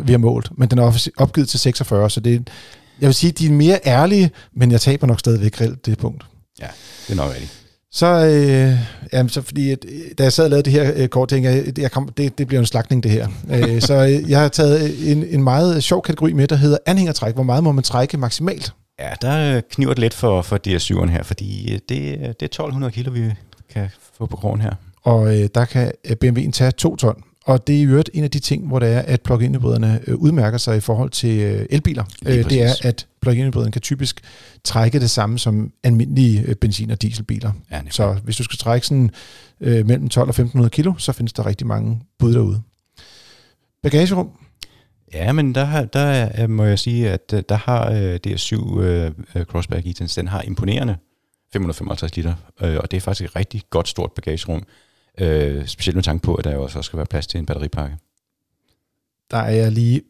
vi 0.03 0.13
har 0.13 0.19
målt, 0.19 0.59
men 0.59 0.71
den 0.71 0.79
er 0.79 1.11
opgivet 1.17 1.49
til 1.49 1.61
46, 1.61 2.11
så 2.11 2.21
det 2.21 2.35
er, 2.35 2.41
jeg 3.01 3.07
vil 3.07 3.15
sige, 3.15 3.33
de 3.33 3.47
er 3.47 3.51
mere 3.51 3.81
ærlige, 3.87 4.31
men 4.53 4.71
jeg 4.71 4.81
taber 4.81 5.07
nok 5.07 5.21
stadigvæk 5.21 5.61
reelt 5.61 5.87
det 5.87 5.99
punkt. 5.99 6.25
Det 7.07 7.13
er 7.13 7.17
nok 7.17 7.31
rigtigt. 7.31 7.53
Så, 7.93 8.07
øh, 8.07 8.79
jamen, 9.13 9.31
så 9.31 9.43
fordi, 9.43 9.71
at, 9.71 9.79
øh, 9.89 10.01
da 10.19 10.23
jeg 10.23 10.33
sad 10.33 10.45
og 10.45 10.51
lavede 10.51 10.65
det 10.65 10.73
her 10.73 10.93
øh, 10.97 11.09
kort, 11.09 11.29
tænkte 11.29 11.51
jeg, 11.51 11.79
jeg 11.79 11.93
kom, 11.93 12.09
det, 12.09 12.39
det 12.39 12.47
bliver 12.47 12.61
en 12.61 12.67
slagning 12.67 13.03
det 13.03 13.11
her. 13.11 13.29
øh, 13.55 13.81
så 13.81 13.95
øh, 13.95 14.31
jeg 14.31 14.41
har 14.41 14.49
taget 14.49 15.13
en, 15.13 15.25
en 15.25 15.43
meget 15.43 15.85
sjov 15.85 16.03
kategori 16.03 16.33
med, 16.33 16.49
der 16.49 16.57
hedder 16.57 16.79
anhængertræk. 16.87 17.35
Hvor 17.35 17.43
meget 17.43 17.65
må 17.65 17.73
man 17.73 17.85
trække 17.85 18.17
maksimalt? 18.17 18.73
Ja, 18.99 19.11
der 19.23 19.61
kniver 19.61 19.95
det 19.95 19.99
lidt 19.99 20.15
for, 20.15 20.43
for 20.43 20.59
DS7'eren 20.67 21.11
her, 21.11 21.23
fordi 21.23 21.73
øh, 21.73 21.79
det, 21.89 22.19
det 22.19 22.43
er 22.43 22.47
1200 22.47 22.93
kilo, 22.93 23.11
vi 23.11 23.33
kan 23.75 23.89
få 24.19 24.27
på 24.27 24.37
krogen 24.37 24.61
her. 24.61 24.73
Og 25.03 25.39
øh, 25.39 25.49
der 25.55 25.65
kan 25.65 25.93
øh, 26.05 26.17
BMW'en 26.25 26.51
tage 26.51 26.71
2 26.71 26.97
ton. 26.97 27.23
Og 27.49 27.67
det 27.67 27.77
er 27.77 27.81
i 27.81 27.85
øvrigt 27.85 28.11
en 28.15 28.25
af 28.25 28.31
de 28.31 28.39
ting, 28.39 28.67
hvor 28.67 28.79
det 28.79 28.89
er, 28.89 29.01
at 29.01 29.23
plug-in 29.23 29.55
hybriderne 29.55 30.01
øh, 30.07 30.15
udmærker 30.15 30.59
sig 30.59 30.77
i 30.77 30.81
forhold 30.81 31.11
til 31.11 31.41
øh, 31.41 31.67
elbiler. 31.71 32.05
Øh, 32.27 32.51
det 32.51 32.63
er, 32.63 32.75
at 32.83 33.07
plug-in 33.21 33.45
hybriden 33.45 33.73
kan 33.73 33.83
typisk 33.83 34.21
trække 34.65 35.01
det 35.01 35.11
samme 35.11 35.39
som 35.39 35.73
almindelige 35.85 36.55
benzin- 36.55 36.91
og 36.91 37.03
dieselbiler. 37.03 37.53
Ja, 37.71 37.81
så 37.91 38.13
hvis 38.25 38.37
du 38.37 38.43
skal 38.43 38.59
trække 38.59 38.87
sådan 38.87 39.11
øh, 39.61 39.87
mellem 39.87 40.09
12 40.09 40.25
og 40.25 40.29
1500 40.29 40.71
kilo, 40.71 40.95
så 40.99 41.13
findes 41.13 41.33
der 41.33 41.47
rigtig 41.47 41.67
mange 41.67 42.01
bud 42.19 42.35
derude. 42.35 42.63
Bagagerum? 43.83 44.31
Ja, 45.13 45.33
men 45.33 45.55
der, 45.55 45.85
der 45.85 46.47
må 46.47 46.65
jeg 46.65 46.79
sige, 46.79 47.11
at 47.11 47.31
der 47.49 47.57
har 47.57 47.91
øh, 47.91 48.19
DS7 48.27 48.81
øh, 48.81 49.45
Crossback 49.45 49.87
Eatons, 49.87 50.15
den 50.15 50.29
har 50.29 50.43
imponerende 50.43 50.97
555 51.53 52.17
liter, 52.17 52.35
øh, 52.61 52.77
og 52.77 52.91
det 52.91 52.97
er 52.97 53.01
faktisk 53.01 53.31
et 53.31 53.37
rigtig 53.37 53.63
godt 53.71 53.89
stort 53.89 54.13
bagagerum. 54.13 54.63
Øh, 55.21 55.67
specielt 55.67 55.97
med 55.97 56.03
tanke 56.03 56.23
på, 56.23 56.35
at 56.35 56.45
der 56.45 56.53
jo 56.53 56.63
også 56.63 56.83
skal 56.83 56.97
være 56.97 57.07
plads 57.07 57.27
til 57.27 57.39
en 57.39 57.47
batteripakke. 57.47 57.97
Der 59.31 59.39
er 59.39 59.51
jeg 59.51 59.73
lige 59.73 60.03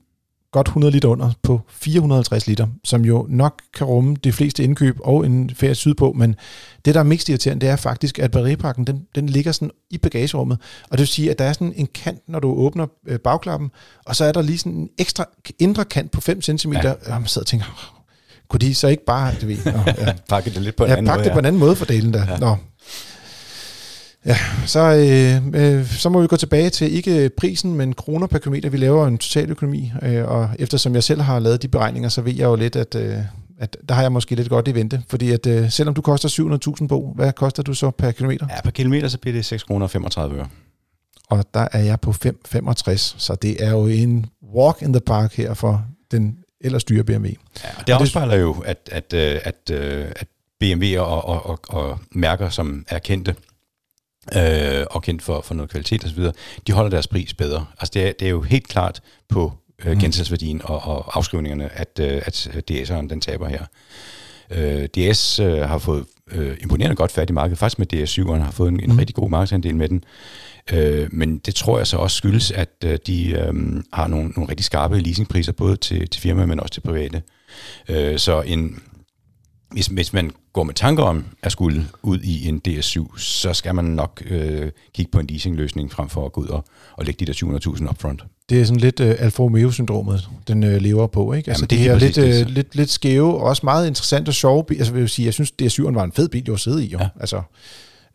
godt 0.52 0.68
100 0.68 0.92
liter 0.92 1.08
under 1.08 1.32
på 1.42 1.60
450 1.68 2.46
liter, 2.46 2.66
som 2.84 3.04
jo 3.04 3.26
nok 3.28 3.62
kan 3.74 3.86
rumme 3.86 4.16
de 4.24 4.32
fleste 4.32 4.64
indkøb 4.64 4.96
og 5.00 5.26
en 5.26 5.50
ferie 5.54 5.74
sydpå, 5.74 6.12
men 6.12 6.36
det, 6.84 6.94
der 6.94 7.00
er 7.00 7.04
mest 7.04 7.28
irriterende, 7.28 7.66
det 7.66 7.72
er 7.72 7.76
faktisk, 7.76 8.18
at 8.18 8.30
batteripakken, 8.30 8.86
den, 8.86 9.06
den 9.14 9.28
ligger 9.28 9.52
sådan 9.52 9.70
i 9.90 9.98
bagagerummet, 9.98 10.58
og 10.82 10.90
det 10.90 10.98
vil 10.98 11.08
sige, 11.08 11.30
at 11.30 11.38
der 11.38 11.44
er 11.44 11.52
sådan 11.52 11.72
en 11.76 11.88
kant, 11.94 12.28
når 12.28 12.40
du 12.40 12.48
åbner 12.48 12.86
øh, 13.06 13.18
bagklappen, 13.18 13.70
og 14.06 14.16
så 14.16 14.24
er 14.24 14.32
der 14.32 14.42
lige 14.42 14.58
sådan 14.58 14.72
en 14.72 14.90
ekstra 14.98 15.24
indre 15.58 15.84
kant 15.84 16.10
på 16.10 16.20
5 16.20 16.42
cm, 16.42 16.72
ja. 16.72 16.92
og 16.92 17.20
man 17.20 17.26
sidder 17.26 17.42
og 17.42 17.46
tænker, 17.46 17.98
kunne 18.48 18.60
de 18.60 18.74
så 18.74 18.88
ikke 18.88 19.04
bare, 19.04 19.34
du 19.40 19.46
ved, 19.46 19.56
nå, 19.64 19.78
ja. 20.06 20.14
pakke 20.28 20.50
det 20.50 20.62
lidt 20.62 20.76
på 20.76 20.84
en 20.84 20.90
ja, 20.90 20.96
anden 20.96 21.14
måde. 21.14 21.24
det 21.24 21.32
på 21.32 21.38
en 21.38 21.44
anden 21.44 21.60
måde 21.60 21.76
for 21.76 21.84
delen 21.84 22.12
der. 22.12 22.32
Ja. 22.32 22.38
Nå, 22.38 22.56
Ja, 24.26 24.36
så, 24.66 24.80
øh, 24.80 25.78
øh, 25.78 25.86
så 25.86 26.08
må 26.08 26.20
vi 26.20 26.26
gå 26.26 26.36
tilbage 26.36 26.70
til 26.70 26.94
ikke 26.94 27.30
prisen, 27.36 27.74
men 27.74 27.92
kroner 27.92 28.26
per 28.26 28.38
kilometer. 28.38 28.70
Vi 28.70 28.76
laver 28.76 29.06
en 29.06 29.18
totaløkonomi, 29.18 29.92
øh, 30.02 30.28
og 30.28 30.50
eftersom 30.58 30.94
jeg 30.94 31.04
selv 31.04 31.20
har 31.20 31.38
lavet 31.38 31.62
de 31.62 31.68
beregninger, 31.68 32.08
så 32.08 32.22
ved 32.22 32.34
jeg 32.34 32.44
jo 32.44 32.54
lidt, 32.54 32.76
at, 32.76 32.94
øh, 32.94 33.16
at 33.58 33.76
der 33.88 33.94
har 33.94 34.02
jeg 34.02 34.12
måske 34.12 34.34
lidt 34.34 34.48
godt 34.48 34.68
i 34.68 34.74
vente. 34.74 35.02
Fordi 35.08 35.30
at 35.30 35.46
øh, 35.46 35.70
selvom 35.70 35.94
du 35.94 36.00
koster 36.00 36.28
700.000 36.80 36.86
på, 36.86 37.12
hvad 37.14 37.32
koster 37.32 37.62
du 37.62 37.74
så 37.74 37.90
per 37.90 38.10
kilometer? 38.10 38.46
Ja, 38.50 38.60
per 38.60 38.70
kilometer 38.70 39.08
så 39.08 39.18
bliver 39.18 39.34
det 39.34 39.44
6 39.44 39.62
kroner 39.62 39.86
35 39.86 40.36
øre. 40.36 40.48
Og 41.30 41.44
der 41.54 41.68
er 41.72 41.82
jeg 41.82 42.00
på 42.00 42.10
5,65, 42.10 42.96
så 42.96 43.36
det 43.42 43.64
er 43.64 43.70
jo 43.70 43.86
en 43.86 44.26
walk 44.54 44.82
in 44.82 44.92
the 44.92 45.00
park 45.00 45.34
her 45.34 45.54
for 45.54 45.84
den 46.10 46.38
ellers 46.60 46.84
dyre 46.84 47.04
BMW. 47.04 47.26
Ja, 47.26 47.68
og 47.78 47.86
det 47.86 47.92
afspejler 47.92 48.36
jo, 48.36 48.62
at, 48.66 48.88
at, 48.92 49.12
øh, 49.12 49.40
at, 49.44 49.70
at, 49.70 49.76
at 50.16 50.26
BMW 50.60 51.00
og, 51.00 51.24
og, 51.24 51.46
og, 51.46 51.60
og 51.68 51.98
mærker, 52.12 52.48
som 52.48 52.84
er 52.88 52.98
kendte, 52.98 53.34
øh, 54.36 54.86
og 54.90 55.02
kendt 55.02 55.22
for, 55.22 55.40
for 55.40 55.54
noget 55.54 55.70
kvalitet 55.70 56.04
osv., 56.04 56.26
de 56.66 56.72
holder 56.72 56.90
deres 56.90 57.06
pris 57.06 57.34
bedre. 57.34 57.66
Altså 57.80 57.90
det 57.94 58.08
er, 58.08 58.12
det 58.12 58.26
er 58.26 58.30
jo 58.30 58.42
helt 58.42 58.68
klart 58.68 59.00
på 59.28 59.52
øh, 59.84 59.92
mm. 59.92 59.98
gensalgsværdien 59.98 60.60
og, 60.64 60.82
og 60.84 61.16
afskrivningerne, 61.16 61.72
at, 61.72 62.00
øh, 62.00 62.22
at 62.24 62.70
DS'eren 62.70 63.08
den 63.08 63.20
taber 63.20 63.48
her. 63.48 63.64
Øh, 64.50 64.84
DS 64.84 65.38
øh, 65.38 65.58
har 65.58 65.78
fået 65.78 66.04
øh, 66.32 66.56
imponerende 66.62 66.96
godt 66.96 67.12
fat 67.12 67.30
i 67.30 67.32
markedet, 67.32 67.58
faktisk 67.58 67.78
med 67.78 67.94
DS7'eren 67.94 68.42
har 68.42 68.50
fået 68.50 68.68
en, 68.68 68.80
en 68.80 68.92
mm. 68.92 68.98
rigtig 68.98 69.14
god 69.16 69.30
markedsandel 69.30 69.76
med 69.76 69.88
den. 69.88 70.04
Øh, 70.72 71.08
men 71.12 71.38
det 71.38 71.54
tror 71.54 71.78
jeg 71.78 71.86
så 71.86 71.96
også 71.96 72.16
skyldes, 72.16 72.50
at 72.50 72.68
øh, 72.84 72.98
de 73.06 73.30
øh, 73.30 73.82
har 73.92 74.06
nogle, 74.06 74.28
nogle 74.28 74.50
rigtig 74.50 74.64
skarpe 74.64 75.00
leasingpriser, 75.00 75.52
både 75.52 75.76
til, 75.76 76.08
til 76.08 76.22
firmaer, 76.22 76.46
men 76.46 76.60
også 76.60 76.72
til 76.72 76.80
private. 76.80 77.22
Øh, 77.88 78.18
så 78.18 78.42
en, 78.42 78.82
hvis, 79.70 79.86
hvis 79.86 80.12
man 80.12 80.30
går 80.52 80.62
med 80.62 80.74
tanker 80.74 81.02
om 81.02 81.24
at 81.42 81.52
skulle 81.52 81.86
ud 82.02 82.20
i 82.20 82.48
en 82.48 82.60
DS7, 82.68 83.18
så 83.18 83.52
skal 83.52 83.74
man 83.74 83.84
nok 83.84 84.22
øh, 84.30 84.70
kigge 84.94 85.10
på 85.12 85.20
en 85.20 85.26
leasingløsning 85.26 85.92
frem 85.92 86.08
for 86.08 86.26
at 86.26 86.32
gå 86.32 86.40
ud 86.40 86.46
og, 86.46 86.64
og 86.96 87.04
lægge 87.04 87.26
de 87.26 87.32
der 87.32 87.68
700.000 87.76 87.90
upfront. 87.90 88.24
Det 88.48 88.60
er 88.60 88.64
sådan 88.64 88.80
lidt 88.80 89.00
uh, 89.00 89.06
Alfa 89.06 89.42
Romeo-syndromet, 89.42 90.28
den 90.48 90.62
uh, 90.64 90.70
lever 90.70 91.06
på, 91.06 91.32
ikke? 91.32 91.50
Altså, 91.50 91.66
Jamen, 91.70 92.00
det, 92.00 92.16
det 92.16 92.18
er 92.18 92.24
lidt, 92.26 92.46
uh, 92.46 92.52
lidt, 92.54 92.76
lidt 92.76 92.90
skæve, 92.90 93.34
og 93.34 93.40
også 93.40 93.60
meget 93.64 93.86
interessant 93.86 94.28
og 94.28 94.34
sjove 94.34 94.64
bil. 94.64 94.76
Altså, 94.76 94.92
vil 94.92 95.08
sige, 95.08 95.26
jeg 95.26 95.34
synes, 95.34 95.52
DS7'eren 95.62 95.94
var 95.94 96.04
en 96.04 96.12
fed 96.12 96.28
bil, 96.28 96.50
at 96.50 96.60
sidde 96.60 96.84
i, 96.84 96.88
jo. 96.88 96.98
Ja. 96.98 97.08
Altså, 97.20 97.42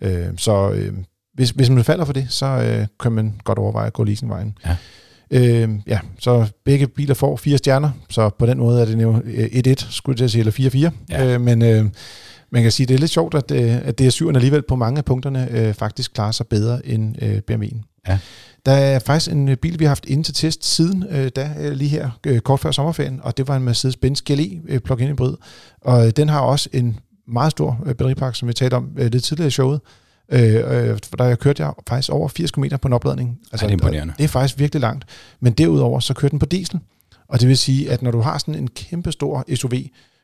øh, 0.02 0.26
så 0.38 0.72
øh, 0.72 0.94
hvis, 1.34 1.50
hvis 1.50 1.70
man 1.70 1.84
falder 1.84 2.06
for 2.06 2.14
det, 2.14 2.28
så 2.30 2.46
øh, 2.46 2.88
kan 3.00 3.12
man 3.12 3.34
godt 3.44 3.60
overveje 3.60 3.88
at 3.88 3.94
gå 3.94 4.04
leasingvejen. 4.04 4.58
Ja. 4.66 4.76
Øh, 5.34 5.70
ja, 5.88 6.00
så 6.20 6.46
begge 6.66 6.88
biler 6.88 7.14
får 7.14 7.36
fire 7.36 7.58
stjerner, 7.58 7.90
så 8.10 8.30
på 8.30 8.46
den 8.46 8.58
måde 8.58 8.82
er 8.82 8.86
det 8.86 9.02
jo 9.02 9.18
1-1, 9.18 9.92
skulle 9.92 10.22
jeg 10.22 10.30
sige, 10.30 10.40
eller 10.40 10.90
4-4. 10.92 10.92
Ja. 11.10 11.34
Øh, 11.34 11.42
men 11.42 11.62
øh, 11.62 11.86
man 12.52 12.62
kan 12.62 12.72
sige, 12.72 12.88
det 12.88 12.94
er 12.94 13.00
lidt 13.00 13.12
sjovt, 13.12 13.36
at, 13.36 13.52
øh, 13.52 13.88
at 13.88 14.02
DS7'eren 14.02 14.36
alligevel 14.36 14.62
på 14.62 14.76
mange 14.76 14.98
af 14.98 15.06
punkterne 15.06 15.48
øh, 15.52 15.74
faktisk 15.74 16.14
klarer 16.14 16.32
sig 16.32 16.48
bedre 16.48 16.88
end 16.88 17.16
øh, 17.22 17.42
BMW'en. 17.52 18.04
Ja. 18.08 18.20
Der 18.66 18.72
er 18.72 19.00
faktisk 19.00 19.32
en 19.32 19.50
øh, 19.50 19.58
bil, 19.58 19.80
vi 19.80 19.86
har 19.86 19.90
haft 19.90 20.06
inde 20.06 20.24
til 20.24 20.34
test 20.34 20.66
siden, 20.66 21.06
øh, 21.10 21.30
da, 21.36 21.52
øh, 21.60 21.72
lige 21.72 21.90
her, 21.90 22.10
øh, 22.28 22.40
kort 22.40 22.60
før 22.60 22.72
sommerferien, 22.72 23.20
og 23.24 23.38
det 23.38 23.48
var 23.48 23.56
en 23.56 23.68
Mercedes-Benz 23.70 24.22
GLE 24.26 24.62
øh, 24.68 24.80
plug-in 24.80 25.08
hybrid. 25.08 25.34
Og 25.82 26.06
øh, 26.06 26.12
den 26.12 26.30
har 26.30 26.40
også 26.40 26.70
en 26.74 27.00
meget 27.28 27.52
stor 27.52 27.84
øh, 27.86 27.96
batteripakke, 27.96 28.38
som 28.38 28.48
vi 28.48 28.54
talte 28.54 28.76
om 28.76 28.90
øh, 28.98 29.12
lidt 29.12 29.24
tidligere 29.24 29.48
i 29.48 29.52
showet. 29.52 29.82
Øh, 30.34 30.90
øh, 30.90 31.00
der 31.18 31.26
jeg 31.26 31.40
kørte 31.40 31.64
jeg 31.64 31.74
faktisk 31.88 32.12
over 32.12 32.28
80 32.28 32.52
km 32.52 32.64
på 32.82 32.88
en 32.88 32.94
opladning. 32.94 33.40
Altså, 33.52 33.66
ja, 33.66 33.70
det 33.70 33.82
er 33.82 33.86
imponerende. 33.86 34.14
Det 34.18 34.24
er 34.24 34.28
faktisk 34.28 34.60
virkelig 34.60 34.82
langt. 34.82 35.06
Men 35.40 35.54
derudover, 35.54 36.00
så 36.00 36.14
kørte 36.14 36.32
den 36.32 36.40
på 36.40 36.46
diesel. 36.46 36.80
Og 37.28 37.40
det 37.40 37.48
vil 37.48 37.58
sige, 37.58 37.92
at 37.92 38.02
når 38.02 38.12
du 38.12 38.22
har 38.22 38.38
sådan 38.38 38.56
en 38.56 38.68
kæmpe 38.68 39.12
stor 39.12 39.46
SUV, 39.56 39.74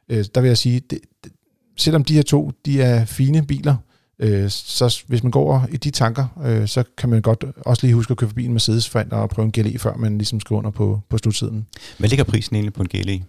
øh, 0.09 0.25
der 0.35 0.41
vil 0.41 0.47
jeg 0.47 0.57
sige, 0.57 0.79
det, 0.79 0.99
det, 1.23 1.31
selvom 1.77 2.03
de 2.03 2.13
her 2.13 2.21
to, 2.21 2.51
de 2.65 2.81
er 2.81 3.05
fine 3.05 3.45
biler, 3.45 3.75
øh, 4.19 4.49
så 4.49 5.03
hvis 5.07 5.23
man 5.23 5.31
går 5.31 5.67
i 5.71 5.77
de 5.77 5.91
tanker, 5.91 6.27
øh, 6.43 6.67
så 6.67 6.83
kan 6.97 7.09
man 7.09 7.21
godt 7.21 7.45
også 7.65 7.85
lige 7.85 7.95
huske 7.95 8.11
at 8.11 8.17
køre 8.17 8.29
forbi 8.29 8.45
en 8.45 8.53
Mercedes 8.53 8.95
og 8.95 9.29
prøve 9.29 9.45
en 9.45 9.51
GLE, 9.51 9.79
før 9.79 9.95
man 9.95 10.17
ligesom 10.17 10.39
skal 10.39 10.53
under 10.53 10.71
på, 10.71 10.99
på 11.09 11.17
slutsiden. 11.17 11.65
Hvad 11.97 12.09
ligger 12.09 12.23
prisen 12.23 12.55
egentlig 12.55 12.73
på 12.73 12.81
en 12.81 12.87
GLE? 12.87 13.21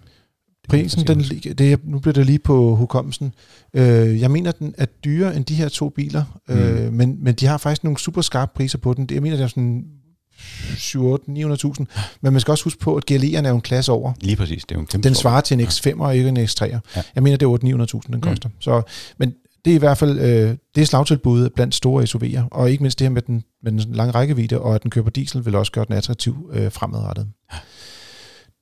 Prisen, 0.70 1.06
den, 1.06 1.20
det, 1.58 1.80
nu 1.84 1.98
bliver 1.98 2.12
det 2.12 2.26
lige 2.26 2.38
på 2.38 2.76
hukommelsen. 2.76 3.34
Øh, 3.74 4.20
jeg 4.20 4.30
mener, 4.30 4.52
den 4.52 4.74
er 4.78 4.86
dyrere 5.04 5.36
end 5.36 5.44
de 5.44 5.54
her 5.54 5.68
to 5.68 5.88
biler, 5.88 6.40
øh, 6.48 6.86
mm. 6.86 6.94
men, 6.94 7.16
men 7.24 7.34
de 7.34 7.46
har 7.46 7.58
faktisk 7.58 7.84
nogle 7.84 7.98
super 7.98 8.20
skarpe 8.20 8.52
priser 8.54 8.78
på 8.78 8.94
den. 8.94 9.08
Jeg 9.10 9.22
mener, 9.22 9.36
det 9.36 9.44
er 9.44 9.48
sådan 9.48 9.84
7 10.76 11.06
8 11.06 11.24
900.000. 11.28 11.84
Men 12.20 12.32
man 12.32 12.40
skal 12.40 12.52
også 12.52 12.64
huske 12.64 12.80
på, 12.80 12.96
at 12.96 13.10
GLE'erne 13.10 13.44
er 13.44 13.48
jo 13.48 13.54
en 13.54 13.60
klasse 13.60 13.92
over. 13.92 14.12
Lige 14.20 14.36
præcis. 14.36 14.64
Det 14.64 14.74
er 14.74 14.76
jo 14.76 14.80
en 14.80 14.86
kæmpe 14.86 15.08
den 15.08 15.14
svarer 15.14 15.40
til 15.40 15.60
en 15.60 15.66
X5 15.66 16.00
og 16.00 16.16
ikke 16.16 16.28
en 16.28 16.38
X3'er. 16.38 16.64
Ja. 16.66 16.80
Jeg 17.14 17.22
mener, 17.22 17.36
det 17.36 17.46
er 17.46 17.50
8 17.50 17.66
900.000, 17.66 18.00
den 18.12 18.20
koster. 18.20 18.48
Mm. 18.48 18.54
Så, 18.60 18.82
men 19.18 19.34
det 19.64 19.70
er 19.70 19.74
i 19.74 19.78
hvert 19.78 19.98
fald 19.98 20.18
øh, 20.18 20.56
det 20.74 20.80
er 20.80 20.84
slagtilbuddet 20.84 21.52
blandt 21.54 21.74
store 21.74 22.04
SUV'er, 22.04 22.48
og 22.50 22.70
ikke 22.70 22.82
mindst 22.82 22.98
det 22.98 23.04
her 23.04 23.10
med 23.10 23.22
den, 23.22 23.44
med 23.62 23.72
den 23.72 23.94
lange 23.94 24.10
rækkevidde, 24.10 24.60
og 24.60 24.74
at 24.74 24.82
den 24.82 24.90
kører 24.90 25.04
på 25.04 25.10
diesel, 25.10 25.44
vil 25.44 25.54
også 25.54 25.72
gøre 25.72 25.84
den 25.84 25.94
attraktiv 25.94 26.50
øh, 26.52 26.72
fremadrettet. 26.72 27.28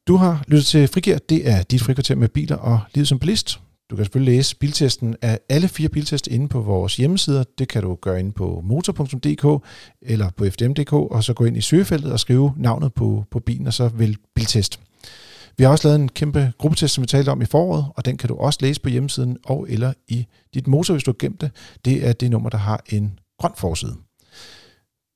Du 0.08 0.16
har 0.16 0.44
lyttet 0.46 0.66
til 0.66 0.88
Frigir. 0.88 1.18
Det 1.18 1.48
er 1.48 1.62
dit 1.62 1.82
frikvarter 1.82 2.14
med 2.14 2.28
biler 2.28 2.56
og 2.56 2.80
livet 2.94 3.08
som 3.08 3.18
bilist. 3.18 3.60
Du 3.90 3.96
kan 3.96 4.04
selvfølgelig 4.04 4.34
læse 4.34 4.56
biltesten 4.56 5.16
af 5.22 5.38
alle 5.48 5.68
fire 5.68 5.88
biltest 5.88 6.26
inde 6.26 6.48
på 6.48 6.60
vores 6.60 6.96
hjemmesider. 6.96 7.44
Det 7.58 7.68
kan 7.68 7.82
du 7.82 7.94
gøre 7.94 8.20
inde 8.20 8.32
på 8.32 8.60
motor.dk 8.64 9.64
eller 10.02 10.30
på 10.30 10.44
fdm.dk, 10.44 10.92
og 10.92 11.24
så 11.24 11.34
gå 11.34 11.44
ind 11.44 11.56
i 11.56 11.60
søgefeltet 11.60 12.12
og 12.12 12.20
skrive 12.20 12.54
navnet 12.56 12.94
på, 12.94 13.24
på 13.30 13.40
bilen, 13.40 13.66
og 13.66 13.74
så 13.74 13.88
vælg 13.88 14.16
biltest. 14.34 14.80
Vi 15.56 15.64
har 15.64 15.70
også 15.70 15.88
lavet 15.88 16.00
en 16.00 16.08
kæmpe 16.08 16.52
gruppetest, 16.58 16.94
som 16.94 17.02
vi 17.02 17.06
talte 17.06 17.30
om 17.30 17.42
i 17.42 17.46
foråret, 17.46 17.86
og 17.96 18.04
den 18.04 18.16
kan 18.16 18.28
du 18.28 18.36
også 18.36 18.58
læse 18.62 18.80
på 18.80 18.88
hjemmesiden 18.88 19.36
og 19.44 19.66
eller 19.68 19.92
i 20.08 20.26
dit 20.54 20.66
motor, 20.66 20.94
hvis 20.94 21.04
du 21.04 21.10
har 21.10 21.16
gemt 21.18 21.40
det. 21.40 21.50
Det 21.84 22.08
er 22.08 22.12
det 22.12 22.30
nummer, 22.30 22.50
der 22.50 22.58
har 22.58 22.82
en 22.88 23.18
grøn 23.38 23.52
forside. 23.56 23.94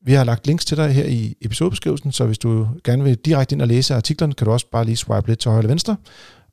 Vi 0.05 0.13
har 0.13 0.25
lagt 0.25 0.47
links 0.47 0.65
til 0.65 0.77
dig 0.77 0.93
her 0.93 1.05
i 1.05 1.35
episodebeskrivelsen, 1.41 2.13
så 2.13 2.27
hvis 2.27 2.39
du 2.39 2.69
gerne 2.85 3.05
vil 3.05 3.17
direkte 3.17 3.55
ind 3.55 3.63
og 3.63 3.69
læse 3.69 3.95
artiklerne, 3.95 4.33
kan 4.33 4.45
du 4.45 4.51
også 4.53 4.67
bare 4.73 4.85
lige 4.85 4.97
swipe 4.97 5.29
lidt 5.29 5.39
til 5.39 5.49
højre 5.49 5.59
eller 5.59 5.69
venstre. 5.69 5.97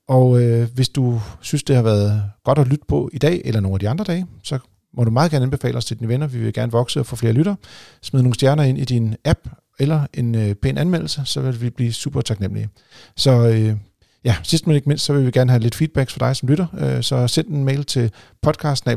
Og 0.07 0.41
øh, 0.41 0.67
hvis 0.73 0.89
du 0.89 1.21
synes, 1.41 1.63
det 1.63 1.75
har 1.75 1.83
været 1.83 2.23
godt 2.43 2.59
at 2.59 2.67
lytte 2.67 2.85
på 2.87 3.09
i 3.13 3.17
dag, 3.17 3.41
eller 3.45 3.59
nogle 3.61 3.75
af 3.75 3.79
de 3.79 3.89
andre 3.89 4.05
dage, 4.05 4.25
så 4.43 4.59
må 4.93 5.03
du 5.03 5.11
meget 5.11 5.31
gerne 5.31 5.43
anbefale 5.43 5.77
os 5.77 5.85
til 5.85 5.99
dine 5.99 6.07
venner. 6.07 6.27
Vi 6.27 6.39
vil 6.39 6.53
gerne 6.53 6.71
vokse 6.71 6.99
og 6.99 7.05
få 7.05 7.15
flere 7.15 7.33
lytter. 7.33 7.55
Smid 8.01 8.21
nogle 8.21 8.35
stjerner 8.35 8.63
ind 8.63 8.77
i 8.77 8.85
din 8.85 9.15
app, 9.25 9.39
eller 9.79 10.07
en 10.13 10.35
øh, 10.35 10.55
pæn 10.55 10.77
anmeldelse, 10.77 11.21
så 11.25 11.41
vil 11.41 11.61
vi 11.61 11.69
blive 11.69 11.93
super 11.93 12.21
taknemmelige. 12.21 12.69
Så 13.15 13.47
øh, 13.47 13.75
ja, 14.23 14.35
sidst 14.43 14.67
men 14.67 14.75
ikke 14.75 14.89
mindst, 14.89 15.05
så 15.05 15.13
vil 15.13 15.25
vi 15.25 15.31
gerne 15.31 15.51
have 15.51 15.61
lidt 15.61 15.75
feedback 15.75 16.09
fra 16.09 16.27
dig 16.27 16.35
som 16.35 16.49
lytter. 16.49 16.67
Øh, 16.77 17.03
så 17.03 17.27
send 17.27 17.47
en 17.47 17.63
mail 17.63 17.83
til 17.83 18.11
podcast 18.41 18.87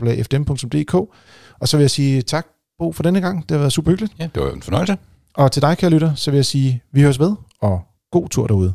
og 1.60 1.68
så 1.68 1.76
vil 1.76 1.82
jeg 1.82 1.90
sige 1.90 2.22
tak, 2.22 2.46
Bo, 2.82 2.92
for 2.92 3.02
denne 3.02 3.20
gang. 3.20 3.42
Det 3.42 3.50
har 3.50 3.58
været 3.58 3.72
super 3.72 3.90
hyggeligt. 3.90 4.14
Ja, 4.18 4.28
det 4.34 4.42
var 4.42 4.50
en 4.50 4.62
fornøjelse. 4.62 4.96
Og 5.34 5.52
til 5.52 5.62
dig, 5.62 5.78
kære 5.78 5.90
lytter, 5.90 6.14
så 6.14 6.30
vil 6.30 6.38
jeg 6.38 6.44
sige, 6.44 6.82
vi 6.92 7.00
høres 7.02 7.20
ved, 7.20 7.34
og 7.60 7.80
god 8.12 8.28
tur 8.28 8.46
derude. 8.46 8.74